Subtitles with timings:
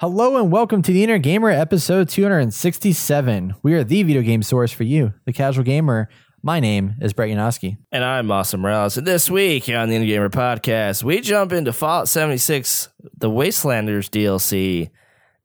[0.00, 3.56] Hello and welcome to the Inner Gamer episode 267.
[3.64, 6.08] We are the video game source for you, the casual gamer.
[6.40, 7.78] My name is Brett Yanofsky.
[7.90, 8.96] And I'm Austin Morales.
[8.96, 14.08] And this week on the Inner Gamer Podcast, we jump into Fallout 76, the Wastelanders
[14.08, 14.90] DLC,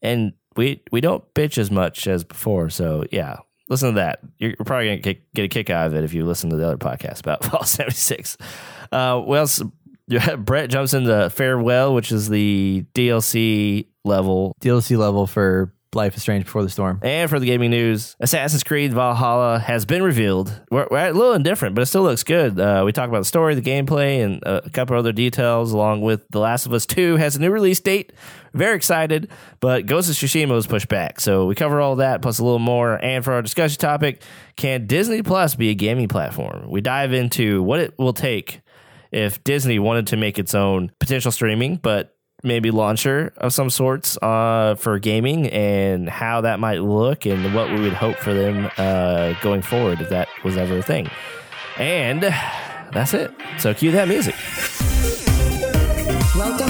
[0.03, 2.69] and we we don't bitch as much as before.
[2.69, 3.37] So yeah,
[3.69, 4.19] listen to that.
[4.37, 6.67] You're probably gonna get, get a kick out of it if you listen to the
[6.67, 8.37] other podcast about Fallout 76.
[8.91, 9.19] Uh,
[10.09, 14.55] well, Brett jumps into Farewell, which is the DLC level.
[14.61, 16.99] DLC level for Life is Strange Before the Storm.
[17.03, 20.59] And for the gaming news, Assassin's Creed Valhalla has been revealed.
[20.71, 22.59] We're, we're a little indifferent, but it still looks good.
[22.59, 26.25] Uh, we talk about the story, the gameplay, and a couple other details, along with
[26.29, 28.13] The Last of Us 2 has a new release date.
[28.53, 29.29] Very excited,
[29.59, 31.19] but Ghost of Tsushima was pushed back.
[31.19, 33.03] So we cover all that, plus a little more.
[33.03, 34.21] And for our discussion topic,
[34.55, 36.69] can Disney Plus be a gaming platform?
[36.69, 38.61] We dive into what it will take
[39.13, 44.17] if Disney wanted to make its own potential streaming, but maybe launcher of some sorts
[44.21, 48.69] uh, for gaming and how that might look and what we would hope for them
[48.77, 51.09] uh, going forward if that was ever a thing.
[51.77, 52.23] And
[52.91, 53.31] that's it.
[53.59, 54.35] So cue that music.
[56.35, 56.62] Welcome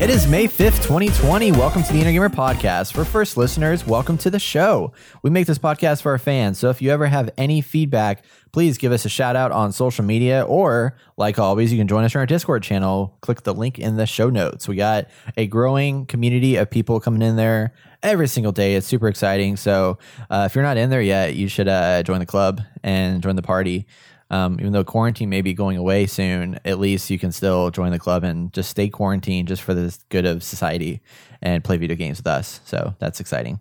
[0.00, 1.50] It is May 5th, 2020.
[1.50, 2.92] Welcome to the Inner Gamer Podcast.
[2.92, 4.92] For first listeners, welcome to the show.
[5.24, 8.78] We make this podcast for our fans, so if you ever have any feedback, please
[8.78, 12.14] give us a shout out on social media or, like always, you can join us
[12.14, 13.18] on our Discord channel.
[13.22, 14.68] Click the link in the show notes.
[14.68, 18.76] We got a growing community of people coming in there every single day.
[18.76, 19.56] It's super exciting.
[19.56, 19.98] So
[20.30, 23.34] uh, if you're not in there yet, you should uh, join the club and join
[23.34, 23.84] the party
[24.30, 27.92] um, even though quarantine may be going away soon, at least you can still join
[27.92, 31.00] the club and just stay quarantined just for the good of society
[31.40, 32.60] and play video games with us.
[32.64, 33.60] So that's exciting.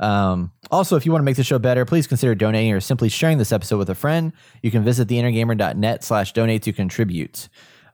[0.00, 3.08] Um, also, if you want to make the show better, please consider donating or simply
[3.08, 4.32] sharing this episode with a friend.
[4.62, 7.48] You can visit theinnergamer.net slash donate to contribute.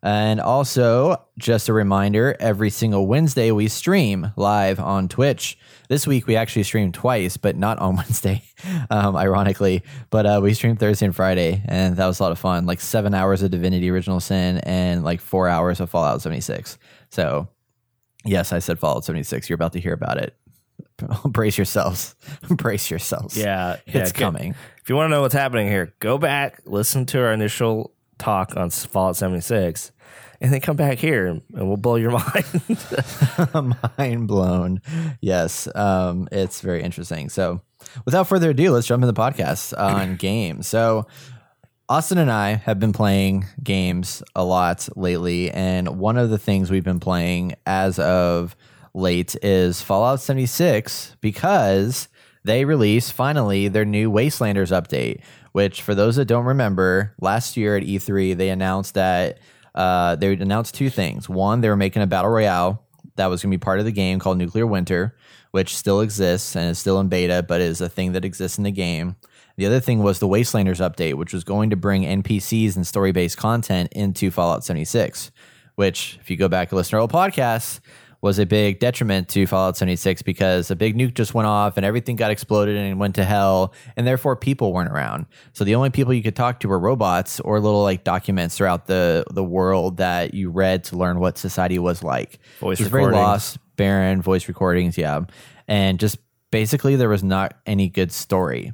[0.05, 5.57] And also, just a reminder every single Wednesday we stream live on Twitch.
[5.89, 8.43] This week we actually streamed twice, but not on Wednesday,
[8.91, 9.83] um, ironically.
[10.11, 12.67] But uh, we streamed Thursday and Friday, and that was a lot of fun.
[12.67, 16.77] Like seven hours of Divinity Original Sin and like four hours of Fallout 76.
[17.09, 17.49] So,
[18.27, 19.49] yes, I said Fallout 76.
[19.49, 20.37] You're about to hear about it.
[21.25, 22.15] Brace yourselves.
[22.51, 23.39] Brace yourselves.
[23.39, 24.55] Yeah, it's yeah, coming.
[24.83, 28.57] If you want to know what's happening here, go back, listen to our initial talk
[28.57, 29.93] on Fallout 76
[30.45, 32.11] and then come back here and we'll blow your
[33.55, 33.77] mind.
[33.99, 34.83] mind blown.
[35.23, 35.67] Yes.
[35.75, 37.31] Um, it's very interesting.
[37.31, 37.63] So,
[38.05, 40.67] without further ado, let's jump into the podcast on games.
[40.67, 41.07] So,
[41.89, 46.71] Austin and I have been playing games a lot lately, and one of the things
[46.71, 48.55] we've been playing as of
[48.93, 52.09] late is Fallout 76 because
[52.45, 55.23] they released finally their new Wastelanders update,
[55.53, 59.39] which, for those that don't remember, last year at E3, they announced that
[59.75, 61.29] uh, they announced two things.
[61.29, 62.85] One, they were making a battle royale
[63.17, 65.17] that was going to be part of the game called Nuclear Winter,
[65.51, 68.65] which still exists and is still in beta, but is a thing that exists in
[68.65, 69.17] the game.
[69.57, 73.13] The other thing was the Wastelanders update, which was going to bring NPCs and story
[73.13, 75.31] based content into Fallout 76.
[75.77, 77.81] Which, if you go back and listen to our old podcasts,
[78.25, 81.85] was a big detriment to Fallout 76 because a big nuke just went off and
[81.85, 85.27] everything got exploded and went to hell, and therefore people weren't around.
[85.53, 88.87] So the only people you could talk to were robots or little like documents throughout
[88.87, 92.39] the the world that you read to learn what society was like.
[92.61, 95.21] Voice it was very lost, barren voice recordings, yeah,
[95.69, 96.17] and just
[96.51, 98.73] basically there was not any good story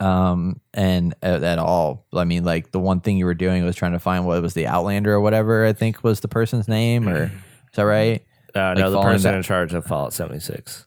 [0.00, 3.74] um and uh, at all i mean like the one thing you were doing was
[3.74, 7.08] trying to find what was the outlander or whatever i think was the person's name
[7.08, 7.30] or is
[7.74, 8.24] that right
[8.54, 10.86] uh, no, the person in charge of Fallout 76.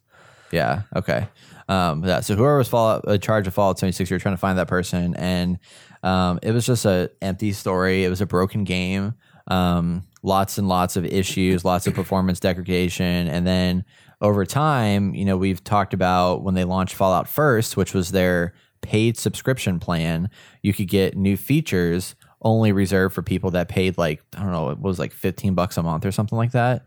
[0.52, 0.84] Yeah.
[0.96, 1.28] Okay.
[1.70, 2.20] Um, yeah.
[2.20, 5.16] So whoever was Fallout in charge of Fallout 76, you're trying to find that person,
[5.16, 5.60] and
[6.04, 8.04] um, it was just a empty story.
[8.04, 9.14] It was a broken game.
[9.48, 13.86] Um, lots and lots of issues, lots of performance degradation, and then
[14.22, 18.54] over time, you know, we've talked about when they launched Fallout First, which was their
[18.82, 20.30] paid subscription plan.
[20.62, 24.70] You could get new features only reserved for people that paid like I don't know,
[24.70, 26.86] it was like 15 bucks a month or something like that.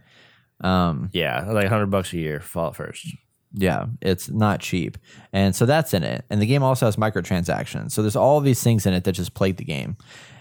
[0.61, 2.41] Um, yeah, like hundred bucks a year.
[2.41, 3.07] Fallout first.
[3.57, 4.99] Yeah, it's not cheap,
[5.33, 6.25] and so that's in it.
[6.29, 7.93] And the game also has microtransactions.
[7.93, 9.97] So there's all these things in it that just plague the game.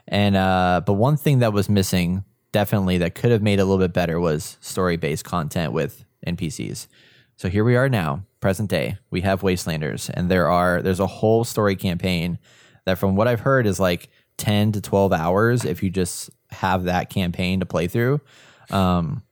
[0.07, 3.65] And uh, but one thing that was missing, definitely that could have made it a
[3.65, 6.88] little bit better, was story based content with NPCs.
[7.36, 8.98] So here we are now, present day.
[9.10, 12.39] We have Wastelanders, and there are there's a whole story campaign
[12.86, 16.86] that, from what I've heard, is like ten to twelve hours if you just have
[16.86, 18.21] that campaign to play through.
[18.69, 19.24] Um,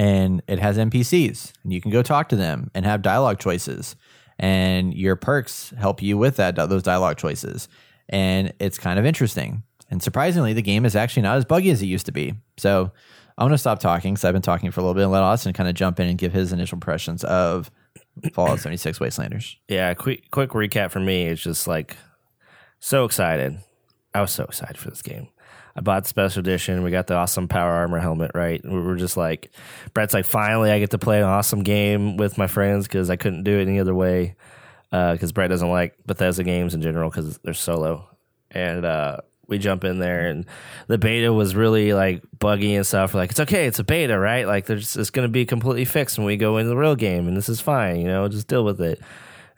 [0.00, 3.96] and it has NPCs, and you can go talk to them and have dialogue choices,
[4.38, 7.68] and your perks help you with that those dialogue choices,
[8.08, 9.62] and it's kind of interesting.
[9.90, 12.32] And surprisingly, the game is actually not as buggy as it used to be.
[12.56, 12.90] So
[13.36, 15.22] I'm going to stop talking because I've been talking for a little bit and let
[15.22, 17.70] Austin kind of jump in and give his initial impressions of
[18.32, 19.56] Fallout 76 Wastelanders.
[19.68, 21.24] Yeah, quick quick recap for me.
[21.26, 21.98] It's just like
[22.78, 23.58] so excited.
[24.14, 25.28] I was so excited for this game.
[25.76, 26.82] I bought the special edition.
[26.82, 28.60] We got the awesome power armor helmet, right?
[28.64, 29.50] We were just like,
[29.94, 33.16] Brett's like, finally, I get to play an awesome game with my friends because I
[33.16, 34.34] couldn't do it any other way.
[34.90, 38.08] Because uh, Brett doesn't like Bethesda games in general because they're solo.
[38.50, 39.18] And uh,
[39.50, 40.46] we jump in there and
[40.86, 43.12] the beta was really like buggy and stuff.
[43.12, 44.46] We're like, it's okay, it's a beta, right?
[44.46, 47.36] Like there's it's gonna be completely fixed when we go into the real game and
[47.36, 49.00] this is fine, you know, just deal with it.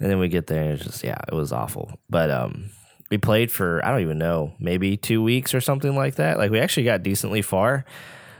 [0.00, 2.00] And then we get there and it's just yeah, it was awful.
[2.10, 2.70] But um
[3.12, 6.38] we played for I don't even know, maybe two weeks or something like that.
[6.38, 7.84] Like we actually got decently far.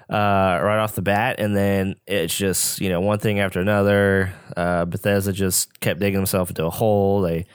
[0.08, 4.32] Uh, right off the bat, and then it's just you know one thing after another.
[4.56, 7.20] Uh, Bethesda just kept digging themselves into a hole.
[7.20, 7.46] They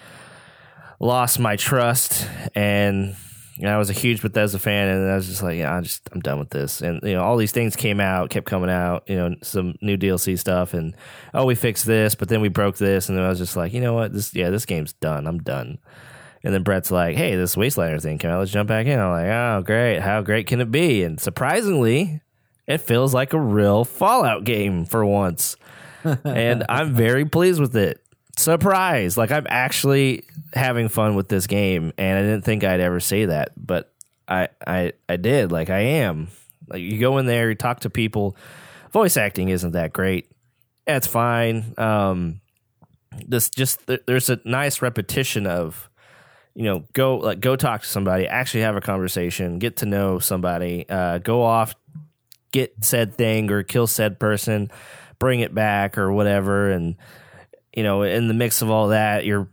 [0.99, 3.15] lost my trust, and
[3.59, 6.07] and I was a huge Bethesda fan, and I was just like, yeah, I just
[6.11, 6.81] I'm done with this.
[6.81, 9.03] And you know, all these things came out, kept coming out.
[9.07, 10.95] You know, some new DLC stuff, and
[11.33, 13.73] oh, we fixed this, but then we broke this, and then I was just like,
[13.73, 15.25] you know what, this yeah, this game's done.
[15.27, 15.79] I'm done.
[16.43, 18.39] And then Brett's like, hey, this Wastelander thing came out.
[18.39, 18.99] Let's jump back in.
[18.99, 19.99] I'm like, oh, great.
[19.99, 21.03] How great can it be?
[21.03, 22.21] And surprisingly,
[22.67, 25.55] it feels like a real Fallout game for once.
[26.23, 28.01] and I'm very pleased with it
[28.37, 30.23] surprise like i'm actually
[30.53, 33.91] having fun with this game and i didn't think i'd ever say that but
[34.27, 36.27] i i i did like i am
[36.69, 38.37] like you go in there you talk to people
[38.93, 40.29] voice acting isn't that great
[40.85, 42.39] that's fine um
[43.25, 45.86] this just there's a nice repetition of
[46.57, 50.19] you know go like go talk to somebody actually have a conversation get to know
[50.19, 51.75] somebody uh go off
[52.51, 54.69] get said thing or kill said person
[55.19, 56.71] bring it back or whatever.
[56.71, 56.95] And
[57.75, 59.49] you know, in the mix of all that, you're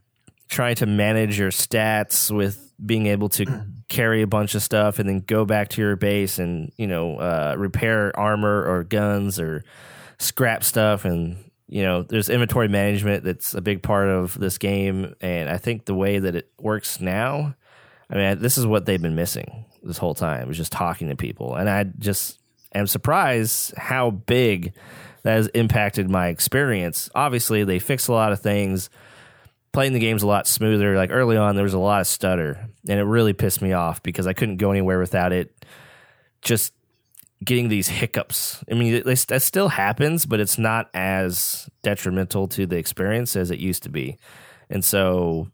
[0.49, 3.45] trying to manage your stats with being able to
[3.89, 7.17] carry a bunch of stuff and then go back to your base and you know
[7.17, 9.63] uh, repair armor or guns or
[10.19, 11.37] scrap stuff and
[11.75, 15.85] you know there's inventory management that's a big part of this game and i think
[15.85, 17.55] the way that it works now
[18.11, 21.17] i mean this is what they've been missing this whole time is just talking to
[21.17, 22.39] people and i just
[22.75, 24.73] am surprised how big
[25.25, 27.11] that has impacted my experience.
[27.15, 28.91] Obviously, they fixed a lot of things.
[29.73, 30.97] Playing the game's a lot smoother.
[30.97, 34.03] Like early on, there was a lot of stutter, and it really pissed me off
[34.03, 35.65] because I couldn't go anywhere without it.
[36.43, 36.74] Just
[37.45, 38.65] getting these hiccups.
[38.71, 43.59] I mean, that still happens, but it's not as detrimental to the experience as it
[43.59, 44.19] used to be.
[44.71, 45.49] And so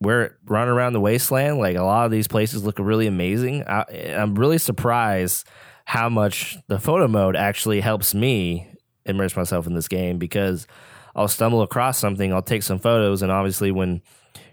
[0.00, 1.58] we're running around the wasteland.
[1.58, 3.64] Like a lot of these places look really amazing.
[3.66, 5.46] I, am really surprised
[5.84, 8.68] how much the photo mode actually helps me
[9.04, 10.66] immerse myself in this game because
[11.14, 14.00] I'll stumble across something, I'll take some photos, and obviously when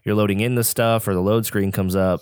[0.04, 2.22] you're loading in the stuff or the load screen comes up,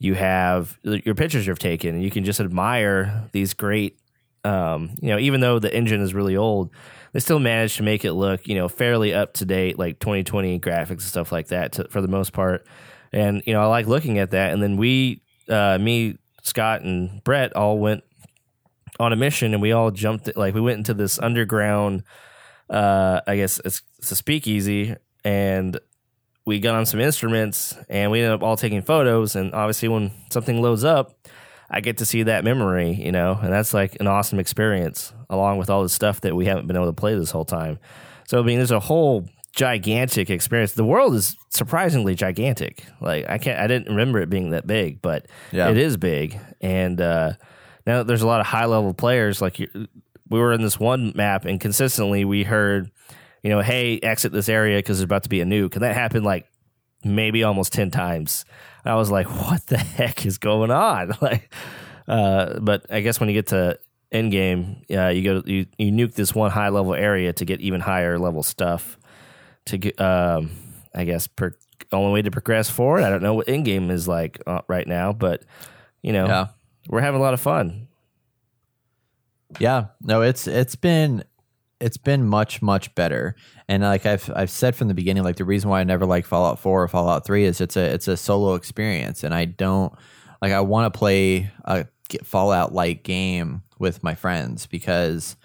[0.00, 3.98] you have your pictures you've taken, and you can just admire these great.
[4.42, 6.70] Um, you know, even though the engine is really old,
[7.12, 10.58] they still managed to make it look, you know, fairly up to date, like 2020
[10.60, 12.66] graphics and stuff like that, to, for the most part.
[13.12, 14.54] And you know, I like looking at that.
[14.54, 18.02] And then we, uh, me, Scott, and Brett all went
[18.98, 22.02] on a mission and we all jumped like we went into this underground
[22.68, 25.80] uh i guess it's, it's a speakeasy and
[26.46, 30.10] we got on some instruments and we ended up all taking photos and obviously when
[30.30, 31.14] something loads up
[31.70, 35.58] i get to see that memory you know and that's like an awesome experience along
[35.58, 37.78] with all the stuff that we haven't been able to play this whole time
[38.26, 43.36] so i mean there's a whole gigantic experience the world is surprisingly gigantic like i
[43.36, 45.68] can't i didn't remember it being that big but yeah.
[45.68, 47.32] it is big and uh
[47.86, 49.40] now there's a lot of high level players.
[49.40, 52.90] Like we were in this one map, and consistently we heard,
[53.42, 55.94] you know, hey, exit this area because there's about to be a nuke, and that
[55.94, 56.46] happened like
[57.04, 58.44] maybe almost ten times.
[58.84, 61.12] I was like, what the heck is going on?
[61.20, 61.52] Like,
[62.08, 63.78] uh, but I guess when you get to
[64.10, 67.60] end game, uh, you go you, you nuke this one high level area to get
[67.60, 68.98] even higher level stuff.
[69.66, 70.50] To get, um,
[70.94, 71.52] I guess, per,
[71.92, 73.04] only way to progress forward.
[73.04, 75.44] I don't know what end game is like uh, right now, but
[76.02, 76.46] you know, yeah
[76.88, 77.88] we're having a lot of fun.
[79.58, 81.24] Yeah, no, it's it's been
[81.80, 83.34] it's been much much better.
[83.68, 86.26] And like I've I've said from the beginning, like the reason why I never like
[86.26, 89.92] Fallout Four or Fallout Three is it's a it's a solo experience, and I don't
[90.42, 91.86] like I want to play a
[92.22, 95.36] Fallout like game with my friends because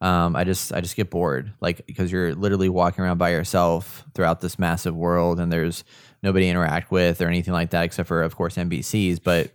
[0.00, 1.52] um, I just I just get bored.
[1.60, 5.84] Like because you're literally walking around by yourself throughout this massive world and there's
[6.22, 9.52] nobody to interact with or anything like that except for of course NPCs but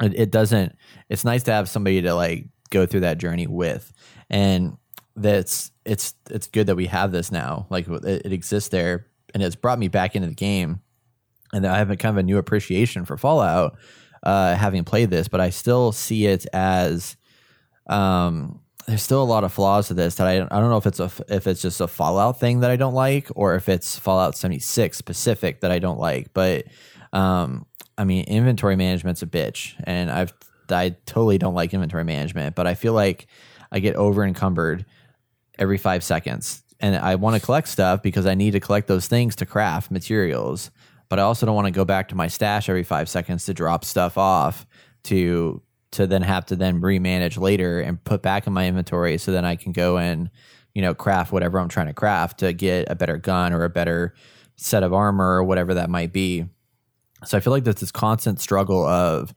[0.00, 0.76] it, it doesn't
[1.08, 3.92] it's nice to have somebody to like go through that journey with.
[4.30, 4.76] And
[5.22, 7.66] that's it's it's good that we have this now.
[7.70, 10.80] Like it, it exists there, and it's brought me back into the game,
[11.52, 13.76] and I have a kind of a new appreciation for Fallout,
[14.22, 15.28] uh, having played this.
[15.28, 17.16] But I still see it as,
[17.86, 20.76] um, there's still a lot of flaws to this that I don't, I don't know
[20.76, 23.68] if it's a if it's just a Fallout thing that I don't like, or if
[23.68, 26.32] it's Fallout 76 specific that I don't like.
[26.34, 26.66] But
[27.12, 30.32] um, I mean, inventory management's a bitch, and I've
[30.70, 33.26] I totally don't like inventory management, but I feel like
[33.72, 34.84] I get over encumbered
[35.58, 36.62] every five seconds.
[36.80, 39.90] And I want to collect stuff because I need to collect those things to craft
[39.90, 40.70] materials.
[41.08, 43.54] But I also don't want to go back to my stash every five seconds to
[43.54, 44.66] drop stuff off
[45.04, 49.32] to to then have to then remanage later and put back in my inventory so
[49.32, 50.28] then I can go and,
[50.74, 53.70] you know, craft whatever I'm trying to craft to get a better gun or a
[53.70, 54.14] better
[54.56, 56.44] set of armor or whatever that might be.
[57.24, 59.34] So I feel like there's this constant struggle of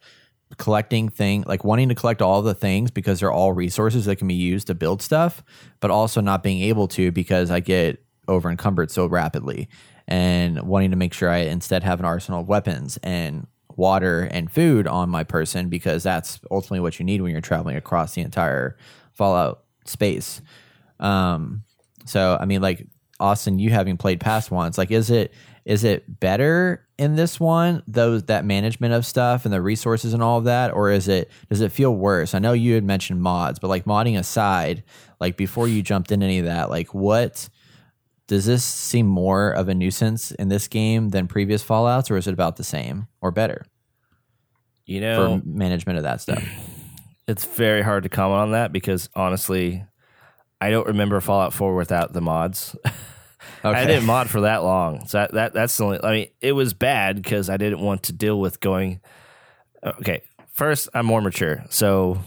[0.57, 4.27] collecting thing like wanting to collect all the things because they're all resources that can
[4.27, 5.43] be used to build stuff
[5.79, 9.67] but also not being able to because i get over encumbered so rapidly
[10.07, 14.51] and wanting to make sure i instead have an arsenal of weapons and water and
[14.51, 18.21] food on my person because that's ultimately what you need when you're traveling across the
[18.21, 18.75] entire
[19.13, 20.41] fallout space.
[20.99, 21.63] Um
[22.05, 22.87] so i mean like
[23.19, 25.33] austin you having played past once like is it
[25.65, 30.23] is it better in this one those that management of stuff and the resources and
[30.23, 30.73] all of that?
[30.73, 32.33] Or is it does it feel worse?
[32.33, 34.83] I know you had mentioned mods but like modding aside
[35.19, 37.49] like before you jumped in any of that like what
[38.27, 42.27] does this seem more of a nuisance in this game than previous fallouts or is
[42.27, 43.65] it about the same or better?
[44.85, 46.43] You know for management of that stuff.
[47.27, 49.85] It's very hard to comment on that because honestly
[50.59, 52.75] i don't remember fallout 4 without the mods
[53.63, 53.77] Okay.
[53.77, 55.07] I didn't mod for that long.
[55.07, 56.03] So that, that that's the only.
[56.03, 59.01] I mean, it was bad because I didn't want to deal with going.
[59.83, 60.21] Okay,
[60.51, 62.19] first I'm more mature, so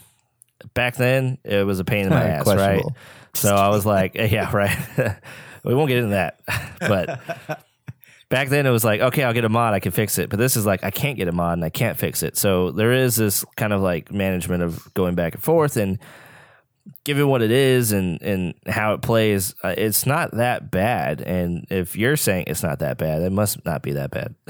[0.74, 2.84] back then it was a pain in my ass, right?
[3.34, 4.76] So I was like, yeah, right.
[5.64, 6.40] we won't get into that,
[6.80, 7.20] but
[8.28, 10.30] back then it was like, okay, I'll get a mod, I can fix it.
[10.30, 12.36] But this is like, I can't get a mod and I can't fix it.
[12.36, 15.98] So there is this kind of like management of going back and forth and
[17.04, 21.20] given what it is and and how it plays, uh, it's not that bad.
[21.20, 24.34] And if you're saying it's not that bad, it must not be that bad.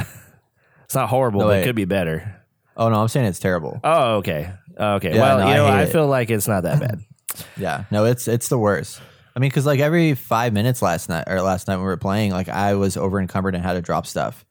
[0.84, 2.42] it's not horrible, no, but it could be better.
[2.76, 3.80] Oh no, I'm saying it's terrible.
[3.84, 5.14] Oh okay, okay.
[5.14, 7.00] Yeah, well, no, you know, I, I feel like it's not that bad.
[7.56, 9.00] yeah, no, it's it's the worst.
[9.36, 11.96] I mean, because like every five minutes last night or last night when we were
[11.96, 14.44] playing, like I was over encumbered and had to drop stuff.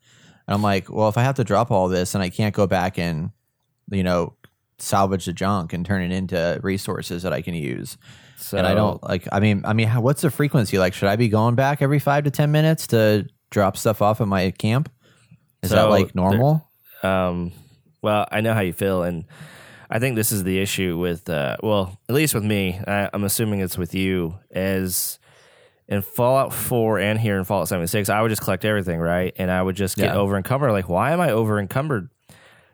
[0.46, 2.68] And I'm like, well, if I have to drop all this and I can't go
[2.68, 3.32] back and,
[3.90, 4.34] you know,
[4.84, 7.98] salvage the junk and turn it into resources that I can use.
[8.38, 9.28] So, and I don't like.
[9.32, 10.78] I mean, I mean, how, what's the frequency?
[10.78, 14.20] Like, should I be going back every five to ten minutes to drop stuff off
[14.20, 14.92] at my camp?
[15.62, 16.70] Is so that like normal?
[17.04, 17.54] Um,
[18.02, 19.26] well, I know how you feel, and
[19.90, 21.30] I think this is the issue with.
[21.30, 24.38] Uh, well, at least with me, I, I'm assuming it's with you.
[24.52, 25.20] As
[25.88, 29.34] in Fallout 4 and here in Fallout 76, I would just collect everything, right?
[29.38, 30.16] And I would just get yeah.
[30.16, 30.72] over encumbered.
[30.72, 32.10] Like, why am I over encumbered?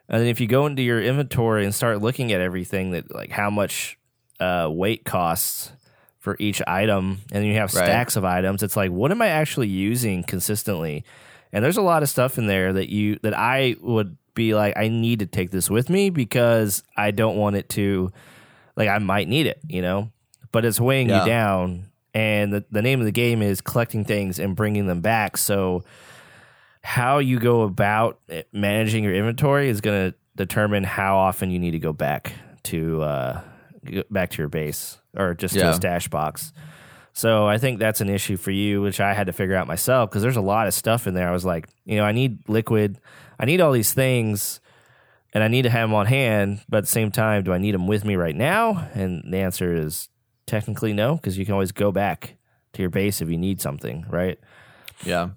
[0.10, 3.30] And then if you go into your inventory and start looking at everything that like
[3.30, 3.98] how much
[4.40, 5.72] uh, weight costs
[6.18, 8.20] for each item, and you have stacks right.
[8.20, 11.06] of items, it's like what am I actually using consistently?
[11.54, 14.76] And there's a lot of stuff in there that you that I would be like
[14.76, 18.12] I need to take this with me because I don't want it to
[18.76, 20.12] like I might need it, you know.
[20.52, 21.22] But it's weighing yeah.
[21.22, 25.02] you down, and the, the name of the game is collecting things and bringing them
[25.02, 25.38] back.
[25.38, 25.84] So
[26.84, 28.20] how you go about
[28.52, 32.34] managing your inventory is going to determine how often you need to go back
[32.64, 33.42] to uh,
[34.10, 35.64] back to your base or just yeah.
[35.64, 36.54] to a stash box.
[37.14, 40.10] So I think that's an issue for you, which I had to figure out myself
[40.10, 41.28] because there's a lot of stuff in there.
[41.28, 43.00] I was like, you know, I need liquid,
[43.40, 44.62] I need all these things,
[45.34, 46.62] and I need to have them on hand.
[46.70, 48.90] But at the same time, do I need them with me right now?
[48.94, 50.08] And the answer is
[50.46, 52.38] technically no, because you can always go back
[52.74, 54.40] to your base if you need something, right?
[55.04, 55.30] Yeah.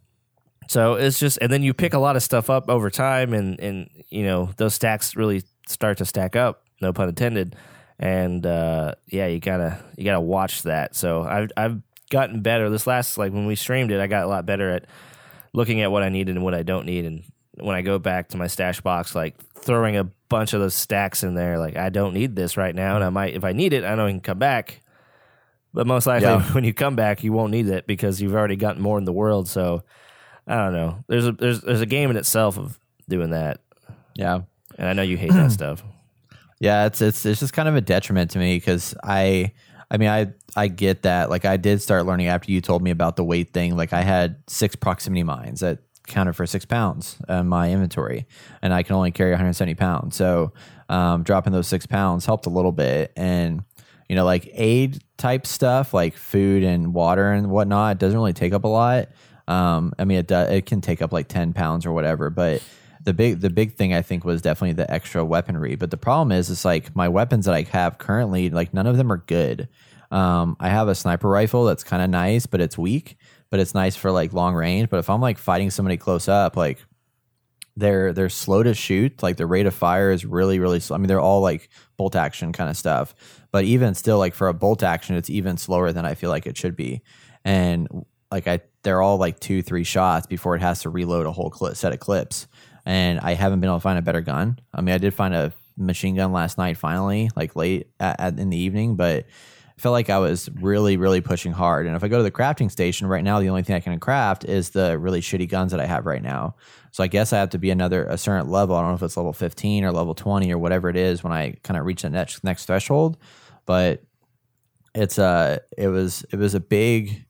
[0.73, 3.61] So it's just, and then you pick a lot of stuff up over time, and
[3.61, 6.65] and you know those stacks really start to stack up.
[6.81, 7.57] No pun intended.
[7.99, 10.97] And uh, yeah, you gotta you gotta watch that.
[10.97, 12.71] So I've I've gotten better.
[12.71, 14.87] This last like when we streamed it, I got a lot better at
[15.53, 17.05] looking at what I needed and what I don't need.
[17.05, 17.25] And
[17.57, 21.23] when I go back to my stash box, like throwing a bunch of those stacks
[21.23, 23.75] in there, like I don't need this right now, and I might if I need
[23.75, 24.81] it, I know I can come back.
[25.75, 26.43] But most likely, yeah.
[26.55, 29.13] when you come back, you won't need it because you've already gotten more in the
[29.13, 29.51] world.
[29.51, 29.85] So
[30.47, 31.05] I don't know.
[31.09, 33.61] There's a there's there's a game in itself of doing that.
[34.15, 34.41] Yeah,
[34.77, 35.83] and I know you hate that stuff.
[36.61, 39.53] Yeah, it's it's it's just kind of a detriment to me because I
[39.91, 41.31] I mean I I get that.
[41.31, 43.77] Like I did start learning after you told me about the weight thing.
[43.77, 48.27] Like I had six proximity mines that counted for six pounds in my inventory,
[48.61, 50.17] and I can only carry 170 pounds.
[50.17, 50.53] So
[50.89, 53.65] um, dropping those six pounds helped a little bit, and
[54.09, 58.53] you know, like aid type stuff, like food and water and whatnot, doesn't really take
[58.53, 59.09] up a lot.
[59.49, 62.63] Um, I mean, it does, it can take up like ten pounds or whatever, but
[63.05, 65.75] the big the big thing I think was definitely the extra weaponry.
[65.75, 68.97] But the problem is, it's like my weapons that I have currently, like none of
[68.97, 69.69] them are good.
[70.11, 73.17] Um, I have a sniper rifle that's kind of nice, but it's weak.
[73.51, 74.89] But it's nice for like long range.
[74.89, 76.79] But if I'm like fighting somebody close up, like
[77.77, 79.23] they're they're slow to shoot.
[79.23, 80.95] Like the rate of fire is really really slow.
[80.95, 83.15] I mean, they're all like bolt action kind of stuff.
[83.51, 86.47] But even still, like for a bolt action, it's even slower than I feel like
[86.47, 87.03] it should be.
[87.45, 87.89] And
[88.33, 91.53] like I, they're all like two three shots before it has to reload a whole
[91.75, 92.49] set of clips.
[92.85, 94.59] And I haven't been able to find a better gun.
[94.75, 98.39] I mean, I did find a machine gun last night, finally, like late at, at,
[98.39, 101.87] in the evening, but I felt like I was really, really pushing hard.
[101.87, 103.99] And if I go to the crafting station right now, the only thing I can
[104.01, 106.57] craft is the really shitty guns that I have right now.
[106.91, 108.77] So I guess I have to be another a certain level.
[108.77, 111.33] I don't know if it's level 15 or level 20 or whatever it is when
[111.33, 113.17] I kind of reach the next next threshold.
[113.65, 114.03] But
[114.95, 117.25] it's uh it was it was a big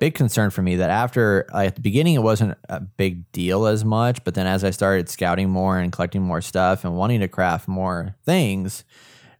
[0.00, 3.66] big concern for me that after like, at the beginning it wasn't a big deal
[3.66, 7.20] as much, but then as I started scouting more and collecting more stuff and wanting
[7.20, 8.84] to craft more things,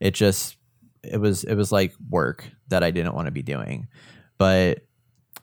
[0.01, 0.57] it just
[1.03, 3.89] it was it was like work that I didn't want to be doing.
[4.39, 4.87] But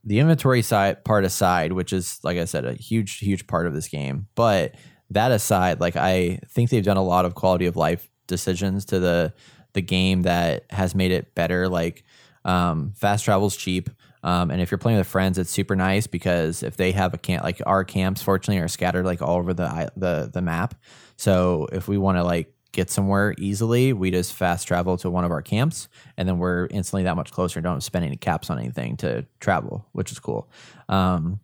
[0.04, 3.74] the inventory side part aside, which is like I said, a huge huge part of
[3.74, 4.76] this game, but
[5.12, 9.00] that aside, like I think they've done a lot of quality of life decisions to
[9.00, 9.34] the
[9.74, 11.70] the game that has made it better.
[11.70, 12.04] Like
[12.46, 13.90] um, fast travel's cheap.
[14.24, 17.18] Um, and if you're playing with friends, it's super nice because if they have a
[17.18, 20.76] camp, like our camps, fortunately, are scattered like all over the the the map.
[21.18, 25.26] So if we want to like get somewhere easily, we just fast travel to one
[25.26, 25.88] of our camps,
[26.18, 27.60] and then we're instantly that much closer.
[27.60, 30.50] And don't spend any caps on anything to travel, which is cool.
[30.88, 31.40] Um,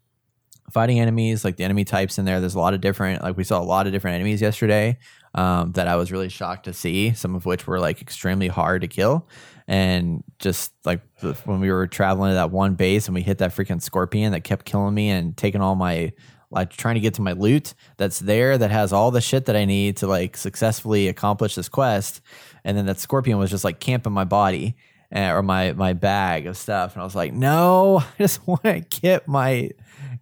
[0.69, 3.23] fighting enemies, like the enemy types in there, there's a lot of different.
[3.23, 4.97] Like we saw a lot of different enemies yesterday
[5.33, 7.13] um, that I was really shocked to see.
[7.13, 9.27] Some of which were like extremely hard to kill,
[9.67, 11.01] and just like
[11.45, 14.43] when we were traveling to that one base and we hit that freaking scorpion that
[14.43, 16.13] kept killing me and taking all my
[16.49, 19.55] like trying to get to my loot that's there that has all the shit that
[19.55, 22.21] I need to like successfully accomplish this quest.
[22.63, 24.77] And then that scorpion was just like camping my body
[25.13, 28.63] uh, or my my bag of stuff, and I was like, no, I just want
[28.63, 29.71] to get my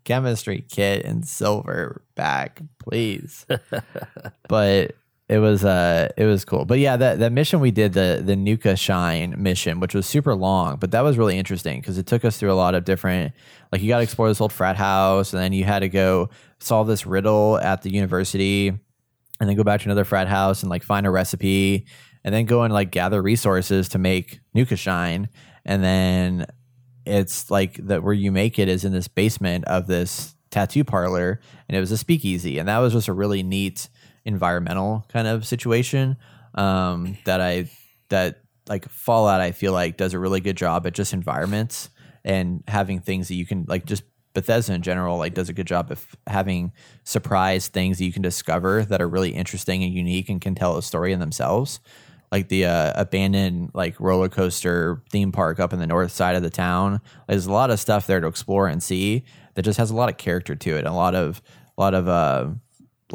[0.03, 3.45] chemistry kit and silver back, please.
[4.47, 4.95] but
[5.27, 6.65] it was uh it was cool.
[6.65, 10.35] But yeah, that that mission we did the the Nuka Shine mission, which was super
[10.35, 13.33] long, but that was really interesting because it took us through a lot of different
[13.71, 16.29] like you got to explore this old frat house and then you had to go
[16.59, 20.69] solve this riddle at the university and then go back to another frat house and
[20.69, 21.87] like find a recipe
[22.23, 25.27] and then go and like gather resources to make Nuka Shine
[25.65, 26.45] and then
[27.05, 31.39] it's like that where you make it is in this basement of this tattoo parlor
[31.67, 33.89] and it was a speakeasy and that was just a really neat
[34.25, 36.17] environmental kind of situation
[36.55, 37.69] um, that I
[38.09, 41.89] that like Fallout I feel like does a really good job at just environments
[42.23, 45.67] and having things that you can like just Bethesda in general like does a good
[45.67, 50.29] job of having surprise things that you can discover that are really interesting and unique
[50.29, 51.79] and can tell a story in themselves.
[52.31, 56.43] Like the uh, abandoned like roller coaster theme park up in the north side of
[56.43, 56.99] the town.
[57.27, 60.09] There's a lot of stuff there to explore and see that just has a lot
[60.09, 61.41] of character to it, a lot of
[61.77, 62.47] a lot of uh,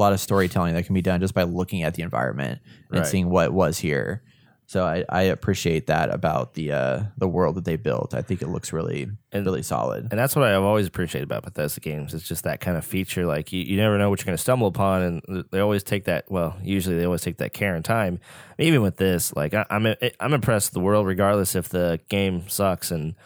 [0.00, 2.60] lot of storytelling that can be done just by looking at the environment
[2.90, 3.06] and Right.
[3.06, 4.22] seeing what was here.
[4.66, 8.14] So I, I appreciate that about the uh, the world that they built.
[8.14, 10.06] I think it looks really And- really solid.
[10.12, 12.14] And that's what I've always appreciated about Bethesda games.
[12.14, 13.26] It's just that kind of feature.
[13.26, 16.04] Like you, you never know what you're going to stumble upon, and they always take
[16.04, 16.30] that.
[16.30, 18.20] Well, usually they always take that care and time.
[18.58, 19.86] Even with this, like I, I'm,
[20.20, 23.16] I'm impressed with the world, regardless if the game sucks and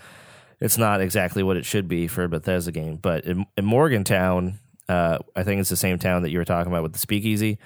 [0.61, 2.97] it's not exactly what it should be for a Bethesda game.
[2.97, 6.73] But in, in Morgantown, uh, I think it's the same town that you were talking
[6.73, 7.59] about with the Speakeasy.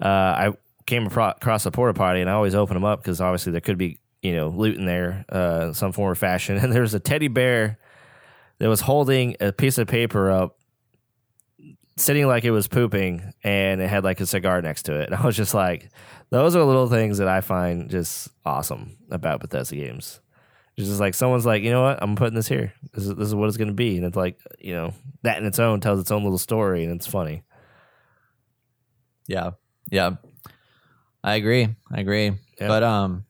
[0.00, 0.52] Uh, I
[0.86, 3.78] came across a porta potty, and I always open them up because obviously there could
[3.78, 6.56] be you know loot in there, uh, in some form or fashion.
[6.62, 7.78] And there was a teddy bear
[8.58, 10.58] that was holding a piece of paper up,
[11.96, 15.10] sitting like it was pooping, and it had like a cigar next to it.
[15.10, 15.90] And I was just like,
[16.30, 20.21] those are little things that I find just awesome about Bethesda games.
[20.82, 22.72] It's just like someone's like, you know what, I'm putting this here.
[22.92, 24.92] This is this is what it's going to be, and it's like, you know,
[25.22, 27.42] that in its own tells its own little story, and it's funny.
[29.26, 29.50] Yeah.
[29.90, 30.16] Yeah.
[31.24, 31.68] I agree.
[31.90, 32.32] I agree.
[32.60, 32.68] Yeah.
[32.68, 33.24] But um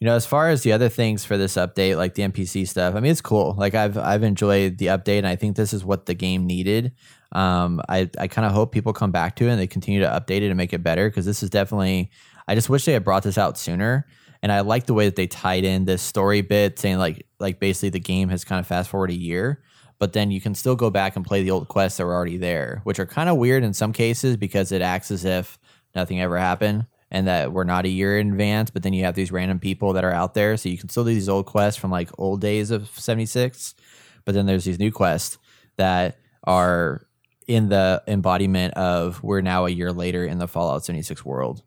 [0.00, 2.94] you know, as far as the other things for this update, like the NPC stuff,
[2.94, 3.54] I mean it's cool.
[3.58, 6.92] Like I've I've enjoyed the update and I think this is what the game needed.
[7.32, 10.06] Um I I kind of hope people come back to it and they continue to
[10.06, 12.10] update it and make it better because this is definitely
[12.46, 14.06] I just wish they had brought this out sooner.
[14.42, 17.58] And I like the way that they tied in this story bit saying like like
[17.58, 19.62] basically the game has kind of fast forward a year
[19.98, 22.36] but then you can still go back and play the old quests that were already
[22.36, 25.58] there, which are kind of weird in some cases because it acts as if
[25.94, 29.14] nothing ever happened and that we're not a year in advance, but then you have
[29.14, 30.56] these random people that are out there.
[30.56, 33.74] So you can still do these old quests from like old days of 76,
[34.24, 35.38] but then there's these new quests
[35.76, 37.06] that are
[37.46, 41.62] in the embodiment of we're now a year later in the Fallout 76 world.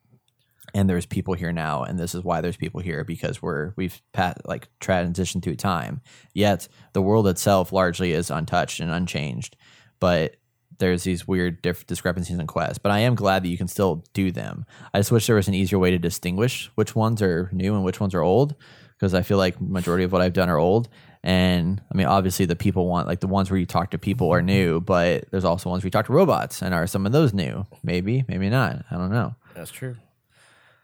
[0.73, 4.01] And there's people here now, and this is why there's people here because we're we've
[4.13, 6.01] pat, like transitioned through time.
[6.34, 9.57] Yet the world itself largely is untouched and unchanged,
[9.99, 10.38] but
[10.77, 12.79] there's these weird diff- discrepancies in quests.
[12.79, 14.65] But I am glad that you can still do them.
[14.93, 17.84] I just wish there was an easier way to distinguish which ones are new and
[17.84, 18.55] which ones are old,
[18.97, 20.89] because I feel like majority of what I've done are old.
[21.23, 24.31] And I mean, obviously, the people want like the ones where you talk to people
[24.31, 27.12] are new, but there's also ones where you talk to robots, and are some of
[27.12, 27.67] those new?
[27.84, 28.84] Maybe, maybe not.
[28.89, 29.36] I don't know.
[29.53, 29.97] That's true.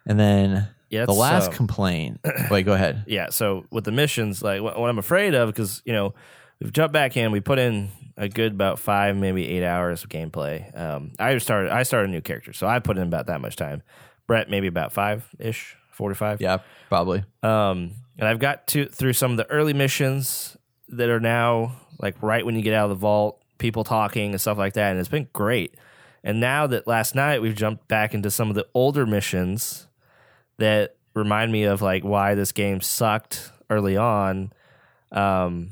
[0.07, 2.21] And then Yeah, the last uh, complaint.
[2.49, 3.03] Wait, go ahead.
[3.07, 3.29] Yeah.
[3.29, 6.15] So with the missions, like what, what I'm afraid of, because you know
[6.59, 10.09] we've jumped back in, we put in a good about five, maybe eight hours of
[10.09, 10.75] gameplay.
[10.75, 13.55] Um, I started, I started a new character, so I put in about that much
[13.55, 13.83] time.
[14.25, 16.41] Brett, maybe about five ish, forty five.
[16.41, 17.23] Yeah, probably.
[17.43, 20.57] Um, and I've got to through some of the early missions
[20.89, 24.41] that are now like right when you get out of the vault, people talking and
[24.41, 25.75] stuff like that, and it's been great.
[26.23, 29.86] And now that last night we've jumped back into some of the older missions
[30.57, 34.51] that remind me of like why this game sucked early on.
[35.11, 35.71] Um,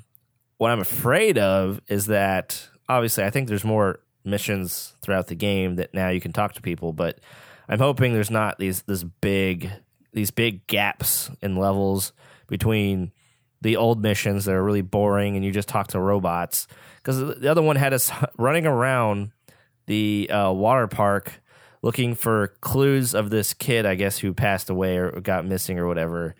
[0.57, 5.75] what I'm afraid of is that obviously I think there's more missions throughout the game
[5.75, 7.19] that now you can talk to people, but
[7.67, 9.71] I'm hoping there's not these this big
[10.13, 12.13] these big gaps in levels
[12.47, 13.11] between
[13.61, 16.67] the old missions that are really boring and you just talk to robots
[16.97, 19.31] because the other one had us running around
[19.87, 21.41] the uh, water park
[21.85, 25.85] looking for clues of this kid, I guess, who passed away or got missing or
[25.87, 26.33] whatever.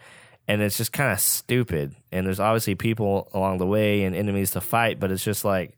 [0.47, 1.95] And it's just kind of stupid.
[2.11, 5.77] And there's obviously people along the way and enemies to fight, but it's just like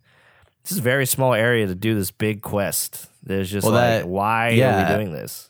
[0.64, 3.08] this is a very small area to do this big quest.
[3.24, 5.50] There's just Well, like, that- why are we doing this?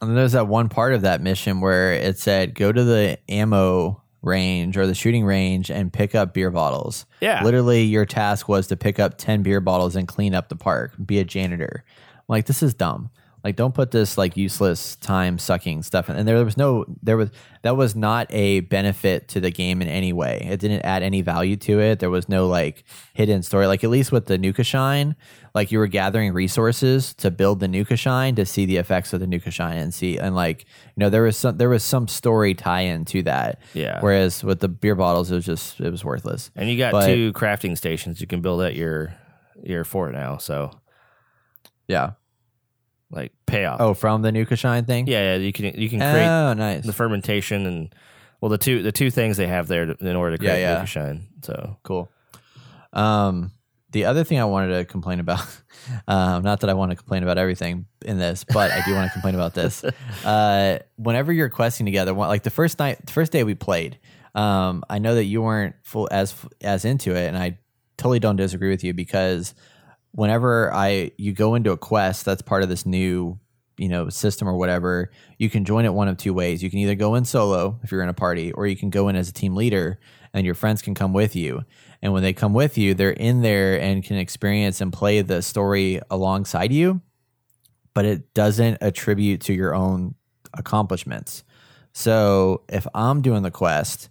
[0.00, 3.18] And then there's that one part of that mission where it said go to the
[3.28, 7.06] ammo range or the shooting range and pick up beer bottles.
[7.20, 7.44] Yeah.
[7.44, 10.92] Literally, your task was to pick up 10 beer bottles and clean up the park,
[11.06, 11.84] be a janitor.
[12.18, 13.10] I'm like, this is dumb.
[13.44, 16.16] Like, don't put this like useless time sucking stuff in.
[16.16, 17.30] And there was no, there was,
[17.60, 20.46] that was not a benefit to the game in any way.
[20.50, 21.98] It didn't add any value to it.
[21.98, 23.66] There was no like hidden story.
[23.66, 25.14] Like, at least with the Nuka Shine,
[25.54, 29.20] like you were gathering resources to build the Nuka Shine to see the effects of
[29.20, 32.08] the Nuka Shine and see, and like, you know, there was some, there was some
[32.08, 33.60] story tie in to that.
[33.74, 34.00] Yeah.
[34.00, 36.50] Whereas with the beer bottles, it was just, it was worthless.
[36.56, 39.14] And you got But- two crafting stations you can build at your
[39.62, 40.38] your fort now.
[40.38, 40.70] So
[41.86, 42.12] Yeah.
[43.14, 43.80] Like payoff.
[43.80, 45.06] Oh, from the Nuka Shine thing?
[45.06, 45.36] yeah, yeah.
[45.36, 46.84] You can you can create Oh, nice.
[46.84, 47.94] the fermentation and
[48.40, 50.68] well the two the two things they have there to, in order to create Yeah,
[50.70, 50.74] yeah.
[50.74, 51.26] Nuka Shine.
[51.42, 52.10] So cool.
[52.92, 53.52] Um,
[53.90, 55.40] the other thing I wanted to complain about,
[56.08, 59.06] um, not that I want to complain about everything in this, but I do want
[59.08, 59.84] to complain about this.
[60.24, 63.98] Uh, whenever you're questing together, one- like the first night, the first day we played,
[64.34, 67.58] um, I know that you weren't full as as into it, and I
[67.98, 69.54] totally don't disagree with you because
[70.14, 73.38] whenever I you go into a quest that's part of this new
[73.76, 76.62] you know system or whatever, you can join it one of two ways.
[76.62, 79.08] You can either go in solo if you're in a party, or you can go
[79.08, 79.98] in as a team leader,
[80.32, 81.62] and your friends can come with you.
[82.00, 85.42] And when they come with you, they're in there and can experience and play the
[85.42, 87.00] story alongside you,
[87.94, 90.14] but it doesn't attribute to your own
[90.52, 91.42] accomplishments.
[91.92, 94.10] So if I'm doing the quest,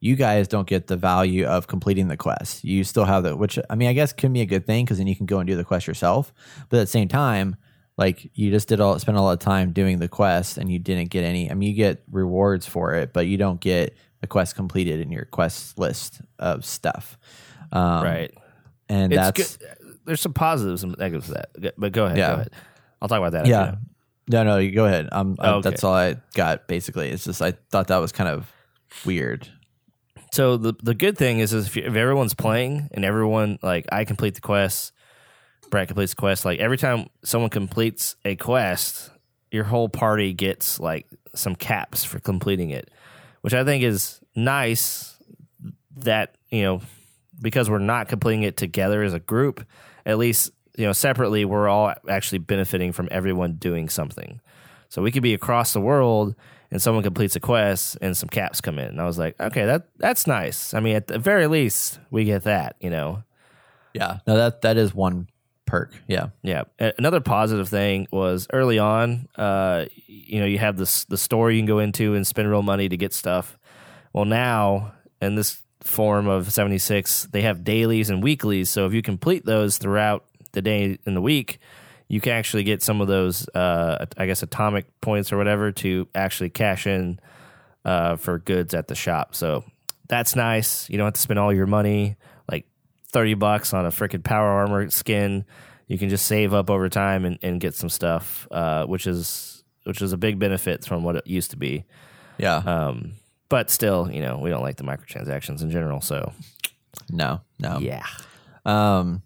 [0.00, 2.64] you guys don't get the value of completing the quest.
[2.64, 4.98] You still have the, which I mean, I guess can be a good thing because
[4.98, 6.32] then you can go and do the quest yourself.
[6.68, 7.56] But at the same time,
[7.98, 10.78] like you just did all spend a lot of time doing the quest and you
[10.78, 11.50] didn't get any.
[11.50, 15.10] I mean, you get rewards for it, but you don't get the quest completed in
[15.10, 17.18] your quest list of stuff.
[17.72, 18.34] Um, right.
[18.88, 19.68] and It's that's good.
[20.04, 21.74] There's some positives and negatives to that.
[21.78, 22.18] But go ahead.
[22.18, 22.28] Yeah.
[22.28, 22.52] Go ahead.
[23.00, 23.46] I'll talk about that.
[23.46, 23.62] yeah.
[23.62, 23.78] after
[24.28, 25.08] No, no, you go ahead.
[25.10, 25.70] Um, Oh, okay.
[25.70, 26.68] that's all I got.
[26.68, 28.52] Basically, it's just I thought that was kind of
[29.04, 29.48] weird.
[30.36, 34.04] So the the good thing is, is if, if everyone's playing and everyone like I
[34.04, 34.92] complete the quest,
[35.70, 36.44] Brad completes the quest.
[36.44, 39.10] Like every time someone completes a quest,
[39.50, 42.90] your whole party gets like some caps for completing it,
[43.40, 45.16] which I think is nice.
[46.00, 46.80] That you know,
[47.40, 49.66] because we're not completing it together as a group,
[50.04, 54.42] at least you know separately, we're all actually benefiting from everyone doing something.
[54.90, 56.34] So we could be across the world
[56.76, 58.88] and someone completes a quest and some caps come in.
[58.88, 60.74] And I was like, okay, that that's nice.
[60.74, 63.22] I mean, at the very least, we get that, you know.
[63.94, 65.26] Yeah, no, that that is one
[65.64, 65.94] perk.
[66.06, 66.64] Yeah, Yeah.
[66.78, 71.60] Another positive thing was early on, uh, you know, you have this the store you
[71.60, 73.58] can go into and spend real money to get stuff.
[74.12, 78.68] Well, now in this form of 76, they have dailies and weeklies.
[78.68, 81.58] So if you complete those throughout the day in the week,
[82.08, 86.08] you can actually get some of those, uh, I guess, atomic points or whatever to
[86.14, 87.18] actually cash in
[87.84, 89.34] uh, for goods at the shop.
[89.34, 89.64] So
[90.08, 90.88] that's nice.
[90.88, 92.16] You don't have to spend all your money,
[92.50, 92.66] like
[93.08, 95.44] thirty bucks on a freaking power armor skin.
[95.88, 99.64] You can just save up over time and, and get some stuff, uh, which is
[99.84, 101.84] which is a big benefit from what it used to be.
[102.38, 102.56] Yeah.
[102.56, 103.12] Um,
[103.48, 106.00] but still, you know, we don't like the microtransactions in general.
[106.00, 106.32] So
[107.10, 107.78] no, no.
[107.78, 108.04] yeah,
[108.64, 109.22] Um,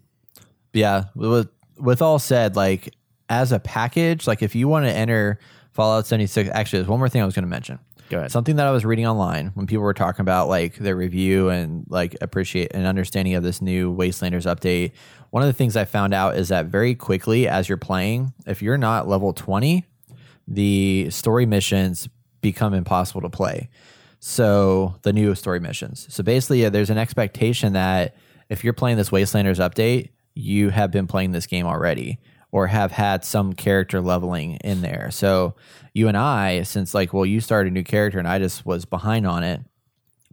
[0.73, 1.05] yeah.
[1.15, 1.49] With
[1.81, 2.93] with all said, like
[3.29, 5.39] as a package, like if you want to enter
[5.71, 7.79] Fallout 76, actually, there's one more thing I was going to mention.
[8.09, 8.31] go ahead.
[8.31, 11.85] Something that I was reading online when people were talking about like their review and
[11.89, 14.91] like appreciate and understanding of this new Wastelanders update.
[15.29, 18.61] One of the things I found out is that very quickly as you're playing, if
[18.61, 19.85] you're not level 20,
[20.47, 22.09] the story missions
[22.41, 23.69] become impossible to play.
[24.19, 26.05] So the new story missions.
[26.09, 28.15] So basically, uh, there's an expectation that
[28.49, 32.19] if you're playing this Wastelanders update, you have been playing this game already
[32.51, 35.09] or have had some character leveling in there.
[35.11, 35.55] So
[35.93, 38.85] you and I, since like, well, you started a new character and I just was
[38.85, 39.61] behind on it,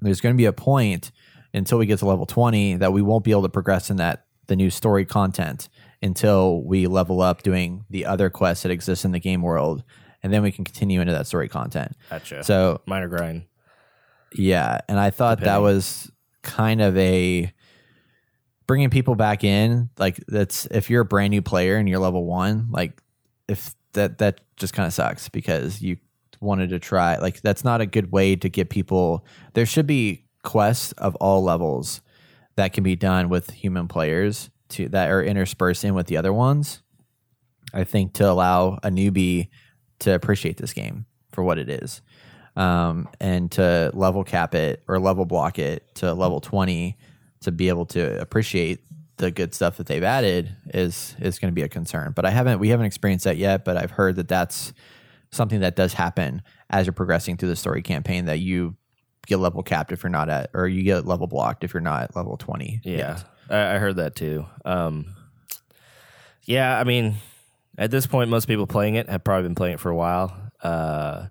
[0.01, 1.13] there's going to be a point
[1.55, 4.25] until we get to level 20 that we won't be able to progress in that
[4.47, 5.69] the new story content
[6.03, 9.85] until we level up doing the other quests that exist in the game world
[10.23, 11.97] and then we can continue into that story content.
[12.11, 12.43] Gotcha.
[12.45, 13.45] So minor grind.
[14.35, 16.11] yeah, and I thought that was
[16.43, 17.53] kind of a
[18.69, 19.91] bringing people back in.
[19.99, 23.03] Like that's if you're a brand new player and you're level one, like
[23.49, 25.97] if that that just kind of sucks because you
[26.41, 27.17] wanted to try.
[27.17, 29.27] Like that's not a good way to get people.
[29.55, 32.01] There should be quests of all levels
[32.55, 36.33] that can be done with human players to that are interspersed in with the other
[36.33, 36.83] ones.
[37.75, 39.49] I think to allow a newbie
[40.01, 42.03] to appreciate this game for what it is
[42.57, 46.97] um, and to level cap it or level block it to level 20
[47.41, 48.81] to be able to appreciate
[49.17, 52.31] the good stuff that they've added is is going to be a concern but i
[52.31, 54.73] haven't we haven't experienced that yet but i've heard that that's
[55.31, 58.77] something that does happen as you're progressing through the story campaign that you
[59.27, 62.05] get level capped if you're not at or you get level blocked if you're not
[62.05, 63.19] at level 20 Yeah.
[63.51, 64.47] I, I heard that too.
[64.65, 65.15] Um,
[66.45, 67.17] yeah, I mean,
[67.77, 70.35] at this point, most people playing it have probably been playing it for a while,
[70.63, 71.27] uh,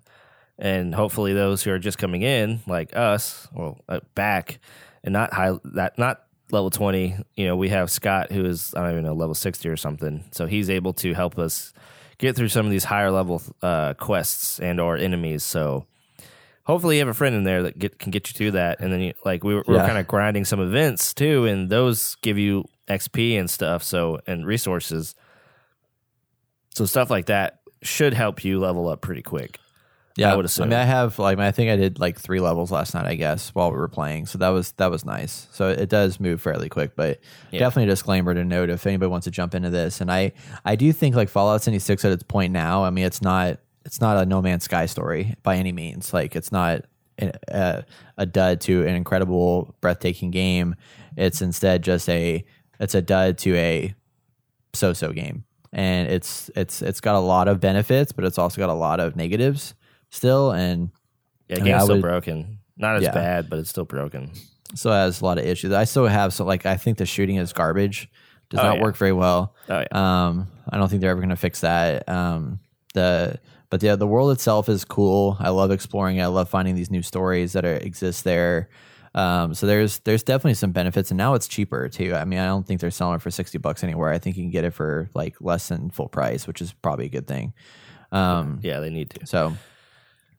[0.58, 4.58] and hopefully, those who are just coming in, like us, well, uh, back
[5.04, 7.16] and not high that not level twenty.
[7.36, 10.24] You know, we have Scott who is I don't even know level sixty or something,
[10.32, 11.72] so he's able to help us
[12.18, 15.42] get through some of these higher level uh, quests and or enemies.
[15.44, 15.86] So
[16.64, 18.80] hopefully you have a friend in there that get, can get you through that.
[18.80, 19.86] And then you, like we were, we were Yeah.
[19.86, 23.82] kind of grinding some events too, and those give you XP and stuff.
[23.84, 25.14] So and resources.
[26.74, 29.58] So stuff like that should help you level up pretty quick.
[30.18, 30.68] Yeah, I would I assume.
[30.70, 33.50] mean, I have like I think I did like three levels last night, I guess,
[33.54, 34.26] while we were playing.
[34.26, 35.46] So that was that was nice.
[35.52, 37.60] So it does move fairly quick, but Yeah.
[37.60, 40.00] definitely a disclaimer to note if anybody wants to jump into this.
[40.00, 40.32] And I
[40.64, 42.84] I do think like Fallout 76 at its point now.
[42.84, 46.12] I mean, it's not it's not a No Man's Sky story by any means.
[46.12, 46.82] Like it's not
[47.20, 47.84] a, a,
[48.18, 50.74] a dud to an incredible, breathtaking game.
[51.16, 52.44] It's instead just a
[52.80, 53.94] it's a dud to a
[54.74, 58.68] so-so game, and it's it's it's got a lot of benefits, but it's also got
[58.70, 59.74] a lot of negatives
[60.10, 60.90] still, and
[61.48, 62.58] Yeah, mean, game's I still would- broken.
[62.76, 63.10] Not as Yeah.
[63.12, 64.30] bad, but it's still broken.
[64.74, 65.72] still has a lot of issues.
[65.72, 68.08] I still have so like I think the shooting is garbage.
[68.50, 68.82] Does Oh, not yeah.
[68.82, 69.54] work very well.
[69.68, 70.26] Oh yeah.
[70.26, 72.08] Um, I don't think they're ever going to fix that.
[72.08, 72.60] Um,
[72.94, 73.38] the
[73.70, 75.36] but yeah, the world itself is cool.
[75.40, 76.22] I love exploring it.
[76.22, 78.68] I love finding these new stories that are, exist there.
[79.14, 82.14] Um, so there's there's definitely some benefits, and now it's cheaper too.
[82.14, 84.10] I mean, I don't think they're selling it for sixty bucks anywhere.
[84.10, 87.06] I think you can get it for like less than full price, which is probably
[87.06, 87.52] a good thing.
[88.12, 89.26] Um, yeah, they need to.
[89.26, 89.54] so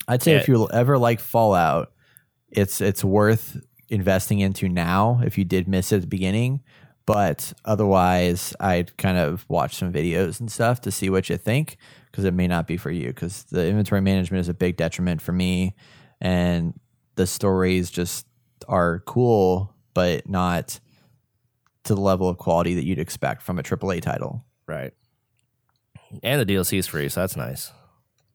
[0.09, 0.39] I'd say Yeah.
[0.39, 1.93] if you ever like Fallout,
[2.49, 3.57] it's it's worth
[3.89, 6.61] investing into now if you did miss it at the beginning.
[7.05, 11.77] But otherwise, I'd kind of watch some videos and stuff to see what you think
[12.11, 13.07] because it may not be for you.
[13.07, 15.75] Because the inventory management is a big detriment for me,
[16.21, 16.73] and
[17.15, 18.27] the stories just
[18.67, 20.79] are cool, but not
[21.85, 24.45] to the level of quality that you'd expect from a AAA title.
[24.67, 24.93] Right.
[26.21, 27.71] And the DLC is free, so that's nice.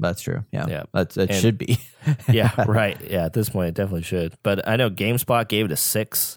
[0.00, 0.44] That's true.
[0.52, 0.82] Yeah, Yeah.
[0.92, 1.78] that's it And- should be.
[2.28, 3.00] Yeah, right.
[3.08, 4.34] Yeah, at this point, it definitely should.
[4.42, 6.36] But I know GameSpot gave it a six,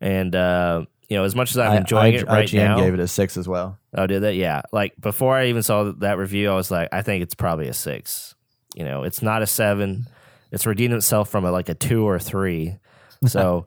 [0.00, 2.76] and uh, you know, as much as I'm I- enjoying I- it right IGN now,
[2.80, 3.78] gave it a six as well.
[3.96, 4.34] oh, did that?
[4.34, 4.62] Yeah.
[4.72, 7.72] Like before I even saw that review, I was like, I think it's probably a
[7.74, 8.34] six.
[8.74, 10.06] You know, it's not a seven.
[10.50, 12.76] It's redeemed itself from a, like a two or a three,
[13.26, 13.66] so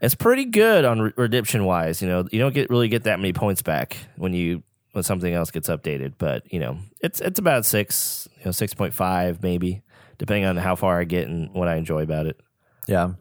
[0.00, 2.02] it's pretty good on re- redemption wise.
[2.02, 4.62] You know, you don't get really get that many points back when you
[4.96, 8.74] when something else gets updated, but you know, it's it's about six, you know, six
[8.74, 9.82] point five maybe,
[10.18, 12.40] depending on how far I get and what I enjoy about it.
[12.88, 13.12] Yeah,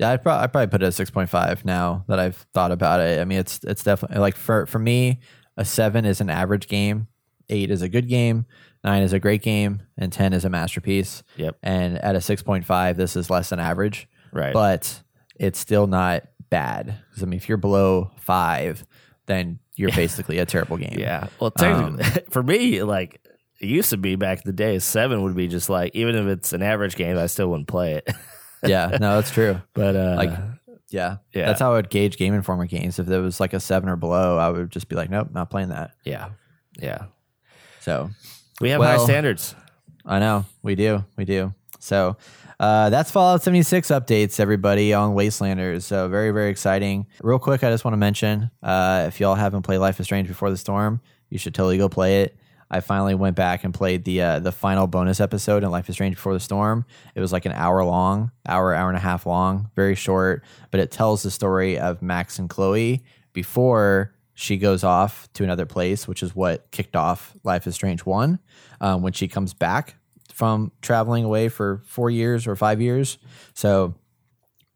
[0.00, 0.10] yeah.
[0.10, 3.00] I probably I probably put it at six point five now that I've thought about
[3.00, 3.20] it.
[3.20, 5.20] I mean, it's it's definitely like for for me,
[5.56, 7.06] a seven is an average game,
[7.48, 8.46] eight is a good game,
[8.82, 11.22] nine is a great game, and 10 is a masterpiece.
[11.36, 11.58] Yep.
[11.62, 14.52] And at a 6.5, this is less than average, Right.
[14.54, 15.02] but
[15.38, 16.94] it's still not bad.
[17.10, 18.86] Because, I mean, if you're below five,
[19.26, 20.96] then you're basically a terrible game.
[20.98, 21.28] yeah.
[21.40, 23.20] Well, technically, for me, like
[23.60, 26.26] it used to be back in the day, seven would be just like even if
[26.26, 28.08] it's an average game, I still wouldn't play it.
[28.66, 28.96] Yeah.
[29.00, 29.60] No, that's true.
[29.74, 30.30] but uh, Like,
[30.88, 31.18] Yeah.
[31.32, 31.46] Yeah.
[31.46, 32.98] That's how I would gauge Game Informer games.
[32.98, 35.50] If there was like a seven or below, I would just be like, nope, not
[35.50, 35.92] playing that.
[36.04, 36.30] yeah,
[36.80, 37.04] yeah,
[37.80, 38.10] So
[38.60, 39.54] we have high standards.
[40.04, 41.52] I know we do, we do.
[41.78, 42.16] So
[42.58, 45.82] uh, that's Fallout 76 updates, everybody on Wastelanders.
[45.82, 47.06] So very, very exciting.
[47.22, 50.28] Real quick, I just want to mention uh, if y'all haven't played Life is Strange
[50.28, 52.36] Before the Storm, you should totally go play it.
[52.70, 55.94] I finally went back and played the uh, the final bonus episode in Life is
[55.94, 56.84] Strange Before the Storm.
[57.14, 60.80] It was like an hour long, hour, hour and a half long, very short, but
[60.80, 66.08] it tells the story of Max and Chloe before she goes off to another place,
[66.08, 68.38] which is what kicked off Life is Strange 1
[68.80, 69.96] um, when she comes back
[70.36, 73.16] from traveling away for four years or five years.
[73.54, 73.94] So,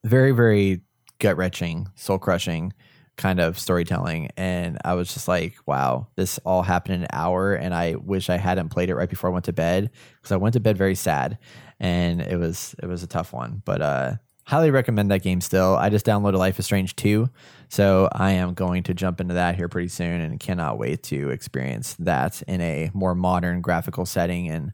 [0.03, 0.81] very, very
[1.18, 2.73] gut wrenching, soul crushing
[3.18, 4.31] kind of storytelling.
[4.38, 7.53] And I was just like, wow, this all happened in an hour.
[7.53, 10.37] And I wish I hadn't played it right before I went to bed because I
[10.37, 11.37] went to bed very sad
[11.79, 13.61] and it was, it was a tough one.
[13.66, 15.77] But, uh, highly recommend that game still.
[15.77, 17.29] I just downloaded Life is Strange 2.
[17.68, 21.29] So I am going to jump into that here pretty soon and cannot wait to
[21.29, 24.73] experience that in a more modern graphical setting and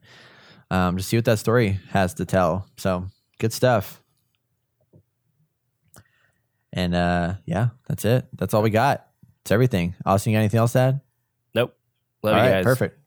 [0.70, 2.68] um, just see what that story has to tell.
[2.76, 3.07] So
[3.38, 4.02] good stuff.
[6.72, 8.26] And uh, yeah, that's it.
[8.35, 9.07] That's all we got.
[9.42, 9.94] It's everything.
[10.05, 11.00] Austin, you got anything else to add?
[11.55, 11.74] Nope.
[12.22, 12.64] Love All you right, guys.
[12.64, 12.98] perfect.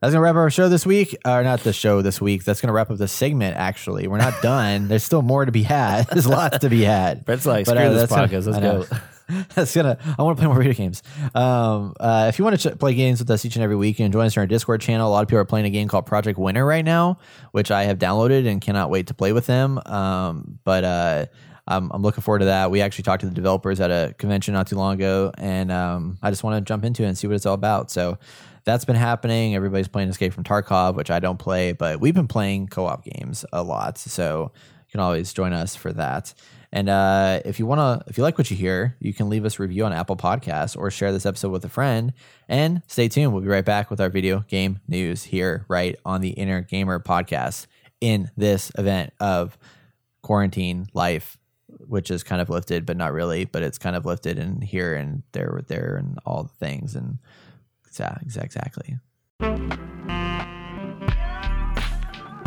[0.00, 2.44] That's gonna wrap up our show this week, or not the show this week.
[2.44, 3.56] That's gonna wrap up the segment.
[3.56, 4.86] Actually, we're not done.
[4.86, 6.06] There's still more to be had.
[6.12, 7.24] There's lots to be had.
[7.24, 8.46] Brett's like, But, screw uh, this podcast.
[8.46, 8.96] Let's go.
[9.54, 9.98] That's gonna.
[10.18, 11.02] I want to play more video games.
[11.34, 13.98] Um, uh, if you want to ch- play games with us each and every week,
[13.98, 15.08] you can join us on our Discord channel.
[15.08, 17.18] A lot of people are playing a game called Project Winter right now,
[17.52, 19.80] which I have downloaded and cannot wait to play with them.
[19.84, 21.26] Um, but uh,
[21.66, 22.70] I'm, I'm looking forward to that.
[22.70, 26.18] We actually talked to the developers at a convention not too long ago, and um,
[26.22, 27.90] I just want to jump into it and see what it's all about.
[27.90, 28.18] So
[28.64, 29.54] that's been happening.
[29.54, 33.44] Everybody's playing Escape from Tarkov, which I don't play, but we've been playing co-op games
[33.52, 33.98] a lot.
[33.98, 36.32] So you can always join us for that.
[36.72, 39.44] And uh, if you want to, if you like what you hear, you can leave
[39.44, 42.12] us a review on Apple Podcasts or share this episode with a friend.
[42.48, 43.32] And stay tuned.
[43.32, 47.00] We'll be right back with our video game news here, right on the Inner Gamer
[47.00, 47.66] podcast
[48.00, 49.56] in this event of
[50.22, 51.38] quarantine life,
[51.86, 53.46] which is kind of lifted, but not really.
[53.46, 56.94] But it's kind of lifted and here and there, there, and all the things.
[56.94, 57.18] And
[57.90, 58.98] exa- exactly.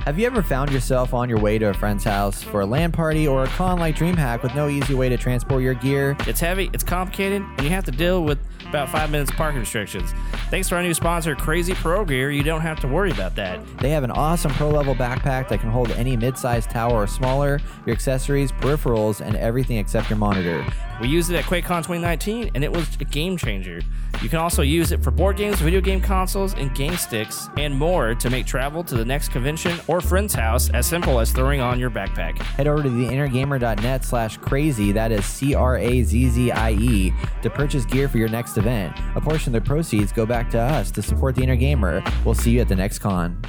[0.05, 2.91] Have you ever found yourself on your way to a friend's house for a LAN
[2.91, 6.17] party or a con like DreamHack with no easy way to transport your gear?
[6.21, 8.39] It's heavy, it's complicated, and you have to deal with
[8.71, 10.13] about five minutes parking restrictions.
[10.49, 13.60] Thanks to our new sponsor, Crazzie Pro Gear, you don't have to worry about that.
[13.79, 17.07] They have an awesome pro level backpack that can hold any mid sized tower or
[17.07, 20.65] smaller, your accessories, peripherals, and everything except your monitor.
[21.01, 23.81] We used it at QuakeCon 2019, and it was a game changer.
[24.21, 27.73] You can also use it for board games, video game consoles, and game sticks, and
[27.73, 31.60] more to make travel to the next convention or friend's house as simple as throwing
[31.60, 32.38] on your backpack.
[32.38, 37.12] Head over to theinnergamer.net slash crazy, that is C R A Z Z I E,
[37.41, 38.95] to purchase gear for your next event.
[39.15, 42.04] A portion of the proceeds go back to us to support the Inner Gamer.
[42.24, 43.41] We'll see you at the next con.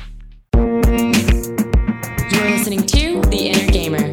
[0.54, 4.10] You're listening to The Inner Gamer.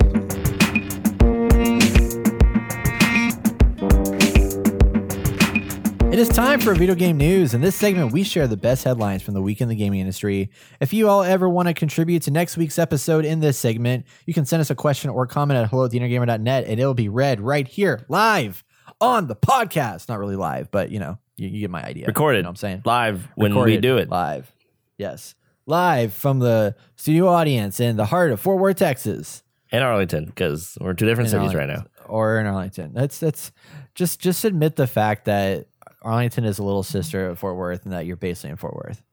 [6.11, 7.53] It is time for video game news.
[7.53, 10.49] In this segment, we share the best headlines from the week in the gaming industry.
[10.81, 14.33] If you all ever want to contribute to next week's episode in this segment, you
[14.33, 17.39] can send us a question or comment at hello at theinnergamer.net and it'll be read
[17.39, 18.65] right here live
[19.01, 20.09] on the podcast.
[20.09, 22.05] Not really live, but you know, you, you get my idea.
[22.07, 22.39] Recorded.
[22.39, 22.81] You know what I'm saying?
[22.85, 24.09] Live when we do it.
[24.09, 24.51] Live.
[24.97, 25.35] Yes.
[25.65, 29.43] Live from the studio audience in the heart of Fort Worth, Texas.
[29.71, 31.85] In Arlington, because we're in two different In cities right now.
[32.07, 32.93] Or in Arlington.
[32.93, 33.51] That's that's
[33.93, 35.67] just just admit the fact that
[36.01, 39.03] Arlington is a little sister of Fort Worth and that you're basically in Fort Worth.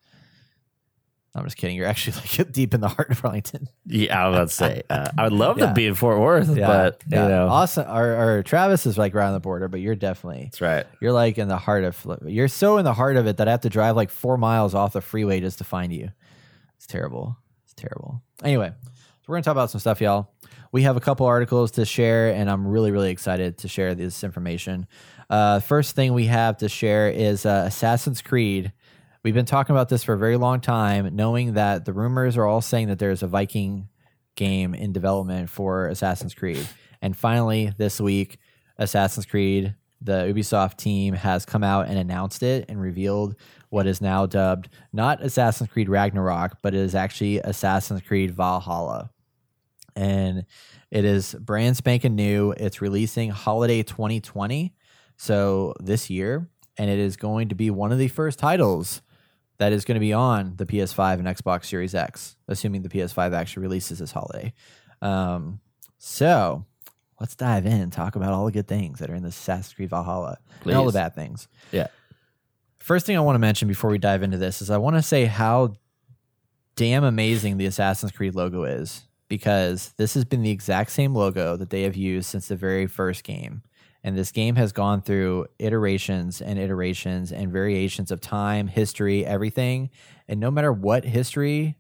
[1.37, 1.77] I'm just kidding.
[1.77, 3.69] You're actually like deep in the heart of Arlington.
[3.85, 5.67] Yeah, I was about to say, uh, I would love Yeah.
[5.67, 9.27] to be in Fort Worth, but, you know, Austin or, or Travis is like right
[9.27, 10.87] on the border, but you're definitely that's right.
[11.01, 13.51] you're like in the heart of you're so in the heart of it that I
[13.51, 16.11] have to drive like four miles off the freeway just to find you.
[16.77, 17.37] It's terrible.
[17.65, 18.23] It's terrible.
[18.43, 20.33] Anyway, so we're gonna talk about some stuff, y'all.
[20.73, 24.23] We have a couple articles to share, and I'm really, really excited to share this
[24.25, 24.87] information.
[25.31, 28.73] Uh, first thing we have to share is uh, Assassin's Creed.
[29.27, 32.47] We've been talking about this for a very long time, knowing that the rumors are
[32.47, 33.89] all saying that there's a Viking
[34.37, 36.65] game in development for Assassin's Creed.
[37.03, 38.39] And finally, this week,
[38.79, 43.35] Assassin's Creed the Ubisoft team has come out and announced it and revealed
[43.69, 49.11] what is now dubbed not Assassin's Creed Ragnarok, but it is actually Assassin's Creed Valhalla.
[49.97, 50.47] And
[50.93, 52.53] it is brand spanking new.
[52.53, 54.73] It's releasing holiday 2020,
[55.17, 56.49] so this year,
[56.79, 59.03] and it is going to be one of the first titles
[59.59, 63.33] that is going to be on the PS5 and Xbox Series X, assuming the PS5
[63.33, 64.53] actually releases this holiday.
[65.03, 65.61] Um,
[65.99, 66.65] so
[67.21, 69.75] let's dive in and talk about all the good things that are in the Assassin's
[69.75, 71.49] Creed Valhalla and all the bad things.
[71.73, 71.89] Yeah.
[72.79, 75.03] First thing I want to mention before we dive into this is I want to
[75.03, 75.75] say how
[76.77, 81.57] damn amazing the Assassin's Creed logo is because this has been the exact same logo
[81.57, 83.63] that they have used since the very first game.
[84.07, 89.91] And this game has gone through iterations and iterations and variations of time, history, everything.
[90.29, 91.77] And no matter what history,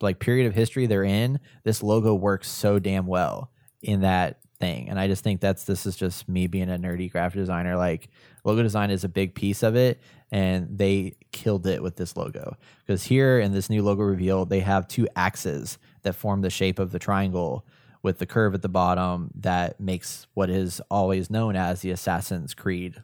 [0.00, 4.88] like period of history they're in, this logo works so damn well in that thing.
[4.88, 7.76] And I just think that's this is just me being a nerdy graphic designer.
[7.76, 8.08] Like
[8.42, 10.00] logo design is a big piece of it,
[10.32, 12.56] and they killed it with this logo.
[12.84, 16.80] Because here in this new logo reveal, they have two axes that form the shape
[16.80, 17.64] of the triangle
[18.02, 22.54] with the curve at the bottom that makes what is always known as the Assassin's
[22.54, 23.02] Creed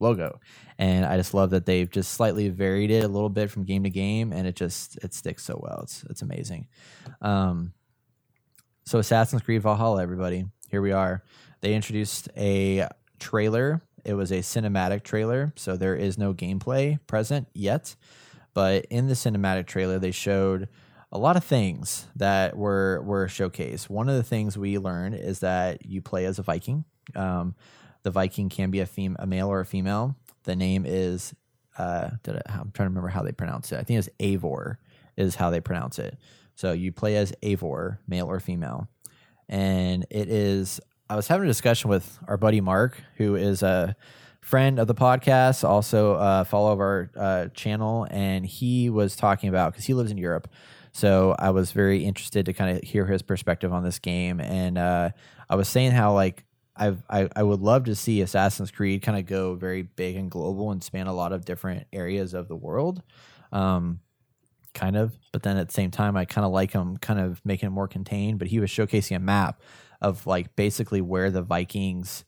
[0.00, 0.40] logo.
[0.78, 3.84] And I just love that they've just slightly varied it a little bit from game
[3.84, 5.80] to game, and it just it sticks so well.
[5.82, 6.68] It's it's amazing.
[7.20, 7.74] Um,
[8.84, 11.22] so Assassin's Creed Valhalla, everybody, here we are.
[11.60, 12.88] They introduced a
[13.18, 13.82] trailer.
[14.04, 17.94] It was a cinematic trailer, so there is no gameplay present yet.
[18.54, 20.68] But in the cinematic trailer, they showed
[21.12, 23.88] a lot of things that were were showcased.
[23.88, 26.84] One of the things we learned is that you play as a Viking.
[27.14, 27.54] Um,
[28.02, 30.16] the Viking can be a fem- a male or a female.
[30.44, 31.34] The name is
[31.78, 33.78] uh, I, I'm trying to remember how they pronounce it.
[33.78, 34.76] I think it's Eivor
[35.16, 36.16] is how they pronounce it.
[36.54, 38.88] So you play as Eivor, male or female,
[39.48, 40.80] and it is.
[41.08, 43.96] I was having a discussion with our buddy Mark, who is a
[44.40, 49.48] friend of the podcast, also a follow of our uh, channel, and he was talking
[49.48, 50.48] about because he lives in Europe.
[50.92, 54.76] So I was very interested to kind of hear his perspective on this game, and
[54.76, 55.10] uh,
[55.48, 56.44] I was saying how like
[56.76, 60.30] I've, I I would love to see Assassin's Creed kind of go very big and
[60.30, 63.02] global and span a lot of different areas of the world.
[63.52, 64.00] Um,
[64.74, 67.40] kind of, but then at the same time, I kind of like him kind of
[67.44, 68.38] making it more contained.
[68.38, 69.60] But he was showcasing a map
[70.00, 72.24] of like basically where the Vikings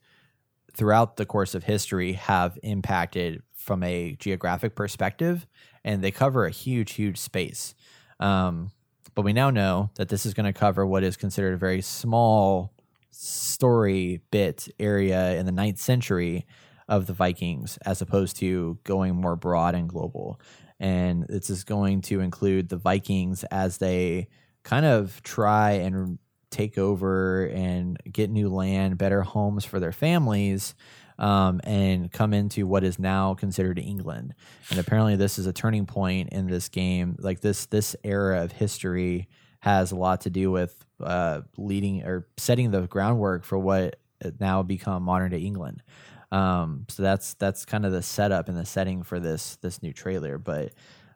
[0.75, 5.47] throughout the course of history have impacted from a geographic perspective,
[5.85, 7.75] and they cover a huge, huge space.
[8.23, 8.71] Um,
[9.15, 11.83] but we now know that this is going to cover what is considered a very
[11.83, 12.73] small
[13.11, 16.47] story bit area in the ninth century
[16.89, 20.41] of the Vikings, as opposed to going more broad and global.
[20.79, 24.29] And this is going to include the Vikings as they
[24.63, 26.19] kind of try and
[26.53, 30.75] take over and get new land, better homes for their families,
[31.19, 34.35] um, and come into what is now considered England.
[34.71, 37.17] And apparently, this is a turning point in this game.
[37.19, 39.29] Like this, this era of history
[39.61, 43.97] has a lot to do with uh, leading or setting the groundwork for what
[44.41, 45.83] now become modern day England.
[46.31, 49.93] Um, so that's that's kind of the setup and the setting for this this new
[49.93, 50.73] trailer, but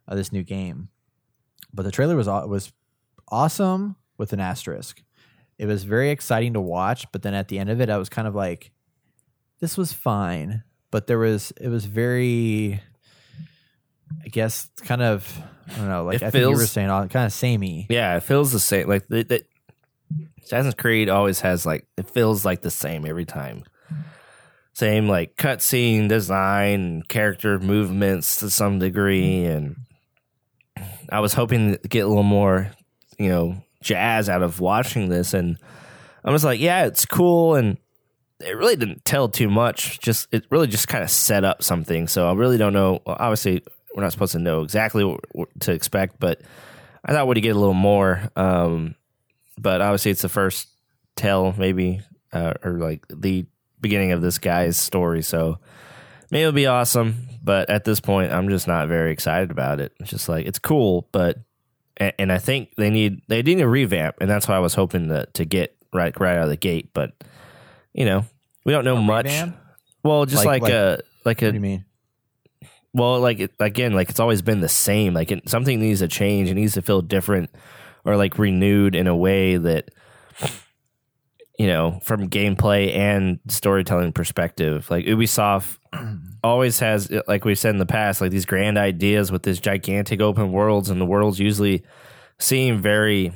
[0.06, 0.88] uh, this new game.
[1.72, 2.72] But the trailer was was
[3.28, 5.02] awesome with an asterisk.
[5.58, 8.08] It was very exciting to watch, but then at the end of it, I was
[8.08, 8.72] kind of like,
[9.60, 12.80] this was fine, but there was it was very,
[14.24, 17.06] I guess, kind of I don't know, like It I think you were saying, all
[17.08, 17.86] kind of samey.
[17.88, 18.88] Yeah, it feels the same.
[18.88, 19.44] Like the, the,
[20.44, 23.64] Assassin's Creed always has like it feels like the same every time.
[24.74, 29.76] Same like cutscene design, character movements to some degree, and
[31.10, 32.70] I was hoping to get a little more,
[33.18, 35.58] you know, jazz out of watching this, and
[36.24, 37.78] I was like, yeah, it's cool, and
[38.40, 40.00] it really didn't tell too much.
[40.00, 42.08] Just it really just kind of set up something.
[42.08, 43.00] So I really don't know.
[43.06, 43.62] well, Obviously,
[43.94, 46.42] we're not supposed to know exactly what, what to expect, but
[47.04, 48.30] I thought we'd get a little more.
[48.34, 48.96] Um,
[49.56, 50.68] but obviously, it's the first
[51.14, 52.00] tell, maybe,
[52.32, 53.46] uh, or like the
[53.80, 55.22] beginning of this guy's story.
[55.22, 55.60] So
[56.30, 57.28] maybe it'll be awesome.
[57.42, 59.92] But at this point, I'm just not very excited about it.
[60.00, 61.38] It's just like it's cool, but
[61.98, 64.74] and, and I think they need they need a revamp, and that's what I was
[64.74, 66.90] hoping to to get right right out of the gate.
[66.94, 67.12] But
[67.94, 68.24] you know,
[68.64, 69.26] we don't know much.
[69.26, 69.56] revamp?
[70.02, 71.84] Well, just Like- like, uh, like- a like What do you mean?
[72.94, 75.14] well, like again, like it's always been the same.
[75.14, 76.48] Like it, something needs to change.
[76.50, 77.50] It needs to feel different
[78.04, 79.90] or like renewed in a way that
[81.58, 84.90] you know, from gameplay and storytelling perspective.
[84.90, 85.78] Like Ubisoft
[86.42, 90.20] always has, like we said in the past, like these grand ideas with this gigantic
[90.20, 91.82] open worlds, and the worlds usually
[92.38, 93.32] seem very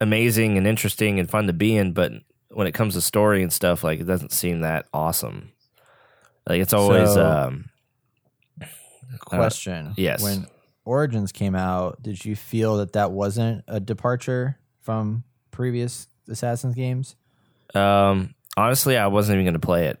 [0.00, 1.92] amazing and interesting and fun to be in.
[1.92, 2.12] But
[2.50, 5.52] when it comes to story and stuff, like it doesn't seem that awesome.
[6.48, 7.66] Like it's always So- um,
[9.26, 9.92] Question.
[9.96, 10.22] yes.
[10.22, 10.46] When
[10.84, 17.16] Origins came out, did you feel that that wasn't a departure from previous Assassin's games?
[17.72, 20.00] um honestly I wasn't even going to play it.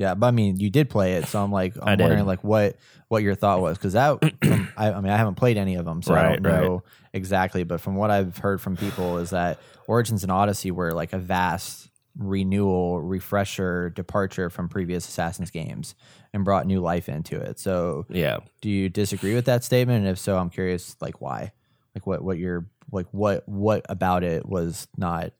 [0.00, 2.04] Yeah, but I mean, you did play it, so I'm like, I I'm did.
[2.04, 2.76] wondering like what
[3.08, 4.18] what your thought was because that,
[4.76, 6.82] I, I mean, I haven't played any of them, so I Right, don't know
[7.12, 7.64] exactly.
[7.64, 11.18] But from what I've heard from people, is that Origins and Odyssey were like a
[11.18, 15.94] vast renewal, refresher, departure from previous Assassin's games,
[16.32, 17.58] and brought new life into it.
[17.60, 18.38] So, Yeah.
[18.62, 19.98] do you disagree with that statement?
[19.98, 21.52] And if so, I'm curious, like why,
[21.94, 25.32] like what what your like what what about it was not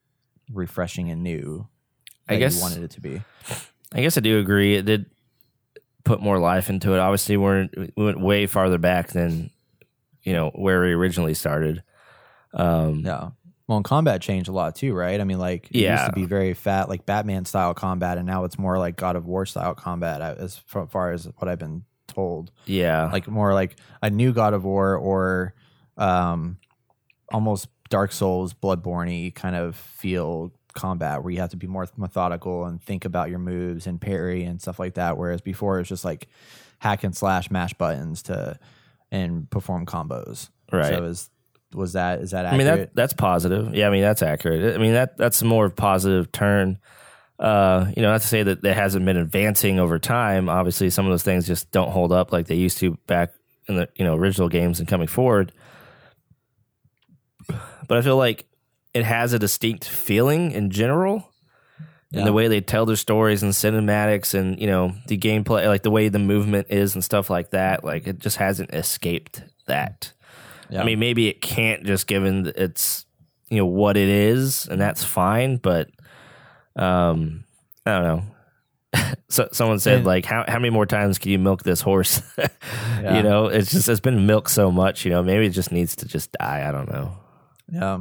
[0.53, 1.67] refreshing and new?
[2.29, 3.23] I that guess- you wanted it to be.
[3.95, 4.77] I guess I do agree.
[4.77, 5.07] It did
[6.05, 6.99] put more life into it.
[6.99, 9.51] Obviously, we're, we went way farther back than
[10.23, 11.83] you know where we originally started.
[12.53, 13.31] Um, Yeah.
[13.67, 15.21] Well, and combat changed a lot too, right?
[15.21, 18.43] I mean, like it used to be very fat, like Batman style combat, and now
[18.43, 20.57] it's more like God of War style combat, uh, as
[20.89, 22.51] far as what I've been told.
[22.67, 25.55] yeah, Like more like a new God of War or
[25.97, 26.59] um,
[27.33, 32.65] almost Dark Souls, Bloodborne kind of feel combat where you have to be more methodical
[32.65, 35.17] and think about your moves and parry and stuff like that.
[35.17, 36.29] Whereas before it's just like
[36.79, 38.59] hack and slash, mash buttons to
[39.11, 40.49] and perform combos.
[40.73, 40.95] Right.
[40.95, 41.31] So is
[41.75, 43.75] was that is that I mean that that's positive.
[43.75, 44.75] Yeah, I mean that's accurate.
[44.75, 46.79] I mean that that's more of a more positive turn.
[47.39, 50.49] Uh, you know, not to say that it hasn't been advancing over time.
[50.49, 53.33] Obviously, some of those things just don't hold up like they used to back
[53.67, 55.53] in the you know original games and coming forward.
[57.47, 58.47] But I feel like
[58.95, 61.27] it has a distinct feeling in general.
[62.11, 62.21] Yeah.
[62.21, 65.85] And the way they tell their stories and cinematics and you know the gameplay, like
[65.85, 70.13] the way the movement is and stuff like that, like it just hasn't escaped that.
[70.69, 70.83] Yeah.
[70.83, 73.07] I mean, maybe it can't just given it's
[73.49, 75.57] you know what it is, and that's fine.
[75.57, 75.91] But
[76.75, 77.45] um,
[77.87, 78.23] I don't know.
[79.29, 82.23] so someone said like, how how many more times can you milk this horse?
[83.01, 83.17] Yeah.
[83.17, 85.07] You know, it's just it's been milked so much.
[85.07, 86.69] You know, maybe it just needs to just die.
[86.69, 87.17] I don't know.
[87.73, 88.01] Yeah.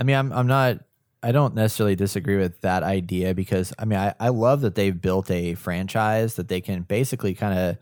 [0.00, 0.78] I mean, I'm I'm not
[1.22, 4.98] I don't necessarily disagree with that idea because I mean, I, I love that they've
[4.98, 7.76] built a franchise that they can basically kind of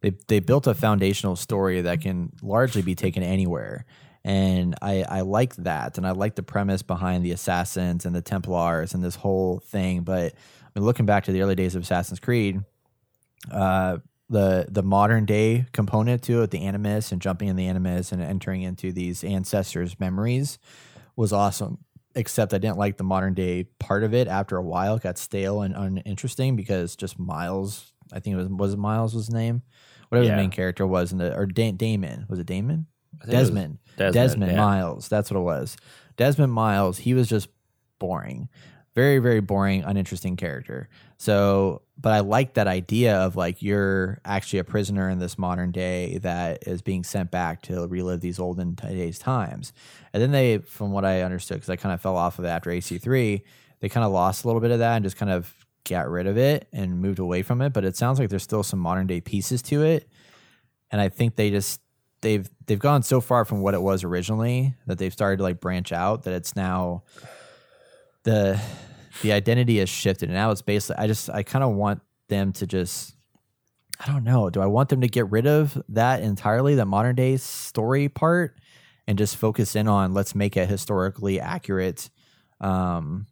[0.00, 3.84] they they built a foundational story that can largely be taken anywhere.
[4.26, 5.98] And I, I like that.
[5.98, 10.00] And I like the premise behind the Assassins and the Templars and this whole thing.
[10.00, 12.62] But I mean, looking back to the early days of Assassin's Creed,
[13.50, 13.98] uh,
[14.30, 18.22] the the modern day component to it, the animus and jumping in the animus and
[18.22, 20.60] entering into these ancestors' memories
[21.16, 21.78] was awesome.
[22.16, 24.28] Except I didn't like the modern day part of it.
[24.28, 28.48] After a while, it got stale and uninteresting because just Miles, I think it was
[28.48, 29.62] was it Miles was his name,
[30.10, 30.36] whatever Yeah.
[30.36, 32.86] the main character was in the or da- Damon was it Damon?
[33.20, 33.78] Think it Desmond.
[33.96, 34.58] Desmond, Desmond, yeah.
[34.58, 35.08] Miles.
[35.08, 35.76] That's what it was.
[36.16, 36.98] Desmond Miles.
[36.98, 37.48] He was just
[37.98, 38.48] boring,
[38.94, 40.88] very very boring, uninteresting character.
[41.16, 45.72] So, but I like that idea of like you're actually a prisoner in this modern
[45.72, 49.72] day that is being sent back to relive these olden days times.
[50.14, 52.48] And then they, from what I understood, because I kind of fell off of it
[52.48, 53.42] after AC3,
[53.80, 55.52] they kind of lost a little bit of that and just kind of
[55.88, 57.72] got rid of it and moved away from it.
[57.72, 60.08] But it sounds like there's still some modern day pieces to it.
[60.92, 61.80] And I think they just
[62.20, 65.60] they've they've gone so far from what it was originally that they've started to like
[65.60, 67.02] branch out that it's now
[68.22, 68.60] the
[69.22, 70.28] the identity has shifted.
[70.28, 73.16] And now it's basically I just I kind of want them to just
[73.98, 74.48] I don't know.
[74.48, 78.56] Do I want them to get rid of that entirely the modern day story part
[79.06, 82.10] and just focus in on let's make a historically accurate
[82.60, 83.26] um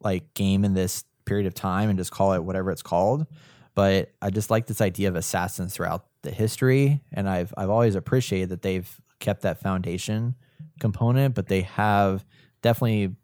[0.00, 3.26] like game in this period of time and just call it whatever it's called
[3.74, 7.94] but I just like this idea of assassins throughout the history, and I've I've always
[7.94, 10.34] appreciated that they've kept that foundation
[10.80, 12.24] component, but they have
[12.60, 13.16] definitely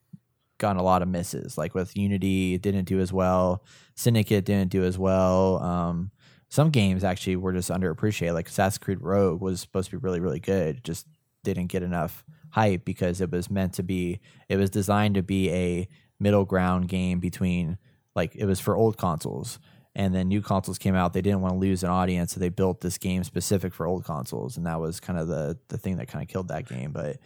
[0.59, 1.59] gotten a lot of misses.
[1.59, 3.62] Like with Unity, it didn't do as well.
[3.95, 5.62] Syndicate didn't do as well.
[5.62, 6.11] Um,
[6.49, 8.32] some games actually were just underappreciated.
[8.32, 11.07] Like Assassin's Creed Rogue was supposed to be really really good, just
[11.55, 14.21] didn't get enough hype because it was meant to be.
[14.49, 15.89] It was designed to be a
[16.21, 17.79] middle ground game between
[18.15, 19.59] like it was for old consoles
[19.95, 22.49] and then new consoles came out they didn't want to lose an audience so they
[22.49, 25.97] built this game specific for old consoles and that was kind of the the thing
[25.97, 27.19] that kind of killed that game but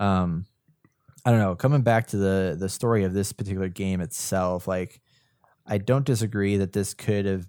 [0.00, 0.44] um
[1.24, 5.00] i don't know coming back to the the story of this particular game itself like
[5.66, 7.46] i don't disagree that this could have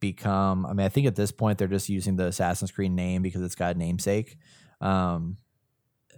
[0.00, 3.22] become i mean i think at this point they're just using the assassin's creed name
[3.22, 4.36] because it's got a namesake
[4.80, 5.36] um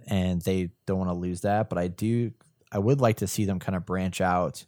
[0.07, 2.31] and they don't want to lose that but i do
[2.71, 4.65] i would like to see them kind of branch out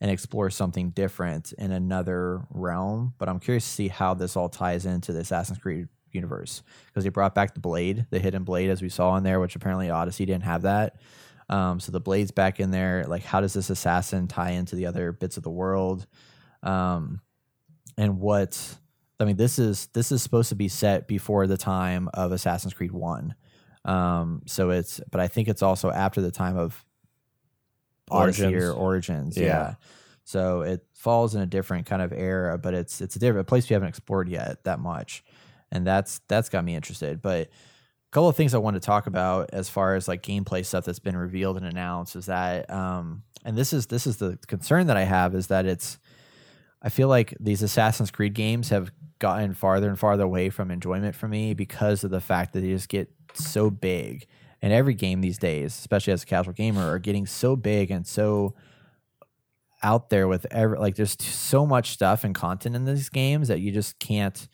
[0.00, 3.14] and explore something different in another realm.
[3.18, 7.04] But I'm curious to see how this all ties into the Assassin's Creed universe because
[7.04, 9.90] they brought back the blade, the hidden blade, as we saw in there, which apparently
[9.90, 10.96] Odyssey didn't have that.
[11.48, 13.04] Um, so the blade's back in there.
[13.06, 16.06] Like, how does this assassin tie into the other bits of the world?
[16.62, 17.20] Um,
[17.96, 18.76] and what
[19.20, 22.74] I mean, this is this is supposed to be set before the time of Assassin's
[22.74, 23.34] Creed One.
[23.84, 26.84] Um, so it's, but I think it's also after the time of
[28.10, 28.64] Odyssey Origins.
[28.64, 29.36] or Origins.
[29.36, 29.44] Yeah.
[29.44, 29.74] Yeah.
[30.24, 33.68] So it falls in a different kind of era, but it's it's a different place
[33.68, 35.22] we haven't explored yet that much,
[35.70, 37.20] and that's that's got me interested.
[37.20, 40.64] But a couple of things I want to talk about as far as like gameplay
[40.64, 44.38] stuff that's been revealed and announced is that, um, and this is this is the
[44.46, 45.98] concern that I have is that it's
[46.80, 51.14] I feel like these Assassin's Creed games have gotten farther and farther away from enjoyment
[51.14, 54.26] for me because of the fact that they just get so big.
[54.62, 58.06] And every game these days, especially as a casual gamer, are getting so big and
[58.06, 58.54] so
[59.82, 63.60] out there with every like there's so much stuff and content in these games that
[63.60, 64.48] you just can't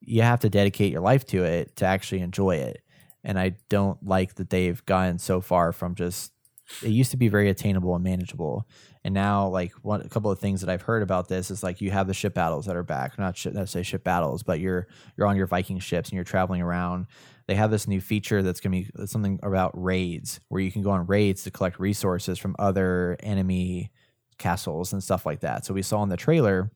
[0.00, 2.82] you have to dedicate your life to it to actually enjoy it.
[3.22, 6.33] And I don't like that they've gotten so far from just
[6.82, 8.66] it used to be very attainable and manageable
[9.04, 11.82] and now, like one a couple of things that I've heard about this is like
[11.82, 13.18] you have the ship battles that are back.
[13.18, 16.62] Not not say ship battles, but you're you're on your Viking ships and you're traveling
[16.62, 17.06] around.
[17.46, 20.80] They have this new feature that's going to be something about raids, where you can
[20.80, 23.90] go on raids to collect resources from other enemy
[24.38, 25.66] castles and stuff like that.
[25.66, 26.70] So we saw in the trailer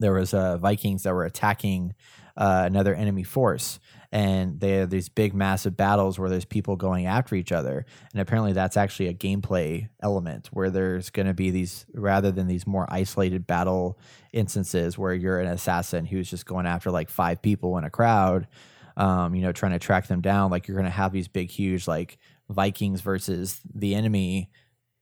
[0.00, 1.94] there was uh, Vikings that were attacking
[2.36, 3.78] uh, another enemy force,
[4.12, 7.86] and they have these big, massive battles where there's people going after each other.
[8.12, 12.46] And apparently, that's actually a gameplay element where there's going to be these rather than
[12.46, 13.98] these more isolated battle
[14.34, 18.46] instances where you're an assassin who's just going after like five people in a crowd.
[18.94, 20.50] Um, you know, trying to track them down.
[20.50, 22.18] Like you're going to have these big, huge, like
[22.50, 24.50] Vikings versus the enemy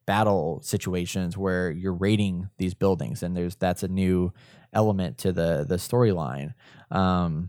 [0.07, 4.33] battle situations where you're raiding these buildings and there's that's a new
[4.73, 6.53] element to the the storyline
[6.91, 7.49] um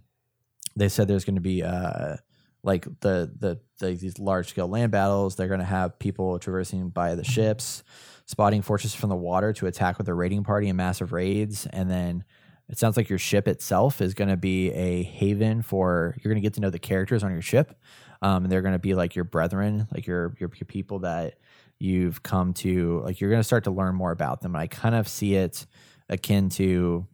[0.75, 2.15] they said there's going to be uh
[2.63, 6.89] like the the, the these large scale land battles they're going to have people traversing
[6.89, 7.83] by the ships
[8.25, 11.89] spotting fortresses from the water to attack with a raiding party and massive raids and
[11.89, 12.23] then
[12.69, 16.41] it sounds like your ship itself is going to be a haven for you're going
[16.41, 17.79] to get to know the characters on your ship
[18.21, 21.35] um, and they're going to be like your brethren like your, your your people that
[21.81, 24.53] you've come to like you're going to start to learn more about them.
[24.55, 25.65] And i kind of see it
[26.09, 27.07] akin to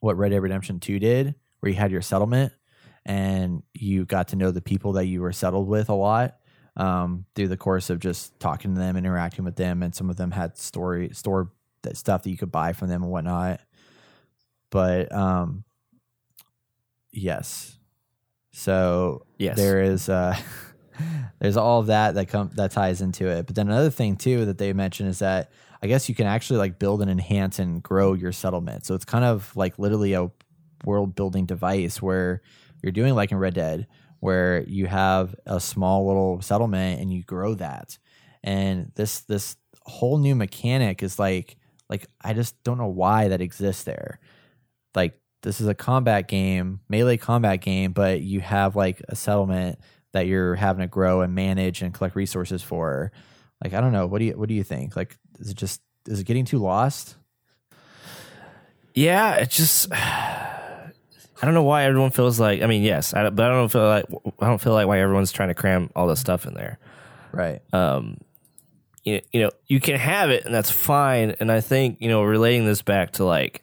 [0.00, 2.52] what red dead redemption 2 did where you had your settlement
[3.06, 6.36] and you got to know the people that you were settled with a lot
[6.76, 10.16] um, through the course of just talking to them interacting with them and some of
[10.16, 11.50] them had story store
[11.82, 13.60] that stuff that you could buy from them and whatnot.
[14.70, 15.64] But um
[17.12, 17.78] yes.
[18.52, 19.56] So Yes.
[19.56, 20.36] there is uh
[21.40, 23.46] there's all of that that come that ties into it.
[23.46, 25.50] But then another thing too that they mentioned is that
[25.82, 28.84] i guess you can actually like build and enhance and grow your settlement.
[28.86, 30.30] So it's kind of like literally a
[30.84, 32.42] world building device where
[32.82, 33.86] you're doing like in red dead
[34.20, 37.98] where you have a small little settlement and you grow that
[38.42, 41.56] and this this whole new mechanic is like
[41.88, 44.18] like i just don't know why that exists there
[44.94, 49.78] like this is a combat game, melee combat game, but you have like a settlement
[50.12, 53.12] that you're having to grow and manage and collect resources for.
[53.62, 54.96] Like I don't know, what do you what do you think?
[54.96, 57.14] Like is it just is it getting too lost?
[58.92, 59.88] Yeah, it just
[61.40, 62.62] I don't know why everyone feels like.
[62.62, 64.04] I mean, yes, I, but I don't feel like
[64.40, 66.78] I don't feel like why everyone's trying to cram all this stuff in there.
[67.32, 67.60] Right.
[67.72, 68.18] Um,
[69.04, 71.36] you, you know, you can have it, and that's fine.
[71.38, 73.62] And I think you know, relating this back to like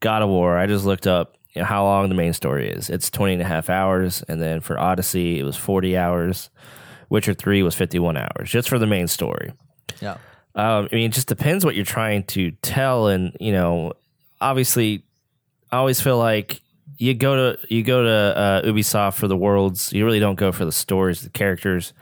[0.00, 2.90] God of War, I just looked up you know, how long the main story is.
[2.90, 6.50] It's 20 and a half hours, and then for Odyssey, it was 40 hours.
[7.08, 9.52] Witcher 3 was 51 hours just for the main story.
[10.00, 10.16] Yeah.
[10.54, 13.92] Um, I mean, it just depends what you're trying to tell, and you know,
[14.40, 15.04] obviously,
[15.70, 16.60] I always feel like
[17.02, 19.92] you go to you go to uh, Ubisoft for the worlds.
[19.92, 21.92] You really don't go for the stories, the characters,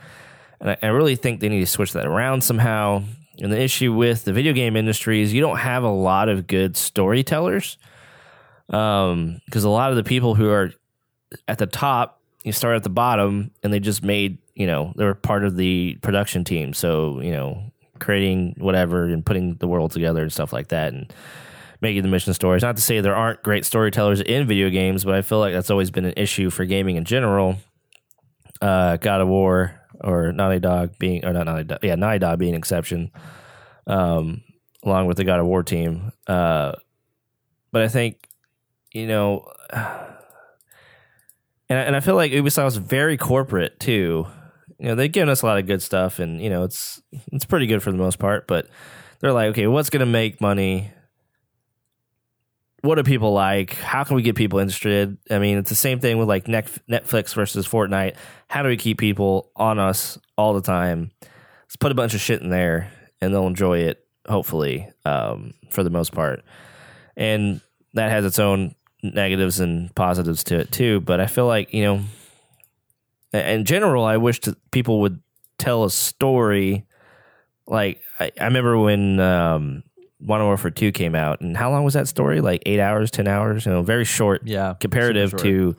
[0.61, 3.03] and I, I really think they need to switch that around somehow.
[3.39, 6.47] And the issue with the video game industry is you don't have a lot of
[6.47, 7.79] good storytellers,
[8.67, 10.71] because a lot of the people who are
[11.49, 15.05] at the top, you start at the bottom, and they just made you know they
[15.07, 19.93] were part of the production team, so you know creating whatever and putting the world
[19.93, 21.11] together and stuff like that, and
[21.81, 22.63] making the mission stories.
[22.63, 25.71] Not to say there aren't great storytellers in video games, but I feel like that's
[25.71, 27.57] always been an issue for gaming in general.
[28.61, 32.39] Uh, God of War or Naughty Dog being, or not Naughty Dog, yeah, Naughty Dog
[32.39, 33.11] being an exception,
[33.87, 34.43] um,
[34.85, 36.13] along with the God of War team.
[36.27, 36.73] Uh,
[37.73, 38.29] but I think,
[38.93, 39.83] you know, and
[41.71, 44.27] I, and I feel like Ubisoft's very corporate too.
[44.79, 47.03] You know, they've given us a lot of good stuff, and you know, it's
[47.33, 48.47] it's pretty good for the most part.
[48.47, 48.67] But
[49.21, 50.91] they're like, okay, what's going to make money?
[52.83, 53.75] What do people like?
[53.75, 55.19] How can we get people interested?
[55.31, 58.17] I mean, it's the same thing with like Netflix versus Fortnite.
[58.49, 61.11] How do we keep people on us all the time?
[61.65, 64.05] Let's put a bunch of shit in there, and they'll enjoy it.
[64.27, 66.45] Hopefully, um, for the most part.
[67.17, 67.61] And
[67.95, 71.01] that has its own negatives and positives to it too.
[71.01, 72.05] But I feel like you know,
[73.33, 75.21] in general, I wish that people would
[75.59, 76.87] tell a story.
[77.67, 79.83] Like I, I remember when um,
[80.21, 82.41] Modern Warfare Two came out, and how long was that story?
[82.41, 83.67] Like eight hours, ten hours.
[83.67, 85.77] You know, very short Yeah, comparative super to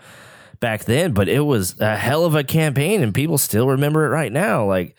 [0.60, 4.10] back then, but it was a hell of a campaign and people still remember it
[4.10, 4.66] right now.
[4.66, 4.96] Like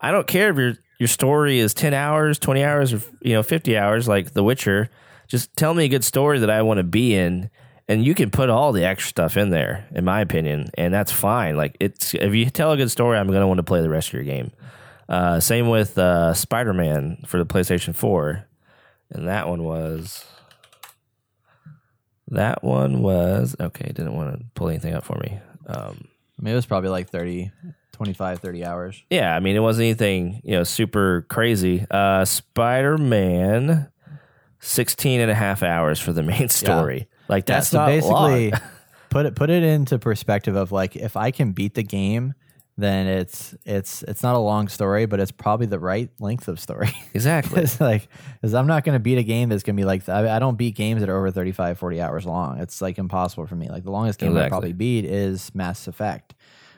[0.00, 3.42] I don't care if your your story is 10 hours, 20 hours or you know
[3.42, 4.90] 50 hours like The Witcher.
[5.28, 7.50] Just tell me a good story that I want to be in
[7.88, 11.12] and you can put all the extra stuff in there in my opinion and that's
[11.12, 11.56] fine.
[11.56, 13.90] Like it's if you tell a good story, I'm going to want to play the
[13.90, 14.50] rest of your game.
[15.08, 18.44] Uh, same with uh, Spider-Man for the PlayStation 4.
[19.10, 20.24] And that one was
[22.28, 23.86] that one was okay.
[23.86, 25.38] Didn't want to pull anything up for me.
[25.66, 27.50] Um, I mean, it was probably like 30,
[27.92, 29.02] 25, 30 hours.
[29.10, 31.86] yeah, I mean, it wasn't anything you know super crazy.
[31.90, 33.90] Uh, Spider Man,
[34.60, 37.08] 16 and a half hours for the main story.
[37.28, 38.60] Like that's so not basically long.
[39.10, 42.34] put it put it into perspective of like if I can beat the game,
[42.78, 46.60] then it's it's it's not a long story, but it's probably the right length of
[46.60, 46.90] story.
[47.14, 47.62] exactly.
[47.62, 50.08] it's like because I'm not going to beat a game that's going to be like
[50.08, 52.58] I, I don't beat games that are over 35, 40 hours long.
[52.60, 53.68] It's like impossible for me.
[53.68, 56.34] Like the longest game I probably beat is Mass Effect,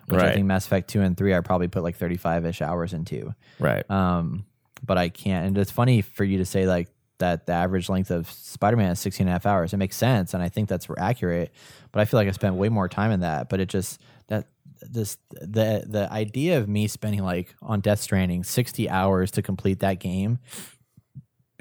[0.06, 2.92] which I think Mass Effect two and three I probably put like 35 ish hours
[2.92, 3.34] into.
[3.58, 3.88] right.
[3.90, 4.44] Um,
[4.84, 5.48] but I can't.
[5.48, 6.88] And it's funny for you to say like
[7.18, 9.72] that the average length of Spider-Man is 16 and a half hours.
[9.72, 10.34] It makes sense.
[10.34, 11.52] And I think that's accurate,
[11.90, 14.46] but I feel like I spent way more time in that, but it just, that
[14.80, 19.80] this, the, the idea of me spending like on Death Stranding 60 hours to complete
[19.80, 20.38] that game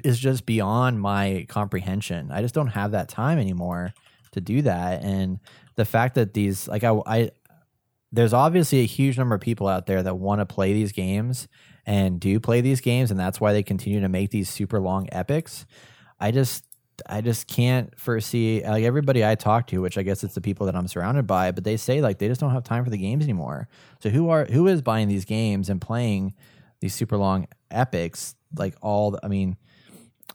[0.04, 2.30] is just beyond my comprehension.
[2.30, 3.94] I just don't have that time anymore
[4.32, 5.02] to do that.
[5.02, 5.40] And
[5.76, 7.30] the fact that these, like I, I,
[8.12, 11.48] there's obviously a huge number of people out there that want to play these games
[11.88, 15.08] and do play these games and that's why they continue to make these super long
[15.10, 15.64] epics
[16.20, 16.64] i just
[17.06, 20.66] i just can't foresee like everybody i talk to which i guess it's the people
[20.66, 22.98] that i'm surrounded by but they say like they just don't have time for the
[22.98, 23.68] games anymore.
[24.00, 26.34] So who are who is buying these games and playing
[26.80, 28.34] these super long epics?
[28.56, 29.56] Like all the, i mean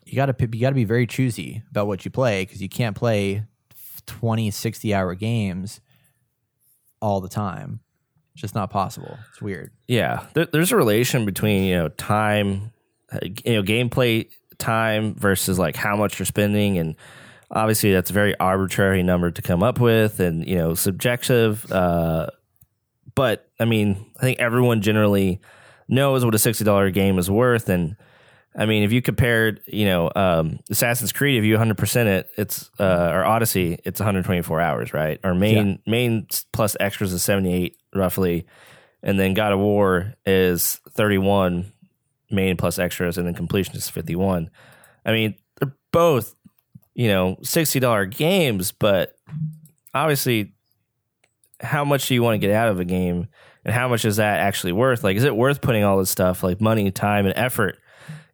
[0.05, 2.70] you got to you got to be very choosy about what you play because you
[2.70, 3.45] can't play
[4.05, 5.82] 20 60 hour games
[7.01, 7.80] all the time.
[8.34, 9.18] It's just not possible.
[9.30, 9.72] It's weird.
[9.88, 12.72] Yeah, there, there's a relation between you know time,
[13.11, 16.95] uh, you know, gameplay time versus like how much you're spending, and
[17.51, 21.72] obviously that's a very arbitrary number to come up with, and you know, subjective.
[21.72, 22.28] Uh,
[23.16, 25.39] but I mean, I think everyone generally
[25.88, 27.95] knows what a sixty dollar game is worth, and
[28.56, 32.30] I mean, if you compared, you know, um, Assassin's Creed, if you 100 percent it,
[32.38, 35.20] it's uh, or Odyssey, it's 124 hours, right?
[35.24, 38.45] Our main main plus extras is 78 roughly,
[39.01, 41.72] and then God of War is 31
[42.34, 44.49] main plus extras, and then completion is 51.
[45.05, 46.36] I mean, they're both,
[46.95, 49.13] you know, sixty dollar games, but
[49.93, 50.53] obviously,
[51.61, 53.27] how much do you want to get out of a game,
[53.63, 55.03] and how much is that actually worth?
[55.03, 57.77] Like, is it worth putting all this stuff, like money, time, and effort,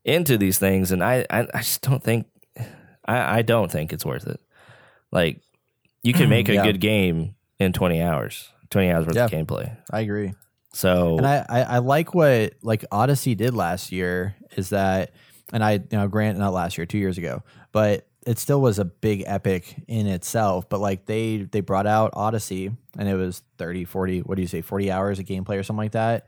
[0.04, 0.92] into these things?
[0.92, 2.28] And I, I, I just don't think,
[3.06, 4.40] I, I don't think it's worth it.
[5.12, 5.42] Like,
[6.04, 6.64] you can make a Yeah.
[6.64, 9.76] good game in 20 hours, 20 hours worth of gameplay.
[9.92, 10.34] i agree
[10.74, 15.14] So And I, I, I like what like Odyssey did last year is that,
[15.52, 18.78] and I, you know, grant not last year, two years ago, but it still was
[18.78, 20.70] a big epic in itself.
[20.70, 24.48] But like they, they brought out Odyssey and it was 30, 40, what do you
[24.48, 26.28] say, 40 hours of gameplay or something like that.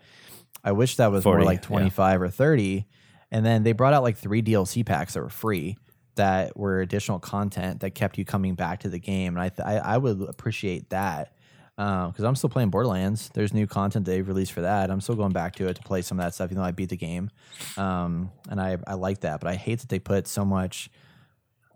[0.63, 1.67] I wish that was 40, more like yeah.
[1.67, 2.87] 25 or 30.
[3.31, 5.77] And then they brought out like three DLC packs that were free
[6.15, 9.35] that were additional content that kept you coming back to the game.
[9.35, 11.33] And I, th- I, I would appreciate that
[11.81, 13.31] because I'm still playing Borderlands.
[13.33, 14.91] There's new content they've released for that.
[14.91, 16.71] I'm still going back to it to play some of that stuff, even though I
[16.71, 17.31] beat the game.
[17.75, 20.91] Um, and I, I like that, but I hate that they put so much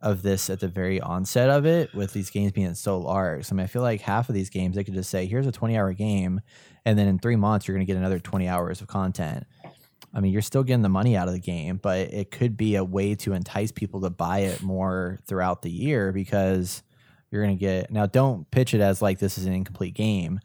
[0.02, 3.52] of this at the very onset of it with these games being so large.
[3.52, 5.52] I mean, I feel like half of these games they could just say, here's a
[5.52, 6.42] 20 hour game,
[6.86, 9.48] and then in three months you're going to get another 20 hours of content.
[10.14, 12.76] I mean, you're still getting the money out of the game, but it could be
[12.76, 16.84] a way to entice people to buy it more throughout the year because
[17.36, 18.06] you're going to get now.
[18.06, 20.40] Don't pitch it as like this is an incomplete game,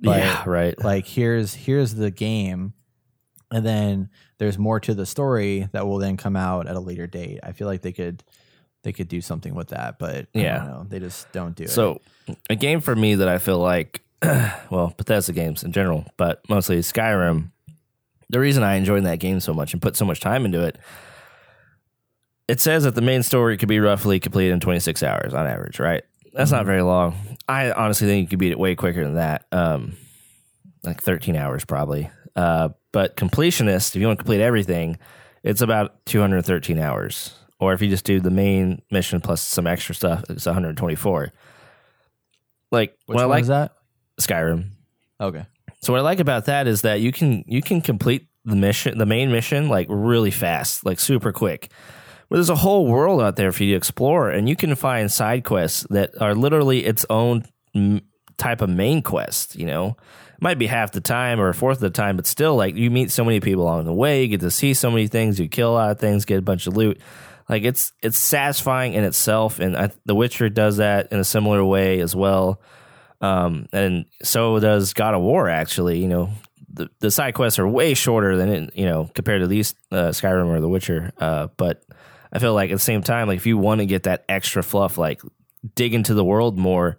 [0.00, 0.78] but yeah, right.
[0.82, 2.72] like here's here's the game,
[3.50, 7.06] and then there's more to the story that will then come out at a later
[7.06, 7.40] date.
[7.42, 8.22] I feel like they could
[8.84, 10.58] they could do something with that, but I Yeah.
[10.58, 10.86] don't know.
[10.88, 11.70] They just don't do it.
[11.70, 12.00] So,
[12.48, 16.78] a game for me that I feel like, well, Bethesda games in general, but mostly
[16.78, 17.50] Skyrim.
[18.30, 20.78] The reason I enjoyed that game so much and put so much time into it,
[22.48, 25.78] it says that the main story could be roughly completed in 26 hours on average,
[25.80, 26.04] right?
[26.36, 27.16] That's not very long.
[27.48, 29.96] I honestly think you could beat it way quicker than that, um,
[30.84, 32.10] like 13 hours probably.
[32.34, 34.98] Uh, but completionist, if you want to complete everything,
[35.42, 39.94] it's about 213 hours or if you just do the main mission plus some extra
[39.94, 41.32] stuff, it's 124.
[42.70, 43.72] Like Which what I like is that?
[44.20, 44.70] Skyrim.
[45.20, 45.46] Okay.
[45.80, 48.98] So what I like about that is that you can you can complete the mission,
[48.98, 51.70] the main mission, like really fast, like super quick.
[52.28, 55.10] But there's a whole world out there for you to explore, and you can find
[55.10, 58.02] side quests that are literally its own mm,
[58.36, 59.54] type of main quest.
[59.54, 59.96] You know,
[60.40, 62.90] might be half the time or a fourth of the time, but still, like you
[62.90, 65.48] meet so many people along the way, you get to see so many things, you
[65.48, 67.00] kill a lot of things, get a bunch of loot.
[67.48, 71.64] Like it's it's satisfying in itself, and I, The Witcher does that in a similar
[71.64, 72.60] way as well.
[73.20, 75.48] Um, and so does God of War.
[75.48, 76.30] Actually, you know,
[76.68, 80.08] the, the side quests are way shorter than it, you know compared to these uh,
[80.08, 81.12] Skyrim or The Witcher.
[81.18, 81.84] Uh, but
[82.32, 84.62] I feel like at the same time, like if you want to get that extra
[84.62, 85.20] fluff, like
[85.74, 86.96] dig into the world more,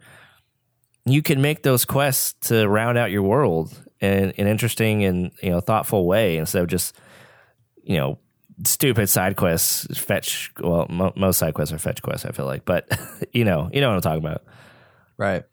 [1.05, 5.49] you can make those quests to round out your world in an interesting and you
[5.49, 6.95] know thoughtful way instead of just
[7.83, 8.19] you know
[8.63, 12.63] stupid side quests fetch well mo- most side quests are fetch quests i feel like
[12.65, 12.87] but
[13.31, 14.43] you know you know what i'm talking about
[15.17, 15.43] Right.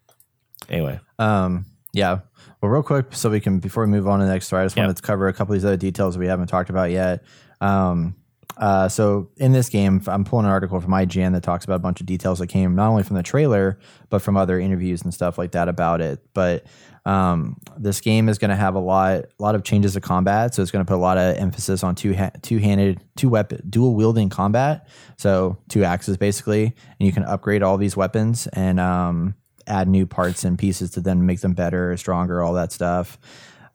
[0.69, 2.19] anyway Um, yeah.
[2.61, 4.65] Well, real quick, so we can before we move on to the next story, I
[4.65, 4.83] just Yep.
[4.83, 7.23] wanted to cover a couple of these other details we haven't talked about yet.
[7.61, 8.15] Um,
[8.57, 11.79] uh, so in this game, I'm pulling an article from IGN that talks about a
[11.79, 13.79] bunch of details that came not only from the trailer
[14.09, 16.19] but from other interviews and stuff like that about it.
[16.33, 16.65] But
[17.05, 20.55] um, this game is going to have a lot, a lot of changes to combat.
[20.55, 23.29] So it's going to put a lot of emphasis on two ha- two handed, two
[23.29, 24.87] weapon, dual wielding combat.
[25.17, 29.35] So two axes basically, and you can upgrade all these weapons and um,
[29.67, 33.19] add new parts and pieces to then make them better, stronger, all that stuff.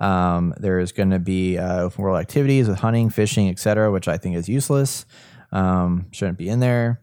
[0.00, 4.16] Um, there's going to be uh, open world activities with hunting, fishing, etc., which I
[4.16, 5.04] think is useless.
[5.52, 7.02] Um, shouldn't be in there.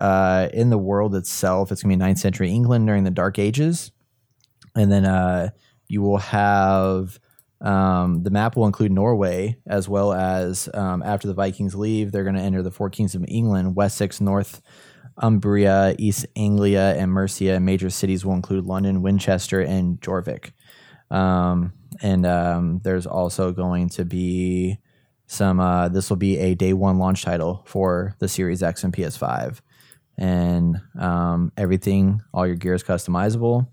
[0.00, 3.38] Uh, in the world itself, it's going to be 9th century England during the Dark
[3.38, 3.90] Ages.
[4.76, 5.50] And then uh,
[5.88, 7.18] you will have
[7.60, 12.22] um, the map will include Norway as well as um, after the Vikings leave, they're
[12.22, 14.62] going to enter the four kings of England, Wessex, North
[15.16, 17.58] Umbria, East Anglia, and Mercia.
[17.58, 20.52] Major cities will include London, Winchester, and Jorvik.
[21.10, 21.72] Um,
[22.02, 24.78] and um, there's also going to be
[25.26, 25.60] some.
[25.60, 29.60] Uh, this will be a day one launch title for the Series X and PS5,
[30.16, 33.68] and um, everything, all your gear is customizable.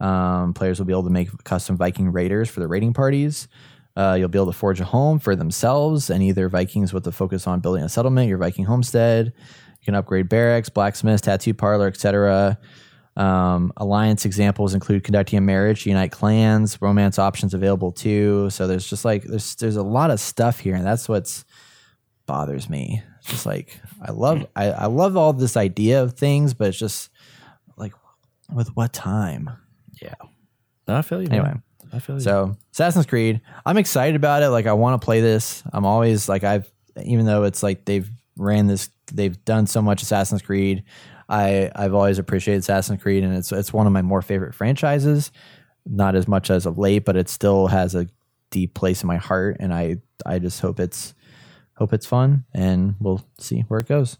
[0.00, 3.48] Um, players will be able to make custom Viking raiders for the raiding parties.
[3.96, 7.12] Uh, you'll be able to forge a home for themselves and either Vikings with a
[7.12, 9.32] focus on building a settlement, your Viking homestead.
[9.80, 12.58] You can upgrade barracks, blacksmiths, tattoo parlor, etc.
[13.18, 18.48] Um, alliance examples include conducting a marriage, unite clans, romance options available too.
[18.50, 21.44] So there's just like there's there's a lot of stuff here, and that's what's
[22.26, 23.02] bothers me.
[23.18, 26.78] It's just like I love I, I love all this idea of things, but it's
[26.78, 27.10] just
[27.76, 27.92] like
[28.52, 29.50] with what time?
[30.00, 30.14] yeah
[30.86, 31.40] no, i feel you man.
[31.40, 31.54] Anyway,
[31.92, 34.50] i feel you so Assassin's Creed, I'm excited about it.
[34.50, 35.64] Like I want to play this.
[35.72, 36.70] I'm always like I've
[37.04, 40.84] even though it's like they've ran this, they've done so much Assassin's Creed.
[41.28, 45.30] I I've always appreciated Assassin's Creed, and it's it's one of my more favorite franchises.
[45.86, 48.08] Not as much as of late, but it still has a
[48.50, 51.14] deep place in my heart, and I I just hope it's
[51.74, 54.18] hope it's fun, and we'll see where it goes.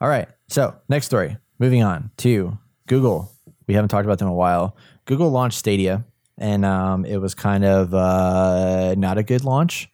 [0.00, 1.36] All right, so next story.
[1.58, 2.56] Moving on to
[2.86, 3.30] Google.
[3.66, 4.76] We haven't talked about them in a while.
[5.04, 6.04] Google launched Stadia,
[6.38, 9.90] and um, it was kind of uh, not a good launch.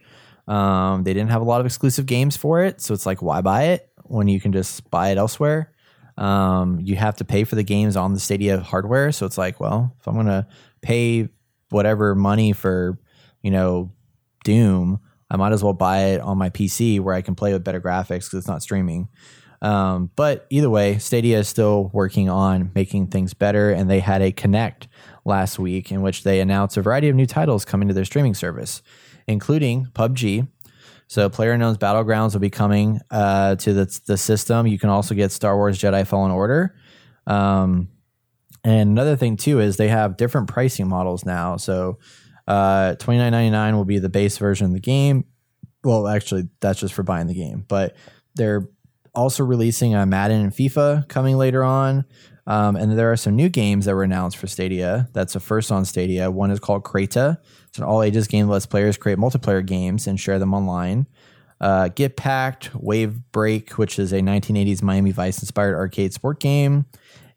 [0.46, 3.40] Um, they didn't have a lot of exclusive games for it, so it's like, why
[3.40, 5.72] buy it when you can just buy it elsewhere?
[6.16, 9.60] Um, you have to pay for the games on the Stadia hardware, so it's like,
[9.60, 10.46] well, if I'm gonna
[10.80, 11.28] pay
[11.70, 12.98] whatever money for,
[13.42, 13.92] you know,
[14.44, 15.00] Doom,
[15.30, 17.80] I might as well buy it on my PC where I can play with better
[17.80, 19.08] graphics because it's not streaming.
[19.62, 24.22] Um, but either way, Stadia is still working on making things better, and they had
[24.22, 24.88] a Connect
[25.24, 28.34] last week in which they announced a variety of new titles coming to their streaming
[28.34, 28.82] service,
[29.26, 30.48] including PUBG.
[31.08, 34.66] So, player PlayerUnknown's Battlegrounds will be coming uh, to the, the system.
[34.66, 36.74] You can also get Star Wars Jedi Fallen Order.
[37.26, 37.88] Um,
[38.64, 41.56] and another thing too is they have different pricing models now.
[41.56, 41.98] So,
[42.48, 45.24] uh, twenty nine ninety nine will be the base version of the game.
[45.84, 47.96] Well, actually, that's just for buying the game, but
[48.34, 48.68] they're
[49.14, 52.04] also releasing a Madden and FIFA coming later on.
[52.46, 55.08] Um, and there are some new games that were announced for Stadia.
[55.12, 56.30] That's a first on Stadia.
[56.30, 57.38] One is called Crayta.
[57.68, 61.06] It's an all ages game that lets players create multiplayer games and share them online.
[61.60, 66.86] Uh, Get Packed, Wave Break, which is a 1980s Miami Vice inspired arcade sport game.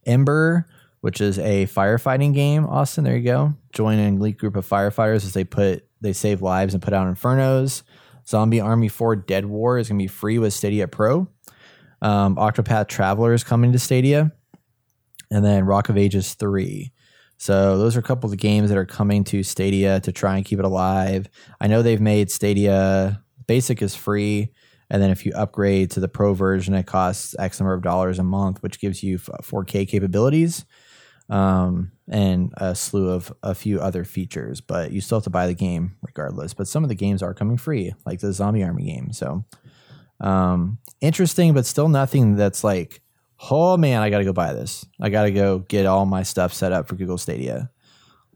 [0.06, 0.66] Embr,
[1.02, 2.66] which is a firefighting game.
[2.66, 3.54] Austin, there you go.
[3.74, 7.14] Join an elite group of firefighters as they put they save lives and put out
[7.14, 7.84] infernos.
[8.26, 11.28] Zombie Army 4 Dead War is going to be free with Stadia Pro.
[12.02, 14.32] Um, Octopath Traveler is coming to Stadia,
[15.32, 16.92] and then Rock of Ages 3.
[17.38, 20.36] So those are a couple of the games that are coming to Stadia to try
[20.36, 21.30] and keep it alive.
[21.62, 24.54] I know they've made Stadia Basic is free,
[24.92, 28.20] And then if you upgrade to the pro version, it costs X number of dollars
[28.20, 30.66] a month, which gives you 4K capabilities
[31.30, 34.62] um, and a slew of a few other features.
[34.62, 36.54] But you still have to buy the game regardless.
[36.54, 39.14] But some of the games are coming free, like the Zombie Army game.
[39.14, 39.46] So
[40.20, 43.02] um, interesting, but still nothing that's like,
[43.50, 44.86] oh man, I got to go buy this.
[45.00, 47.70] I got to go get all my stuff set up for Google Stadia.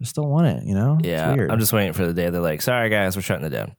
[0.01, 0.97] I still want it, you know?
[1.01, 1.31] Yeah.
[1.31, 3.75] I'm just waiting for the day they're like, sorry guys, we're shutting it down.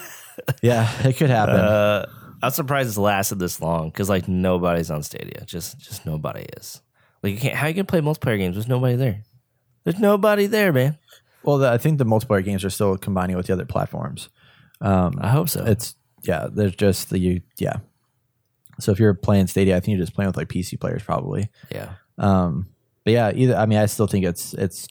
[0.62, 1.56] yeah, it could happen.
[1.56, 2.06] uh,
[2.42, 5.44] I'm surprised it's lasted this long because like nobody's on Stadia.
[5.46, 6.82] Just just nobody is.
[7.22, 7.54] Like you can't.
[7.54, 8.54] How you gonna play multiplayer games?
[8.54, 9.22] There's nobody there.
[9.84, 10.98] There's nobody there, man.
[11.42, 14.28] well, the, I think the multiplayer games are still combining with the other platforms.
[14.80, 15.64] Um, I hope so.
[15.64, 17.78] it's yeah, there's just the you yeah.
[18.80, 21.48] So if you're playing Stadia, I think you're just playing with like PC players probably.
[21.70, 21.94] yeah.
[22.18, 22.68] Um,
[23.04, 24.88] but yeah, either I mean, I still think it's it's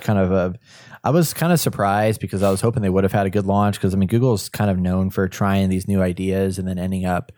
[0.00, 0.54] kind of a.
[1.02, 3.46] I was kind of surprised because I was hoping they would have had a good
[3.46, 6.78] launch because I mean Google's kind of known for trying these new ideas and then
[6.78, 7.32] ending up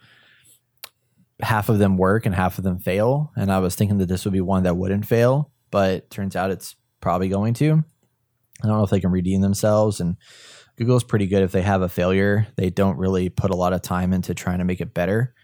[1.40, 3.32] half of them work and half of them fail.
[3.36, 6.50] And I was thinking that this would be one that wouldn't fail, but turns out
[6.50, 7.84] it's probably going to.
[8.62, 10.16] I don't know if they can redeem themselves and
[10.76, 12.46] Google's pretty good if they have a failure.
[12.56, 15.34] They don't really put a lot of time into trying to make it better.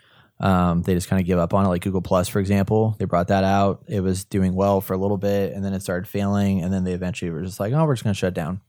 [0.41, 1.69] Um, they just kind of give up on it.
[1.69, 3.85] Like Google Plus, for example, they brought that out.
[3.87, 6.85] It was doing well for a little bit, and then it started failing, and then
[6.85, 8.61] they eventually were just like, "Oh, we're just going to shut down."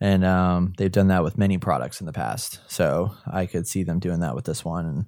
[0.00, 3.82] And um, they've done that with many products in the past, so I could see
[3.82, 4.86] them doing that with this one.
[4.86, 5.06] And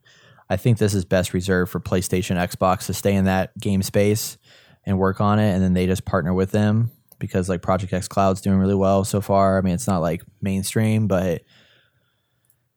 [0.48, 4.36] I think this is best reserved for PlayStation, Xbox to stay in that game space
[4.84, 6.90] and work on it, and then they just partner with them
[7.20, 9.58] because like Project xCloud's doing really well so far.
[9.58, 11.42] I mean, it's not like mainstream, but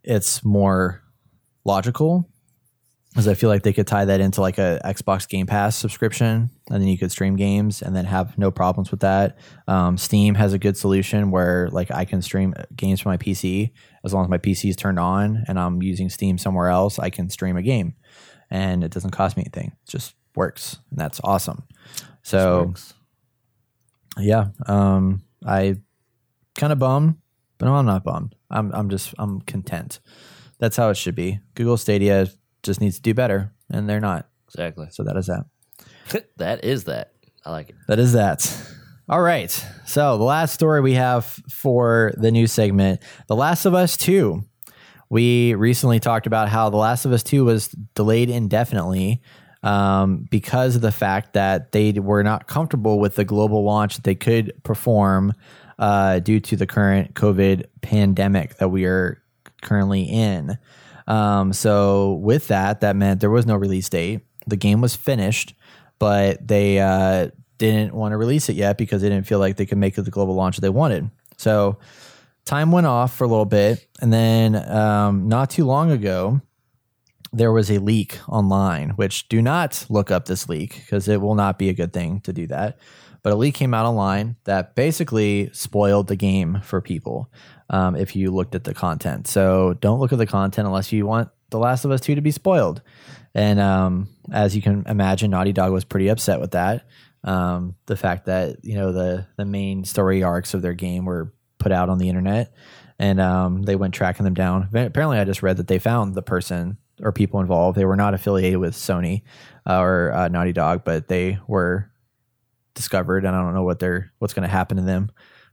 [0.03, 1.01] it's more
[1.65, 2.29] logical
[3.13, 6.49] because I feel like they could tie that into like a Xbox Game Pass subscription,
[6.71, 9.37] and then you could stream games and then have no problems with that.
[9.67, 13.71] Um, Steam has a good solution where like I can stream games from my PC
[14.03, 16.97] as long as my PC is turned on and I'm using Steam somewhere else.
[16.97, 17.93] I can stream a game,
[18.49, 19.73] and it doesn't cost me anything.
[19.83, 21.65] It just works, and that's awesome.
[22.23, 22.73] So
[24.17, 25.75] yeah, um, I
[26.55, 27.17] kind of bummed,
[27.59, 28.33] but no, I'm not bummed.
[28.49, 29.99] I'm I'm just I'm content.
[30.57, 31.41] That's how it should be.
[31.53, 32.27] Google Stadia
[32.63, 34.27] just needs to do better, and they're not.
[34.47, 34.87] exactly.
[34.91, 35.45] So that is that.
[36.37, 37.11] that is that.
[37.45, 37.75] I like it.
[37.87, 38.49] That is that.
[39.09, 39.51] All right.
[39.85, 44.41] So the last story we have for the new segment, The Last of Us 2.
[45.09, 49.21] We recently talked about how The Last of Us 2 was delayed indefinitely
[49.61, 54.03] um, because of the fact that they were not comfortable with the global launch that
[54.03, 55.33] they could perform
[55.79, 59.21] uh, due to the current COVID pandemic that we are
[59.61, 60.57] currently in.
[61.07, 64.21] Um, so with that, that meant there was no release date.
[64.47, 65.53] The game was finished,
[65.99, 69.65] but they uh, didn't want to release it yet because they didn't feel like they
[69.65, 71.09] could make it the global launch they wanted.
[71.37, 71.77] So
[72.45, 76.41] time went off for a little bit, and then um, not too long ago,
[77.31, 78.91] there was a leak online.
[78.91, 82.21] Which do not look up this leak because it will not be a good thing
[82.21, 82.77] to do that.
[83.23, 87.31] But a leak came out online that basically spoiled the game for people
[87.73, 89.27] um, if you looked at the content.
[89.27, 92.21] So don't look at the content unless you want The Last of Us 2 to
[92.21, 92.83] be spoiled.
[93.33, 96.85] And um, as you can imagine, Naughty Dog was pretty upset with that.
[97.23, 101.33] Um, the fact that you know the the main story arcs of their game were
[101.57, 102.53] put out on the internet,
[102.99, 104.69] and um, they went tracking them down.
[104.73, 107.77] Apparently, I just read that they found the person or people involved.
[107.77, 109.23] They were not affiliated with Sony
[109.67, 111.89] uh, or uh, Naughty Dog, but they were
[112.75, 115.09] discovered, and I don't know what they're what's going to happen to them.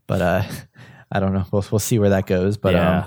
[0.08, 0.42] But uh,
[1.12, 1.44] I don't know.
[1.52, 2.56] We'll we'll see where that goes.
[2.56, 2.98] But yeah.
[3.00, 3.06] um,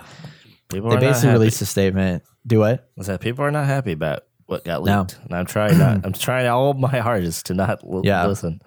[0.70, 2.24] People they basically released a statement.
[2.46, 2.90] Do what?
[3.00, 5.02] I said people are not happy about what got No.
[5.02, 6.02] leaked, and I'm trying not.
[6.06, 8.26] I'm trying all my hardest to not l- Yeah.
[8.26, 8.60] listen.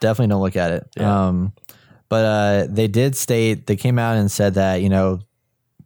[0.00, 0.88] definitely don't look at it.
[0.96, 1.26] Yeah.
[1.28, 1.52] Um,
[2.08, 5.20] but uh, they did state they came out and said that you know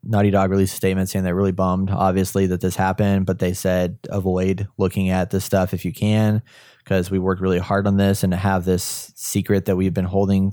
[0.03, 3.53] Naughty Dog released a statement saying they're really bummed, obviously, that this happened, but they
[3.53, 6.41] said avoid looking at this stuff if you can
[6.83, 10.05] because we worked really hard on this and to have this secret that we've been
[10.07, 10.51] holding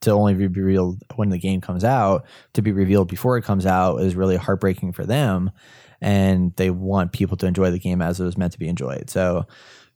[0.00, 2.24] to only be revealed when the game comes out
[2.54, 5.50] to be revealed before it comes out is really heartbreaking for them.
[6.00, 9.08] And they want people to enjoy the game as it was meant to be enjoyed.
[9.08, 9.46] So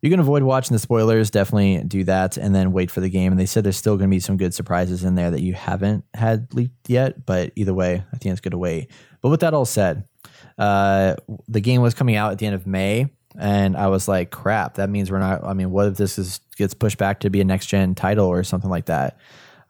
[0.01, 3.33] you can avoid watching the spoilers definitely do that and then wait for the game.
[3.33, 5.53] And they said there's still going to be some good surprises in there that you
[5.53, 8.91] haven't had leaked yet but either way i think it's good to wait.
[9.21, 10.05] But with that all said
[10.59, 11.17] uh,
[11.49, 14.75] the game was coming out at the end of may and i was like crap
[14.75, 17.41] that means we're not i mean what if this is gets pushed back to be
[17.41, 19.19] a next gen title or something like that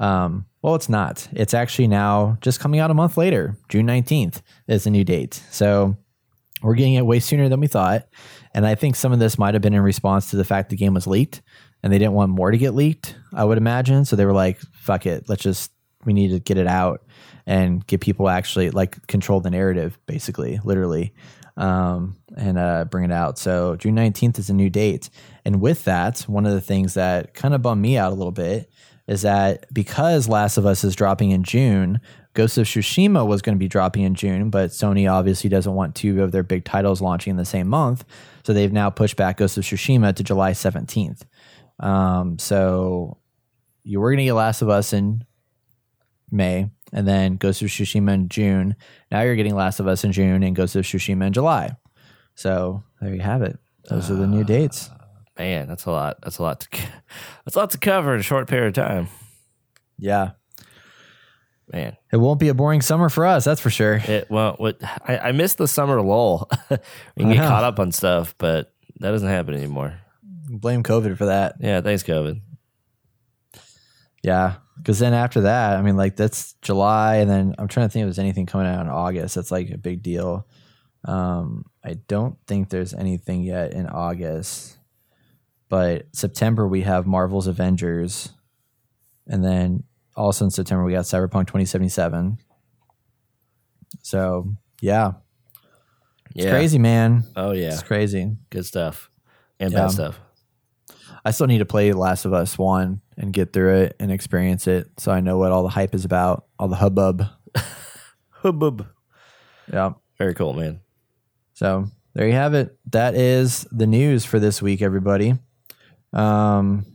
[0.00, 1.28] um, well, it's not.
[1.32, 3.56] It's actually now just coming out a month later.
[3.68, 5.42] June 19th is the new date.
[5.50, 5.96] So
[6.62, 8.08] we're getting it way sooner than we thought.
[8.52, 10.76] And I think some of this might have been in response to the fact the
[10.76, 11.42] game was leaked
[11.82, 14.04] and they didn't want more to get leaked, I would imagine.
[14.04, 15.70] So they were like, fuck it, let's just
[16.04, 17.04] we need to get it out
[17.46, 21.12] and get people actually like control the narrative, basically, literally,
[21.56, 23.38] um, and uh, bring it out.
[23.38, 25.10] So June nineteenth is a new date,
[25.44, 28.32] and with that, one of the things that kind of bummed me out a little
[28.32, 28.70] bit
[29.10, 32.00] is that because Last of Us is dropping in June,
[32.34, 35.96] Ghost of Tsushima was going to be dropping in June, but Sony obviously doesn't want
[35.96, 38.04] two of their big titles launching in the same month.
[38.44, 41.22] So they've now pushed back Ghost of Tsushima to July 17th.
[41.80, 43.18] Um, so
[43.82, 45.24] you were going to get Last of Us in
[46.30, 48.76] May and then Ghost of Tsushima in June.
[49.10, 51.74] Now you're getting Last of Us in June and Ghost of Tsushima in July.
[52.36, 53.58] So there you have it.
[53.88, 54.88] Those are the new dates.
[55.40, 56.18] Man, that's a lot.
[56.22, 56.68] That's a lot to.
[57.46, 59.08] That's a lot to cover in a short period of time.
[59.98, 60.32] Yeah.
[61.72, 63.94] Man, It won't be a boring summer for us, that's for sure.
[63.94, 64.76] it well, what
[65.08, 66.50] I, I missed the summer lull.
[66.70, 66.76] we
[67.16, 69.98] can get caught up on stuff, but that doesn't happen anymore.
[70.22, 71.54] Blame COVID for that.
[71.60, 72.40] Yeah, thanks, COVID.
[74.22, 77.92] Yeah, because then after that, I mean, like that's July, and then I'm trying to
[77.92, 79.36] think if there's anything coming out in August.
[79.36, 80.46] That's like a big deal.
[81.04, 84.76] Um, I don't think there's anything yet in August,
[85.70, 88.28] but September we have Marvel's Avengers,
[89.26, 92.36] and then also in September we got Cyberpunk 2077.
[94.02, 95.12] So yeah,
[96.34, 96.50] it's Yeah.
[96.50, 97.24] crazy, man.
[97.36, 98.36] Oh yeah, It's crazy.
[98.50, 99.10] good stuff
[99.58, 99.80] and Yeah.
[99.86, 100.20] bad stuff.
[101.24, 104.66] I still need to play Last of Us one and get through it and experience
[104.66, 107.26] it, so I know what all the hype is about, all the hubbub.
[108.30, 108.86] Hubbub.
[109.70, 109.92] Yeah.
[110.18, 110.80] Very cool, man.
[111.52, 112.78] So there you have it.
[112.90, 115.34] That is the news for this week, everybody.
[116.12, 116.86] Um,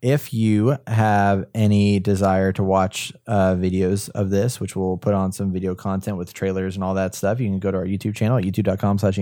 [0.00, 5.32] if you have any desire to watch uh, videos of this, which we'll put on
[5.32, 8.14] some video content with trailers and all that stuff, you can go to our YouTube
[8.14, 9.18] channel at youtube.com slash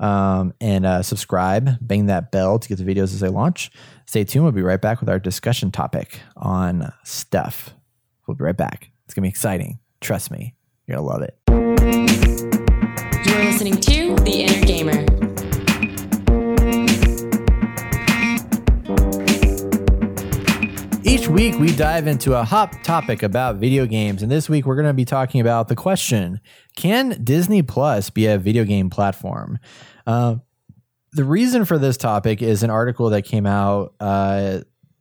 [0.00, 3.70] um, and uh, subscribe, bang that bell to get the videos as they launch.
[4.06, 4.44] Stay tuned.
[4.44, 7.74] We'll be right back with our discussion topic on stuff.
[8.26, 8.90] We'll be right back.
[9.06, 9.78] It's going to be exciting.
[10.00, 10.54] Trust me.
[10.86, 11.38] You're going to love it.
[13.26, 15.23] You're listening to The Inner Gamer.
[21.34, 24.22] Week, we dive into a hot topic about video games.
[24.22, 26.40] And this week, we're going to be talking about the question
[26.76, 29.58] Can Disney Plus be a video game platform?
[30.06, 30.36] Uh,
[31.10, 34.60] the reason for this topic is an article that came out uh,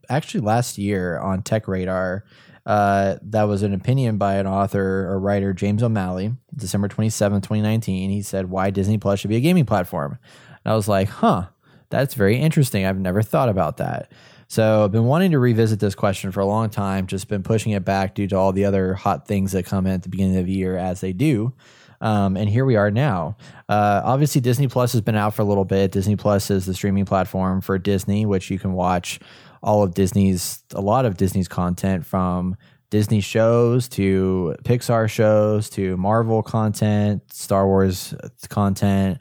[0.10, 2.22] actually last year on TechRadar.
[2.66, 8.10] Uh, that was an opinion by an author or writer, James O'Malley, December 27, 2019.
[8.10, 10.18] He said, Why Disney Plus should be a gaming platform.
[10.66, 11.50] And I was like, Huh,
[11.92, 12.88] that's very interesting.
[12.88, 14.12] I've never thought about that.
[14.54, 17.72] So I've been wanting to revisit this question for a long time, just been pushing
[17.72, 20.38] it back due to all the other hot things that come in at the beginning
[20.38, 21.54] of the year as they do.
[22.02, 23.36] Um, and here we are now.
[23.68, 25.92] Uh, obviously, Disney Plus has been out for a little bit.
[25.92, 29.20] Disney Plus is the streaming platform for Disney, which you can watch
[29.64, 32.56] all of Disney's, a lot of Disney's content from
[32.92, 38.14] Disney shows to Pixar shows to Marvel content, Star Wars
[38.50, 39.18] content.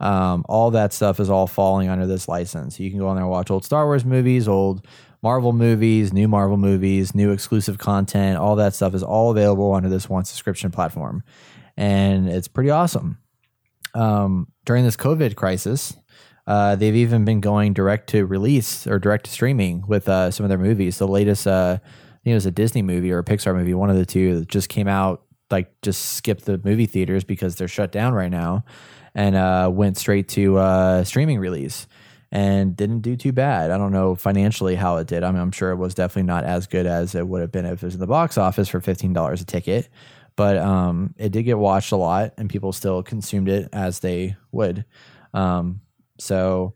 [0.00, 2.80] Um, all that stuff is all falling under this license.
[2.80, 4.86] You can go on there and watch old Star Wars movies, old
[5.22, 8.38] Marvel movies, new Marvel movies, new exclusive content.
[8.38, 11.22] All that stuff is all available under this one subscription platform.
[11.76, 13.18] And it's pretty awesome.
[13.94, 15.94] Um, during this COVID crisis,
[16.46, 20.44] uh, they've even been going direct to release or direct to streaming with uh, some
[20.44, 20.96] of their movies.
[20.96, 23.90] The latest, uh, I think it was a Disney movie or a Pixar movie, one
[23.90, 27.68] of the two, that just came out, like just skipped the movie theaters because they're
[27.68, 28.64] shut down right now
[29.14, 31.86] and uh, went straight to uh, streaming release
[32.32, 33.70] and didn't do too bad.
[33.70, 35.24] I don't know financially how it did.
[35.24, 37.64] I mean, I'm sure it was definitely not as good as it would have been
[37.64, 39.88] if it was in the box office for $15 a ticket,
[40.36, 44.36] but um, it did get watched a lot and people still consumed it as they
[44.52, 44.84] would.
[45.34, 45.80] Um,
[46.18, 46.74] so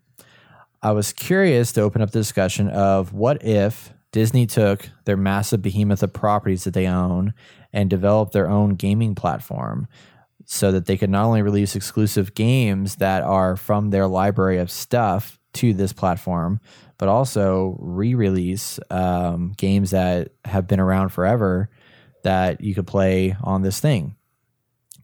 [0.83, 5.63] I was curious to open up the discussion of what if Disney took their massive
[5.63, 7.33] behemoth of properties that they own
[7.73, 9.89] and developed their own gaming platform
[10.47, 14.71] so that they could not only release exclusive games that are from their library of
[14.71, 16.61] stuff to this platform,
[16.99, 21.69] but also re-release um, games that have been around forever
[22.23, 24.17] that you could play on this thing.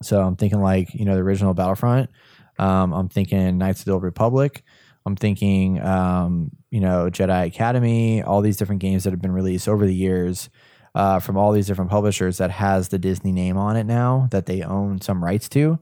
[0.03, 2.11] So I'm thinking like you know the original Battlefront.
[2.59, 4.62] Um, I'm thinking Knights of the Old Republic.
[5.07, 8.23] I'm thinking um, you know Jedi Academy.
[8.23, 10.49] All these different games that have been released over the years
[10.95, 14.47] uh, from all these different publishers that has the Disney name on it now that
[14.47, 15.79] they own some rights to.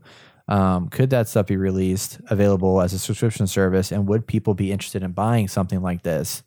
[0.49, 4.73] Um, could that stuff be released, available as a subscription service, and would people be
[4.73, 6.43] interested in buying something like this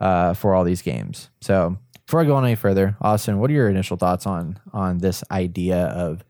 [0.00, 1.30] uh, for all these games?
[1.40, 4.98] So, before I go on any further, Austin, what are your initial thoughts on on
[4.98, 6.24] this idea of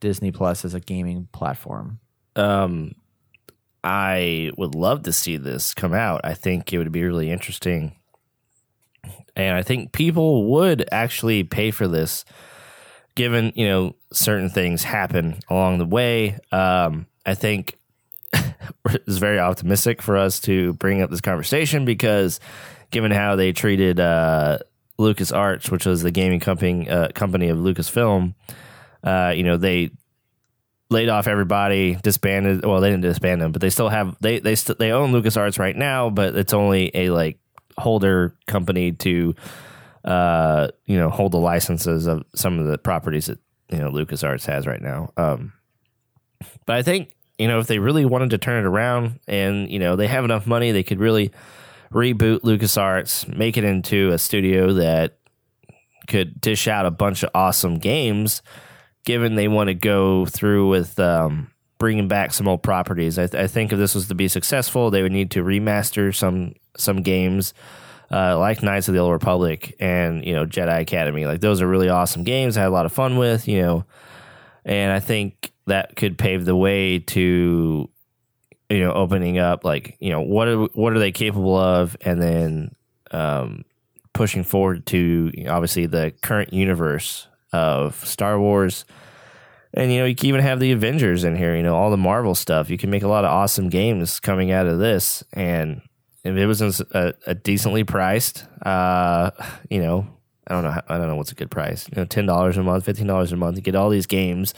[0.00, 1.98] Disney Plus as a gaming platform?
[2.36, 2.94] Um,
[3.82, 6.20] I would love to see this come out.
[6.24, 7.97] I think it would be really interesting.
[9.38, 12.24] And I think people would actually pay for this,
[13.14, 16.38] given you know certain things happen along the way.
[16.50, 17.78] Um, I think
[18.32, 22.40] it's very optimistic for us to bring up this conversation because,
[22.90, 24.58] given how they treated uh,
[24.98, 28.34] LucasArts, which was the gaming company uh, company of Lucasfilm,
[29.04, 29.90] uh, you know they
[30.90, 32.64] laid off everybody, disbanded.
[32.64, 35.60] Well, they didn't disband them, but they still have they they st- they own LucasArts
[35.60, 37.38] right now, but it's only a like
[37.78, 39.34] holder company to
[40.04, 43.38] uh you know hold the licenses of some of the properties that
[43.70, 45.12] you know LucasArts has right now.
[45.16, 45.52] Um,
[46.66, 49.78] but I think you know if they really wanted to turn it around, and you
[49.78, 51.32] know they have enough money, they could really
[51.92, 55.18] reboot LucasArts, make it into a studio that
[56.06, 58.42] could dish out a bunch of awesome games
[59.04, 63.18] given they want to go through with um, bringing back some old properties.
[63.18, 66.14] I, th- I, think if this was to be successful, they would need to remaster
[66.14, 67.54] some some games
[68.10, 71.26] uh, like Knights of the Old Republic and you know Jedi Academy.
[71.26, 72.56] Like those are really awesome games.
[72.56, 73.84] I had a lot of fun with you know,
[74.64, 77.88] and I think that could pave the way to
[78.70, 82.20] you know opening up like you know what are what are they capable of, and
[82.20, 82.74] then
[83.10, 83.64] um,
[84.14, 88.84] pushing forward to obviously the current universe of Star Wars.
[89.74, 91.98] And you know, you can even have the Avengers in here, you know, all the
[91.98, 92.70] Marvel stuff.
[92.70, 95.22] You can make a lot of awesome games coming out of this.
[95.34, 95.82] And
[96.24, 99.30] if it was a, a decently priced, uh,
[99.70, 100.06] you know,
[100.46, 101.88] I don't know, I don't know what's a good price.
[101.88, 103.56] You know, ten dollars a month, fifteen dollars a month.
[103.56, 104.54] You get all these games.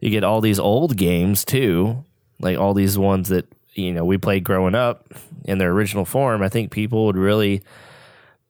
[0.00, 2.04] You get all these old games too,
[2.40, 5.12] like all these ones that you know we played growing up
[5.44, 6.42] in their original form.
[6.42, 7.62] I think people would really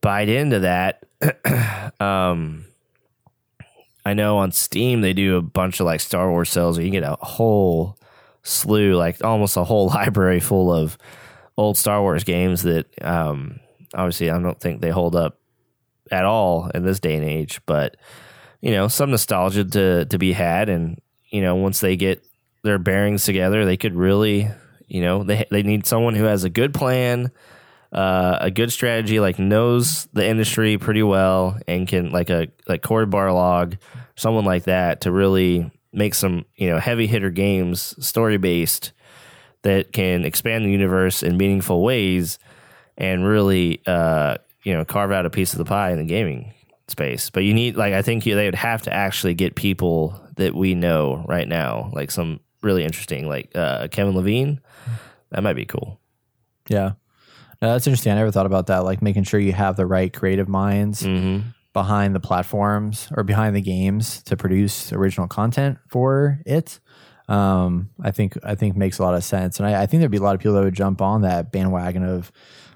[0.00, 1.04] bite into that.
[2.00, 2.64] um,
[4.04, 6.92] I know on Steam they do a bunch of like Star Wars sales where you
[6.92, 7.98] get a whole
[8.44, 10.96] slew, like almost a whole library full of
[11.56, 13.60] old Star Wars games that um,
[13.94, 15.38] obviously I don't think they hold up
[16.10, 17.96] at all in this day and age, but
[18.60, 20.68] you know, some nostalgia to to be had.
[20.68, 21.00] And
[21.30, 22.24] you know, once they get
[22.62, 24.50] their bearings together, they could really,
[24.86, 27.30] you know, they they need someone who has a good plan,
[27.92, 32.82] uh, a good strategy, like knows the industry pretty well, and can like a like
[32.82, 33.78] Cory Barlog,
[34.16, 38.92] someone like that, to really make some you know heavy hitter games, story based,
[39.66, 42.38] that can expand the universe in meaningful ways,
[42.96, 46.54] and really uh, you know carve out a piece of the pie in the gaming
[46.88, 47.30] space.
[47.30, 50.54] But you need like I think you, they would have to actually get people that
[50.54, 54.60] we know right now, like some really interesting, like uh, Kevin Levine.
[55.30, 55.98] That might be cool.
[56.68, 56.92] Yeah.
[57.62, 58.12] No, that's interesting.
[58.12, 58.84] I never thought about that.
[58.84, 61.48] Like making sure you have the right creative minds Mm-hmm.
[61.72, 66.80] behind the platforms or behind the games to produce original content for it.
[67.28, 70.10] Um, I think I think makes a lot of sense, and I, I think there'd
[70.10, 72.30] be a lot of people that would jump on that bandwagon of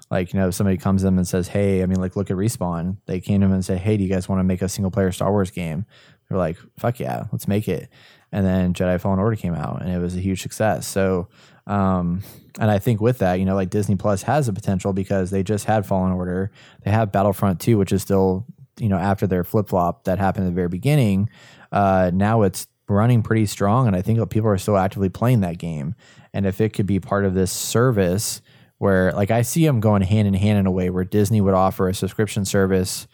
[0.09, 2.29] like you know if somebody comes to them and says, "Hey, I mean, like look
[2.29, 2.97] at Respawn.
[3.05, 4.91] They came to them and said, "Hey, do you guys want to make a single
[4.91, 5.85] player Star Wars game?"
[6.27, 7.89] They're like, "Fuck yeah, let's make it."
[8.33, 10.87] And then Jedi Fallen Order came out, and it was a huge success.
[10.87, 11.27] So
[11.67, 12.21] um,
[12.59, 15.43] and I think with that, you know, like Disney Plus has a potential because they
[15.43, 16.51] just had Fallen Order.
[16.83, 18.45] They have Battlefront 2, which is still,
[18.79, 21.29] you know, after their flip flop that happened at the very beginning.
[21.71, 23.87] Uh, now it's running pretty strong.
[23.87, 25.95] And I think people are still actively playing that game.
[26.33, 28.41] And if it could be part of this service
[28.77, 31.53] where, like, I see them going hand in hand in a way where Disney would
[31.53, 33.07] offer a subscription service,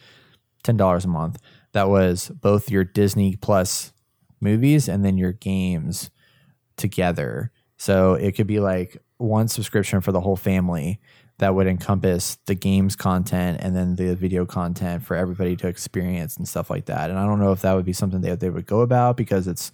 [0.63, 1.41] $10 a month,
[1.73, 3.93] that was both your Disney Plus
[4.39, 6.09] movies and then your games
[6.77, 7.51] together.
[7.77, 10.99] So it could be like one subscription for the whole family
[11.39, 16.35] that would encompass the games content and then the video content for everybody to experience
[16.35, 17.09] and stuff like that.
[17.09, 19.47] And I don't know if that would be something that they would go about because
[19.47, 19.71] it's,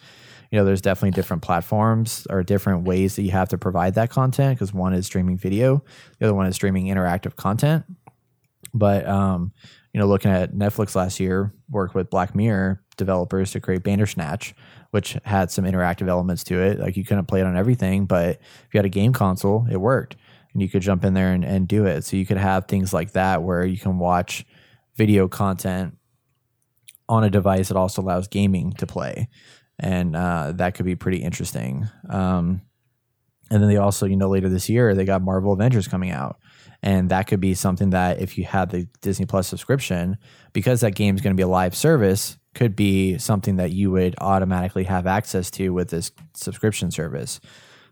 [0.52, 4.10] you know, there's definitely different platforms or different ways that you have to provide that
[4.10, 5.84] content because one is streaming video,
[6.20, 7.86] the other one is streaming interactive content.
[8.74, 9.54] But, um,
[9.94, 14.54] you know, looking at Netflix last year, worked with Black Mirror developers to create Bandersnatch,
[14.92, 16.80] which had some interactive elements to it.
[16.80, 19.78] Like you couldn't play it on everything, but if you had a game console, it
[19.78, 20.18] worked
[20.54, 22.04] and you could jump in there and, and do it.
[22.06, 24.46] So you could have things like that where you can watch
[24.96, 25.98] video content
[27.10, 29.28] on a device that also allows gaming to play.
[29.80, 31.88] And uh, that could be pretty interesting.
[32.10, 32.62] Um,
[33.50, 36.38] and then they also, you know, later this year, they got Marvel Avengers coming out.
[36.82, 40.18] And that could be something that if you had the Disney Plus subscription,
[40.54, 43.92] because that game is going to be a live service, could be something that you
[43.92, 47.40] would automatically have access to with this subscription service.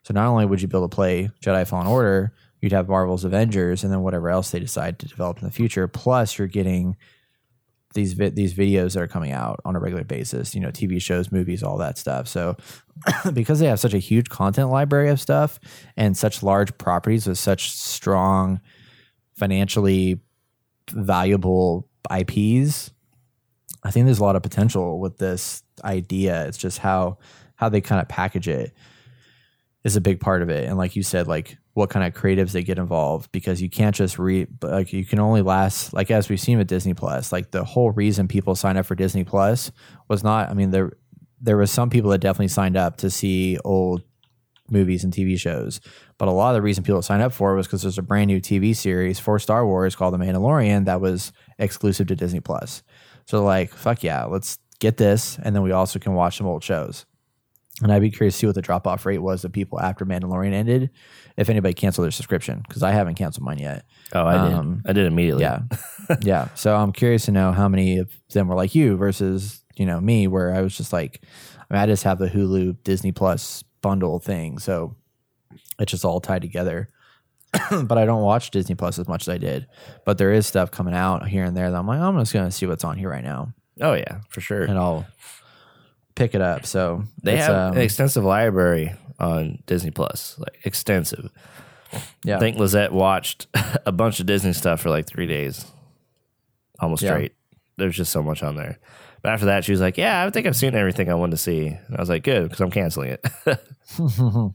[0.03, 3.25] So not only would you be able to play Jedi Fallen Order, you'd have Marvel's
[3.25, 5.87] Avengers and then whatever else they decide to develop in the future.
[5.87, 6.95] Plus, you're getting
[7.93, 10.55] these vi- these videos that are coming out on a regular basis.
[10.55, 12.27] You know, TV shows, movies, all that stuff.
[12.27, 12.55] So
[13.33, 15.59] because they have such a huge content library of stuff
[15.97, 18.61] and such large properties with such strong
[19.35, 20.21] financially
[20.91, 22.91] valuable IPs,
[23.83, 26.45] I think there's a lot of potential with this idea.
[26.47, 27.17] It's just how
[27.55, 28.73] how they kind of package it
[29.83, 30.67] is a big part of it.
[30.67, 33.95] And like you said, like what kind of creatives they get involved because you can't
[33.95, 37.31] just read like you can only last like as we've seen with Disney Plus.
[37.31, 39.71] Like the whole reason people signed up for Disney Plus
[40.09, 40.91] was not I mean there
[41.39, 44.03] there was some people that definitely signed up to see old
[44.69, 45.81] movies and TV shows.
[46.17, 48.03] But a lot of the reason people signed up for it was because there's a
[48.03, 52.39] brand new TV series for Star Wars called The Mandalorian that was exclusive to Disney
[52.39, 52.83] Plus.
[53.25, 56.63] So like, fuck yeah, let's get this, and then we also can watch some old
[56.63, 57.05] shows.
[57.81, 60.05] And I'd be curious to see what the drop off rate was of people after
[60.05, 60.91] Mandalorian ended,
[61.37, 63.85] if anybody canceled their subscription, because I haven't canceled mine yet.
[64.13, 64.53] Oh, I did.
[64.53, 65.43] Um, I did immediately.
[65.43, 65.61] Yeah,
[66.21, 66.47] yeah.
[66.55, 69.99] So I'm curious to know how many of them were like you versus you know
[70.01, 71.21] me, where I was just like,
[71.69, 74.95] I, mean, I just have the Hulu Disney Plus bundle thing, so
[75.79, 76.89] it's just all tied together.
[77.83, 79.67] but I don't watch Disney Plus as much as I did.
[80.05, 82.51] But there is stuff coming out here and there that I'm like, I'm just gonna
[82.51, 84.63] see what's on here right now, Oh yeah, for sure.
[84.63, 85.05] and I'll
[86.15, 86.65] pick it up.
[86.65, 91.29] So They have um, an extensive library on Disney Plus, like extensive.
[92.25, 93.47] yeah, I think Lizette watched
[93.85, 95.65] a bunch of Disney stuff for like three days,
[96.79, 97.11] almost Yeah.
[97.11, 97.33] straight.
[97.77, 98.79] There's just so much on there.
[99.21, 101.37] But after that, she was like, "Yeah, I think I've seen everything I wanted to
[101.37, 103.25] see." And I was like, "Good," because I'm canceling it.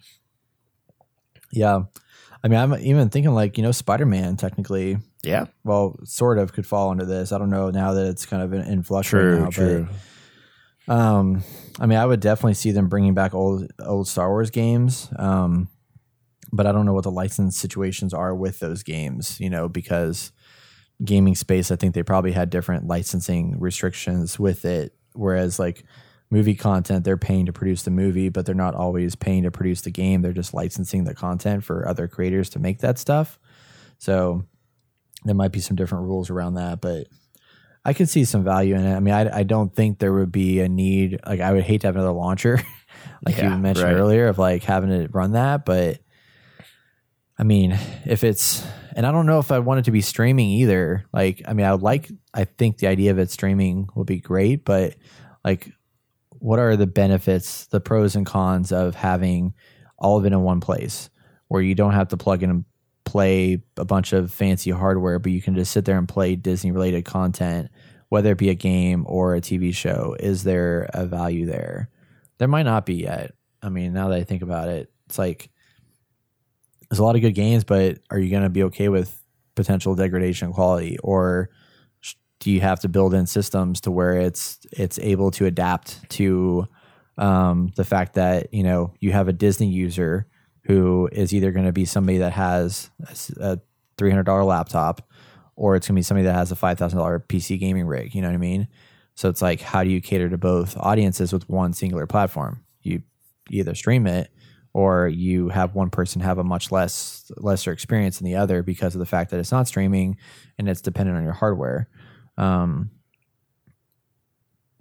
[1.52, 1.80] yeah.
[2.44, 6.52] I mean, I'm even thinking like you know, Spider Man technically, yeah, well, sort of
[6.52, 7.32] could fall into this.
[7.32, 9.84] I don't know now that it's kind of in, in flux true, right now, true.
[9.90, 9.94] but
[10.88, 11.42] um,
[11.80, 15.08] I mean, I would definitely see them bringing back old old Star Wars games.
[15.16, 15.68] Um,
[16.52, 19.40] but I don't know what the license situations are with those games.
[19.40, 20.32] You know, because
[21.04, 24.94] gaming space, I think they probably had different licensing restrictions with it.
[25.12, 25.84] Whereas like
[26.30, 29.82] movie content, they're paying to produce the movie, but they're not always paying to produce
[29.82, 30.22] the game.
[30.22, 33.38] They're just licensing the content for other creators to make that stuff.
[33.98, 34.44] So
[35.24, 37.08] there might be some different rules around that, but
[37.86, 38.96] I could see some value in it.
[38.96, 41.20] I mean, I, I don't think there would be a need.
[41.24, 42.60] Like, I would hate to have another launcher,
[43.24, 43.96] like Yeah, you mentioned right.
[43.96, 45.64] earlier, of like having to run that.
[45.64, 46.00] But
[47.38, 50.48] I mean, if it's, and I don't know if I want it to be streaming
[50.50, 51.06] either.
[51.12, 54.18] Like, I mean, I would like, I think the idea of it streaming would be
[54.18, 54.96] great, but
[55.44, 55.70] like,
[56.30, 59.54] what are the benefits, the pros and cons of having
[59.96, 61.08] all of it in one place
[61.46, 62.64] where you don't have to plug in and
[63.04, 66.72] play a bunch of fancy hardware, but you can just sit there and play Disney
[66.72, 67.70] related content,
[68.08, 70.16] whether it be a game or a TV show?
[70.18, 71.90] Is there a value there?
[72.38, 73.34] There might not be yet.
[73.62, 75.50] I mean, now that I think about it, it's like
[76.88, 79.22] there's a lot of good games, but are you going to be okay with
[79.54, 81.50] potential degradation quality or
[82.40, 86.68] do you have to build in systems to where it's it's able to adapt to
[87.18, 90.26] um, the fact that you know you have a Disney user
[90.64, 92.90] who is either going to be somebody that has
[93.40, 93.58] a
[93.96, 95.08] three hundred dollar laptop
[95.56, 98.14] or it's going to be somebody that has a five thousand dollar PC gaming rig.
[98.14, 98.68] You know what I mean?
[99.14, 102.62] So it's like, how do you cater to both audiences with one singular platform?
[102.82, 103.02] You
[103.50, 104.30] either stream it
[104.74, 108.94] or you have one person have a much less lesser experience than the other because
[108.94, 110.18] of the fact that it's not streaming
[110.58, 111.88] and it's dependent on your hardware.
[112.36, 112.90] Um,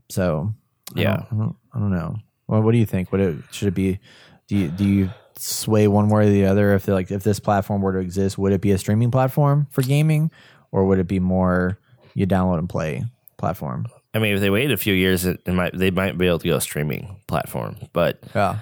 [0.09, 0.53] so
[0.95, 1.15] I Yeah.
[1.15, 2.15] don't, I don't, I don't know.
[2.47, 3.11] Well, what do you think?
[3.11, 3.99] Would it should it be?
[4.47, 6.75] Do you do you sway one way or the other?
[6.75, 9.81] If like if this platform were to exist, would it be a streaming platform for
[9.81, 10.29] gaming,
[10.75, 11.79] or would it be more
[12.13, 13.03] you download and play
[13.37, 13.85] platform?
[14.13, 16.39] I mean, if they wait a few years, it, it might they might be able
[16.39, 17.77] to go streaming platform.
[17.93, 18.59] But Yeah,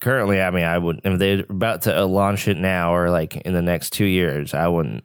[0.00, 3.52] currently, I mean, I would if they're about to launch it now or like in
[3.52, 5.04] the next two years, I wouldn't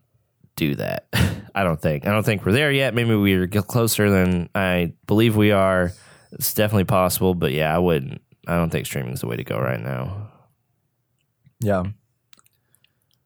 [0.56, 1.08] do that.
[1.56, 2.08] I don't think.
[2.08, 2.94] I don't think we're there yet.
[2.94, 5.92] Maybe we're closer than I believe we are.
[6.32, 8.22] It's definitely possible, but yeah, I wouldn't.
[8.48, 10.32] I don't think streaming is the way to go right now.
[11.60, 11.84] yeah,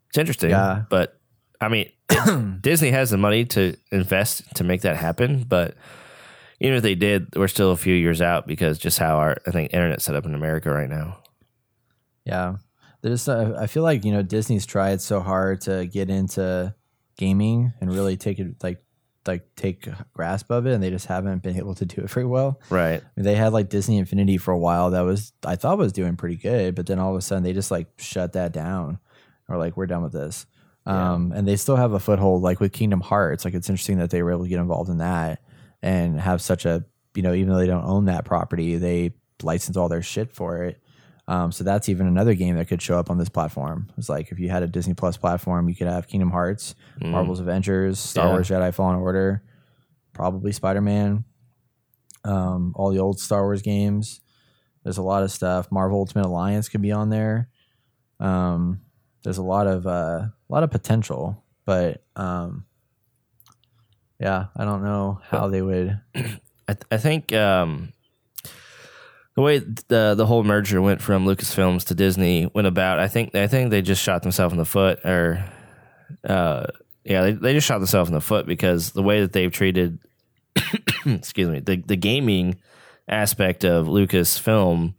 [0.09, 0.83] It's interesting, Yeah.
[0.89, 1.19] but
[1.61, 1.89] I mean,
[2.61, 5.43] Disney has the money to invest to make that happen.
[5.47, 5.75] But
[6.59, 9.51] even if they did, we're still a few years out because just how our I
[9.51, 11.19] think internet set up in America right now.
[12.25, 12.57] yeah.
[13.01, 16.73] There's uh, I feel like you know Disney's tried so hard to get into
[17.17, 18.83] gaming and really take it like
[19.27, 22.25] like take grasp of it, and they just haven't been able to do it very
[22.25, 22.59] well.
[22.71, 23.01] Right.
[23.01, 25.93] I mean, they had like Disney Infinity for a while that was I thought was
[25.93, 28.97] doing pretty good, but then all of a sudden they just like shut that down
[29.47, 30.47] or like we're done with this.
[30.87, 33.43] Um, and they still have a foothold like with Kingdom Hearts.
[33.45, 35.41] Like it's interesting that they were able to get involved in that
[35.81, 36.85] and have such a
[37.15, 40.63] you know even though they don't own that property, they license all their shit for
[40.63, 40.79] it.
[41.27, 43.89] Um, so that's even another game that could show up on this platform.
[43.97, 47.39] It's like if you had a Disney Plus platform, you could have Kingdom Hearts, Marvel's
[47.39, 48.31] Avengers, Star Yeah.
[48.33, 49.41] Wars Jedi Fallen Order,
[50.13, 51.25] probably Spider Man,
[52.23, 54.21] um, all the old Star Wars games.
[54.83, 55.71] There's a lot of stuff.
[55.71, 57.49] Marvel Ultimate Alliance could be on there.
[58.19, 58.81] Um,
[59.25, 62.65] there's a lot of uh, a lot of potential, but um,
[64.19, 65.99] yeah, I don't know how they would.
[66.15, 67.91] I, th- I think um,
[69.35, 73.33] the way the the whole merger went from Lucasfilms to Disney went about, I think
[73.33, 75.43] I think they just shot themselves in the foot, or
[76.23, 76.67] uh,
[77.03, 79.97] yeah, they they just shot themselves in the foot because the way that they've treated,
[81.05, 82.59] excuse me, the the gaming
[83.07, 84.93] aspect of Lucasfilm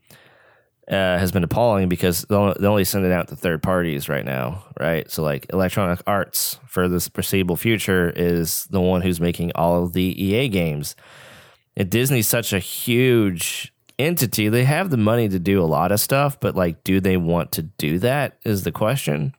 [0.90, 4.64] uh, has been appalling because they'll only send it out to third parties right now,
[4.78, 5.10] right?
[5.10, 9.94] So like Electronic Arts for this foreseeable future is the one who's making all of
[9.94, 10.94] the EA games.
[11.76, 14.48] And Disney's such a huge entity.
[14.48, 17.52] They have the money to do a lot of stuff, but like, do they want
[17.52, 18.38] to do that?
[18.44, 19.34] Is the question.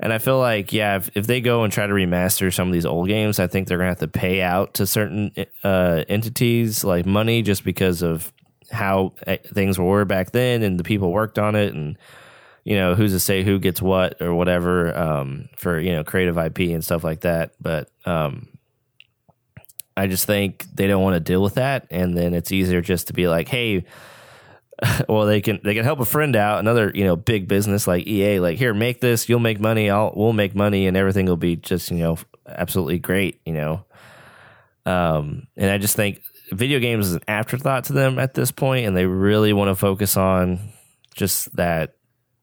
[0.00, 2.72] And I feel like, yeah, if, if they go and try to remaster some of
[2.72, 5.32] these old games, I think they're going to have to pay out to certain
[5.62, 8.32] uh, entities like money just because of
[8.74, 11.74] how uh, things were back then and the people worked on it.
[11.74, 11.96] And,
[12.64, 16.36] you know, who's to say who gets what or whatever um, for, you know, creative
[16.36, 17.52] IP and stuff like that.
[17.60, 18.48] But, um,
[19.96, 23.06] I just think they don't want to deal with that, and then it's easier just
[23.08, 23.84] to be like, "Hey,
[25.08, 28.06] well, they can they can help a friend out, another you know big business like
[28.06, 31.36] EA, like here, make this, you'll make money, I'll we'll make money, and everything will
[31.36, 33.84] be just you know absolutely great, you know."
[34.86, 38.86] Um, and I just think video games is an afterthought to them at this point,
[38.86, 40.60] and they really want to focus on
[41.14, 41.94] just that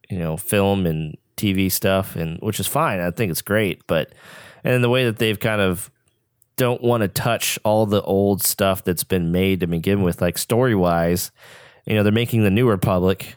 [0.10, 3.00] you know film and TV stuff, and which is fine.
[3.00, 4.14] I think it's great, but
[4.64, 5.92] and the way that they've kind of
[6.58, 10.22] don't want to touch all the old stuff that's been made to begin with.
[10.22, 11.32] Like story wise,
[11.86, 13.36] you know, they're making the New Republic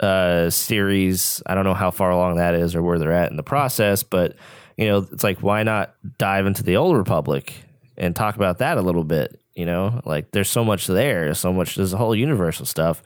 [0.00, 1.42] uh, series.
[1.46, 4.02] I don't know how far along that is or where they're at in the process,
[4.02, 4.36] but
[4.76, 7.54] you know, it's like why not dive into the Old Republic
[7.96, 9.40] and talk about that a little bit?
[9.56, 11.76] You know, like there's so much there, so much.
[11.76, 13.02] There's a whole universal stuff.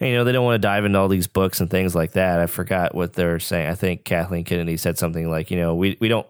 [0.00, 2.12] And, you know, they don't want to dive into all these books and things like
[2.12, 2.40] that.
[2.40, 3.68] I forgot what they're saying.
[3.68, 6.26] I think Kathleen Kennedy said something like, you know, we we don't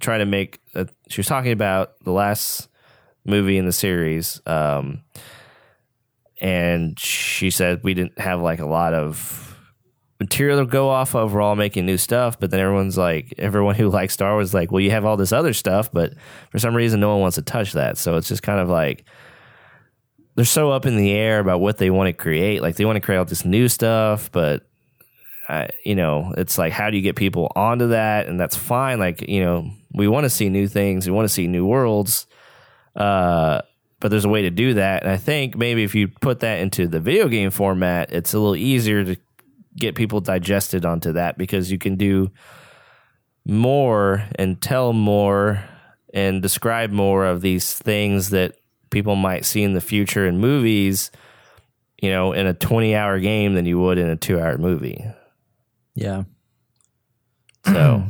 [0.00, 0.60] try to make.
[0.74, 2.68] A, she was talking about the last
[3.24, 5.02] movie in the series, um,
[6.40, 9.53] and she said we didn't have like a lot of
[10.20, 11.32] material to go off of.
[11.32, 14.70] We're all making new stuff, but then everyone's like, everyone who likes Star Wars, like,
[14.70, 16.14] well, you have all this other stuff, but
[16.50, 17.98] for some reason, no one wants to touch that.
[17.98, 19.04] So it's just kind of like
[20.34, 22.62] they're so up in the air about what they want to create.
[22.62, 24.66] Like they want to create all this new stuff, but
[25.48, 28.26] I, you know, it's like how do you get people onto that?
[28.26, 28.98] And that's fine.
[28.98, 32.26] Like you know, we want to see new things, we want to see new worlds,
[32.96, 33.60] uh,
[34.00, 35.02] but there's a way to do that.
[35.02, 38.38] And I think maybe if you put that into the video game format, it's a
[38.38, 39.16] little easier to
[39.76, 42.30] get people digested onto that because you can do
[43.46, 45.64] more and tell more
[46.12, 48.56] and describe more of these things that
[48.90, 51.10] people might see in the future in movies
[52.00, 55.04] you know in a 20 hour game than you would in a 2 hour movie.
[55.96, 56.24] Yeah,
[57.64, 58.04] so,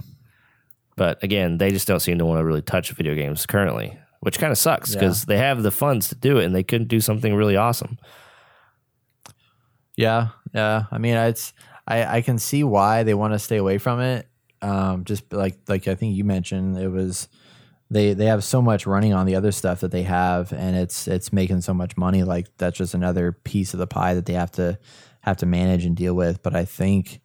[0.97, 4.39] but again, they just don't seem to want to really touch video games currently, which
[4.39, 7.01] kind of sucks because they have the funds to do it and they couldn't do
[7.01, 7.99] something really awesome.
[9.97, 10.85] yeah, yeah.
[10.91, 11.53] I mean, it's
[11.87, 14.29] I I can see why they want to stay away from it.
[14.63, 17.29] Um, just like like I think you mentioned, it was
[17.91, 21.07] they they have so much running on the other stuff that they have, and it's
[21.07, 22.23] it's making so much money.
[22.23, 24.79] Like that's just another piece of the pie that they have to
[25.21, 26.43] have to manage and deal with.
[26.43, 27.21] But I think,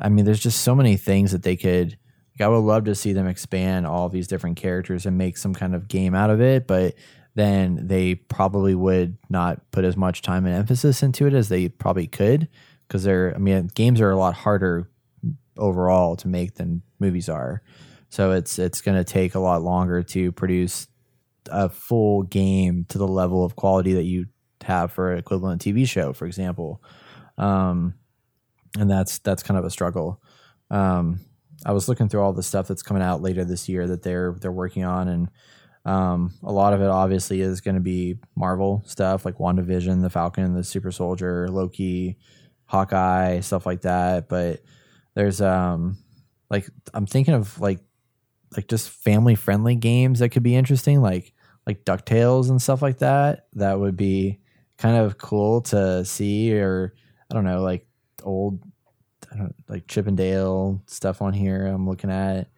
[0.00, 1.98] I mean, there's just so many things that they could.
[2.38, 5.54] Like, I would love to see them expand all these different characters and make some
[5.54, 6.94] kind of game out of it, but
[7.38, 11.68] then they probably would not put as much time and emphasis into it as they
[11.68, 12.48] probably could
[12.86, 13.34] because they're.
[13.34, 14.90] I mean, games are a lot harder
[15.56, 17.62] overall to make than movies are.
[18.10, 20.88] So it's it's going to take a lot longer to produce
[21.50, 24.26] a full game to the level of quality that you
[24.62, 26.82] have for an equivalent TV show, for example.
[27.36, 27.94] Um,
[28.78, 30.22] and that's that's kind of a struggle.
[30.70, 31.20] Um,
[31.64, 34.34] I was looking through all the stuff that's coming out later this year that they're
[34.40, 35.28] they're working on, and
[35.88, 40.10] um, a lot of it obviously is going to be Marvel stuff like WandaVision, the
[40.10, 42.18] Falcon, the Super Soldier, Loki,
[42.66, 44.28] Hawkeye, stuff like that.
[44.28, 44.60] But
[45.14, 45.96] there's um
[46.50, 47.80] like I'm thinking of like
[48.54, 51.32] like just family friendly games that could be interesting, like
[51.66, 53.46] like Ducktales and stuff like that.
[53.54, 54.40] That would be
[54.76, 56.92] kind of cool to see, or
[57.30, 57.86] I don't know, like
[58.24, 58.62] old
[59.32, 61.64] I don't like Chip 'n Dale stuff on here.
[61.66, 62.48] I'm looking at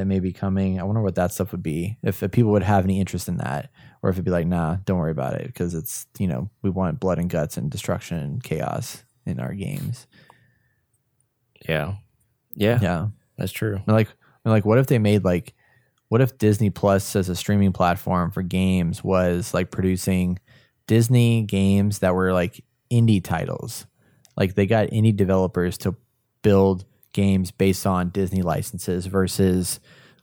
[0.00, 0.80] that may be coming.
[0.80, 3.36] I wonder what that stuff would be if, if people would have any interest in
[3.36, 3.70] that,
[4.02, 6.70] or if it'd be like, nah, don't worry about it because it's you know we
[6.70, 10.06] want blood and guts and destruction and chaos in our games.
[11.68, 11.96] Yeah.
[12.54, 12.78] Yeah.
[12.80, 13.08] Yeah.
[13.36, 13.80] That's true.
[13.86, 14.08] Like,
[14.44, 15.54] like, what if they made like,
[16.08, 20.38] what if Disney Plus as a streaming platform for games was like producing
[20.86, 23.86] Disney games that were like indie titles?
[24.36, 25.94] Like they got indie developers to
[26.42, 29.80] build games based on Disney licenses versus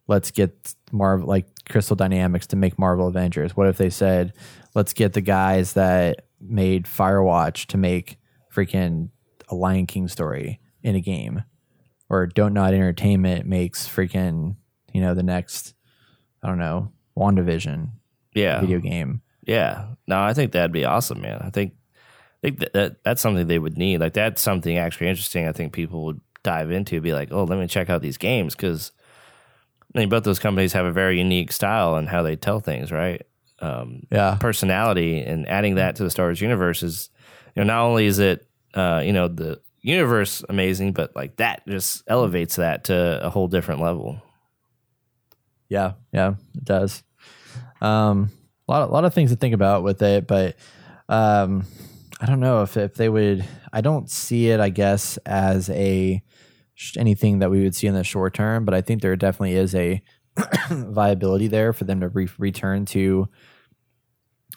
[0.07, 3.55] let's get Marvel like Crystal Dynamics to make Marvel Avengers?
[3.55, 4.33] What if they said,
[4.75, 8.17] let's get the guys that made Firewatch to make
[8.53, 9.09] freaking
[9.49, 11.43] a Lion King story in a game?
[12.09, 14.55] Or Dontnod Entertainment makes freaking,
[14.93, 15.73] you know, the next,
[16.41, 17.89] I don't know, WandaVision
[18.33, 18.61] Yeah.
[18.61, 19.21] video game.
[19.45, 19.87] Yeah.
[20.07, 21.41] No, I think that'd be awesome, man.
[21.41, 21.73] I think
[22.43, 23.99] I think that, that that's something they would need.
[23.99, 25.47] Like that's something actually interesting.
[25.47, 27.01] I think people would dive into.
[27.01, 28.91] Be like, oh, let me check out these games because
[29.93, 32.91] I mean, both those companies have a very unique style and how they tell things,
[32.91, 33.21] right?
[33.59, 34.37] Um, Yeah.
[34.39, 37.09] personality and adding that to the Star Wars universe is,
[37.55, 41.65] you know, not only is it, uh, you know, the universe amazing, but like that
[41.67, 44.21] just elevates that to a whole different level.
[45.69, 47.03] Yeah, yeah, it does.
[47.81, 48.29] Um,
[48.67, 50.55] a lot, a lot of things to think about with it, but
[51.09, 51.65] um,
[52.21, 53.45] I don't know if if they would.
[53.73, 54.59] I don't see it.
[54.59, 56.21] I guess as a
[56.97, 59.73] anything that we would see in the short term, but I think there definitely is
[59.75, 60.01] a
[60.69, 63.27] viability there for them to re- return to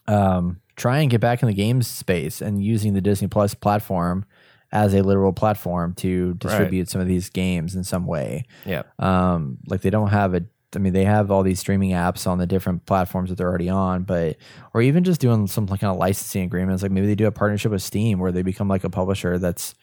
[0.07, 4.25] um, try and get back in the games space and using the Disney Plus platform
[4.73, 8.45] as a literal platform to distribute some of these games in some way.
[8.65, 8.83] Yeah.
[8.99, 10.45] um like they don't have a
[10.77, 13.69] i mean they have all these streaming apps on the different platforms that they're already
[13.69, 14.37] on but
[14.73, 16.83] or even just doing some kind of licensing agreements.
[16.83, 19.75] Like maybe they do a partnership with steam where they become like a publisher that's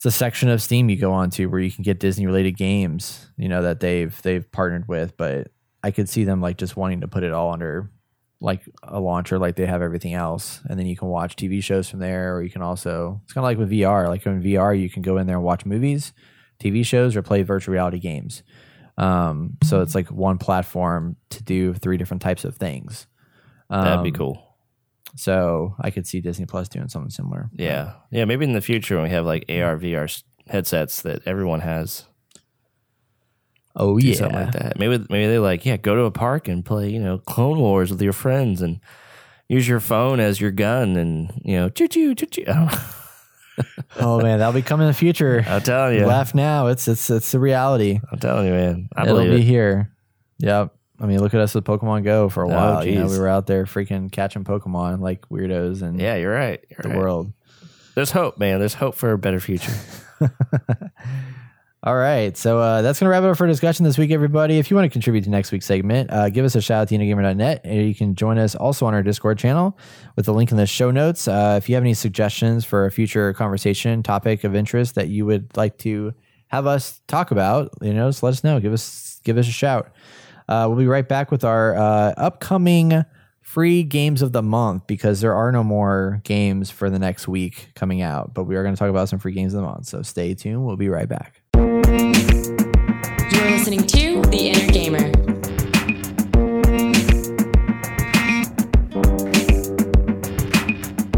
[0.00, 2.56] it's a section of steam you go on to where you can get disney related
[2.56, 5.48] games you know that they've they've partnered with but
[5.82, 7.90] i could see them like just wanting to put it all under
[8.42, 10.62] like a launcher like they have everything else.
[10.66, 13.42] And then you can watch tv shows from there or you can also it's kind
[13.44, 16.14] of like with vr like in vr you can go in there and watch movies
[16.58, 18.42] tv shows or play virtual reality games.
[18.96, 23.06] Um, so it's like one platform to do three different types of things.
[23.68, 24.49] That'd be Um, cool.
[25.16, 27.94] So i could see disney plus doing something similar Yeah.
[28.10, 28.24] Yeah.
[28.24, 32.06] Maybe in the future when we have like AR, VR headsets that everyone has,
[33.76, 34.78] oh yeah something like that.
[34.78, 37.90] Maybe maybe they like, yeah, go to a park and play, you know, Clone Wars
[37.90, 38.80] with your friends and
[39.48, 42.44] use your phone as your gun and, you know, choo choo, choo choo.
[42.48, 42.78] I don't know.
[43.98, 46.06] oh man that'll be coming in the future I'm telling you.
[46.06, 48.88] laugh now it's it's it's the reality I'm telling you, man.
[48.96, 49.44] I it'll believe be it.
[49.44, 49.92] here
[50.38, 52.86] yep I mean, look at us with Pokemon Go for a Oh, while.
[52.86, 56.62] you know, we were out there freaking catching Pokemon like weirdos and Yeah, you're right.
[56.68, 56.98] You're the right.
[56.98, 57.32] world.
[57.94, 58.58] There's hope, man.
[58.58, 59.72] There's hope for a better future.
[61.82, 62.36] All right.
[62.36, 64.58] So uh, that's going to wrap it up for discussion this week, everybody.
[64.58, 66.88] If you want to contribute to next week's segment, uh, give us a shout out
[66.88, 67.62] to InnerGamer.net.
[67.64, 69.78] And you can join us also on our Discord channel
[70.14, 71.26] with the link in the show notes.
[71.26, 75.24] Uh, if you have any suggestions for a future conversation, topic of interest that you
[75.24, 76.12] would like to
[76.48, 78.60] have us talk about, you know, just let us know.
[78.60, 79.90] Give us give us a shout.
[80.50, 83.04] Uh, we'll be right back with our uh, upcoming
[83.40, 87.70] free games of the month because there are no more games for the next week
[87.76, 88.34] coming out.
[88.34, 89.86] But we are going to talk about some free games of the month.
[89.86, 90.66] So stay tuned.
[90.66, 91.40] We'll be right back.
[91.54, 91.70] You're
[93.48, 95.12] listening to The Inner Gamer.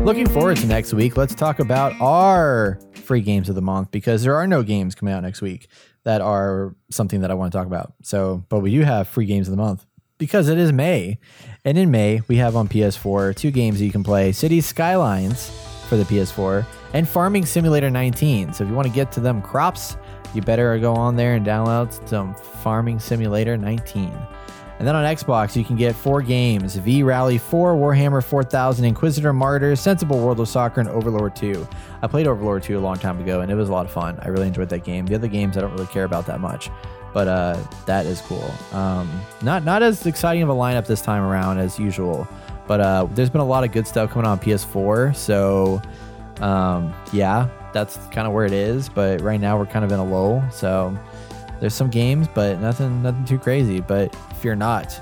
[0.05, 1.17] Looking forward to next week.
[1.17, 5.15] Let's talk about our free games of the month because there are no games coming
[5.15, 5.69] out next week
[6.05, 7.95] that are something that I want to talk about.
[8.03, 9.87] So, but we do have free games of the month
[10.19, 11.19] because it is May.
[11.65, 15.51] And in May, we have on PS4 two games that you can play Cities Skylines
[15.89, 18.53] for the PS4 and Farming Simulator 19.
[18.53, 19.97] So, if you want to get to them crops,
[20.35, 24.11] you better go on there and download some Farming Simulator 19.
[24.83, 29.33] And then on Xbox, you can get four games V Rally 4, Warhammer 4000, Inquisitor
[29.33, 31.69] Martyrs, Sensible World of Soccer, and Overlord 2.
[32.03, 34.19] I played Overlord 2 a long time ago, and it was a lot of fun.
[34.23, 35.07] I really enjoyed that game.
[35.07, 36.69] The other games I don't really care about that much,
[37.15, 38.53] but uh, that is cool.
[38.73, 39.09] Um,
[39.41, 42.27] not, not as exciting of a lineup this time around as usual,
[42.67, 45.15] but uh, there's been a lot of good stuff coming on PS4.
[45.15, 45.81] So,
[46.41, 48.89] um, yeah, that's kind of where it is.
[48.89, 50.43] But right now, we're kind of in a lull.
[50.51, 50.93] So,
[51.61, 53.81] there's some games, but nothing nothing too crazy.
[53.81, 54.13] But
[54.43, 55.01] fear not,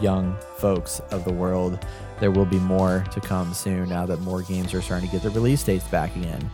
[0.00, 1.78] young folks of the world.
[2.20, 5.22] There will be more to come soon now that more games are starting to get
[5.22, 6.50] their release dates back again.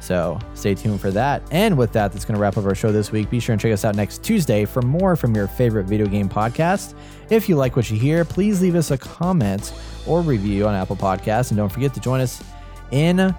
[0.00, 1.42] So stay tuned for that.
[1.52, 3.30] And with that, that's going to wrap up our show this week.
[3.30, 6.28] Be sure and check us out next Tuesday for more from your favorite video game
[6.28, 6.94] podcast.
[7.30, 9.72] If you like what you hear, please leave us a comment
[10.06, 11.50] or review on Apple Podcasts.
[11.50, 12.42] And don't forget to join us
[12.90, 13.32] in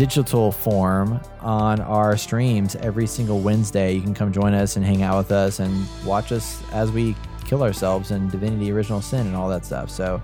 [0.00, 3.92] digital form on our streams every single Wednesday.
[3.92, 7.14] You can come join us and hang out with us and watch us as we
[7.44, 9.90] kill ourselves in Divinity Original Sin and all that stuff.
[9.90, 10.22] So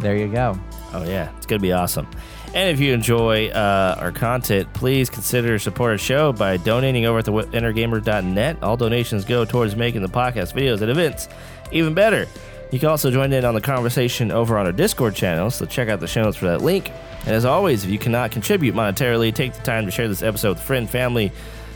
[0.00, 0.58] there you go.
[0.92, 2.08] Oh yeah, it's gonna be awesome.
[2.52, 7.20] And if you enjoy uh, our content, please consider supporting the show by donating over
[7.20, 8.60] at the innergamer.net.
[8.60, 11.28] All donations go towards making the podcast videos and events
[11.70, 12.26] even better.
[12.72, 15.88] You can also join in on the conversation over on our Discord channel, so check
[15.88, 16.90] out the show notes for that link.
[17.26, 20.50] And as always, if you cannot contribute monetarily, take the time to share this episode
[20.50, 21.32] with a friend, family,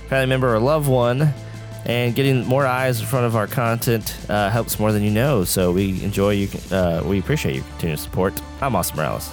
[0.09, 1.33] family member, or loved one
[1.87, 5.45] And getting more eyes in front of our content uh, helps more than you know.
[5.45, 6.49] So we enjoy you.
[6.71, 8.41] Uh, we appreciate your continued support.
[8.61, 9.31] I'm Austin Morales,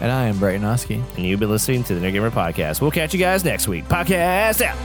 [0.00, 1.02] And I am Brighton Oski.
[1.16, 2.80] and you've been listening to the Inner Gamer Podcast.
[2.80, 3.84] We'll catch you guys next week.
[3.84, 4.76] Podcast out.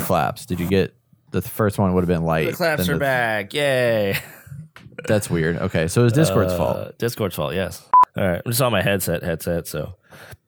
[0.00, 0.46] Four claps.
[0.46, 0.94] Did you get
[1.30, 1.92] the first one?
[1.94, 2.46] Would have been light.
[2.50, 3.52] The claps Then are the- back.
[3.54, 4.16] Yay.
[5.06, 5.56] That's weird.
[5.56, 6.98] Okay, so it was Discord's Uh, fault.
[6.98, 7.86] Discord's fault, yes.
[8.16, 8.42] All right.
[8.44, 9.94] I'm just on my headset, headset, so.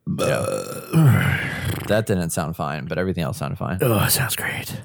[0.06, 3.78] That didn't sound fine, but everything else sounded fine.
[3.80, 4.80] Oh, sounds great.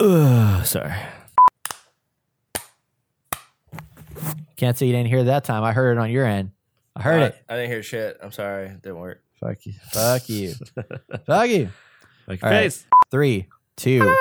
[0.00, 0.94] Ugh, sorry.
[4.56, 5.64] Can't say you didn't hear that time.
[5.64, 6.52] I heard it on your end.
[6.96, 7.36] I heard it.
[7.48, 8.18] I didn't hear shit.
[8.22, 8.66] I'm sorry.
[8.66, 9.20] It didn't work.
[9.40, 9.72] Fuck you.
[9.92, 10.54] Fuck you.
[11.26, 11.70] Fuck you.
[12.28, 12.84] Like All right.
[13.14, 13.46] Three,
[13.76, 14.12] two.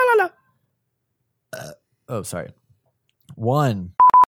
[1.51, 1.71] Uh,
[2.09, 2.51] oh, sorry.
[3.33, 3.93] One.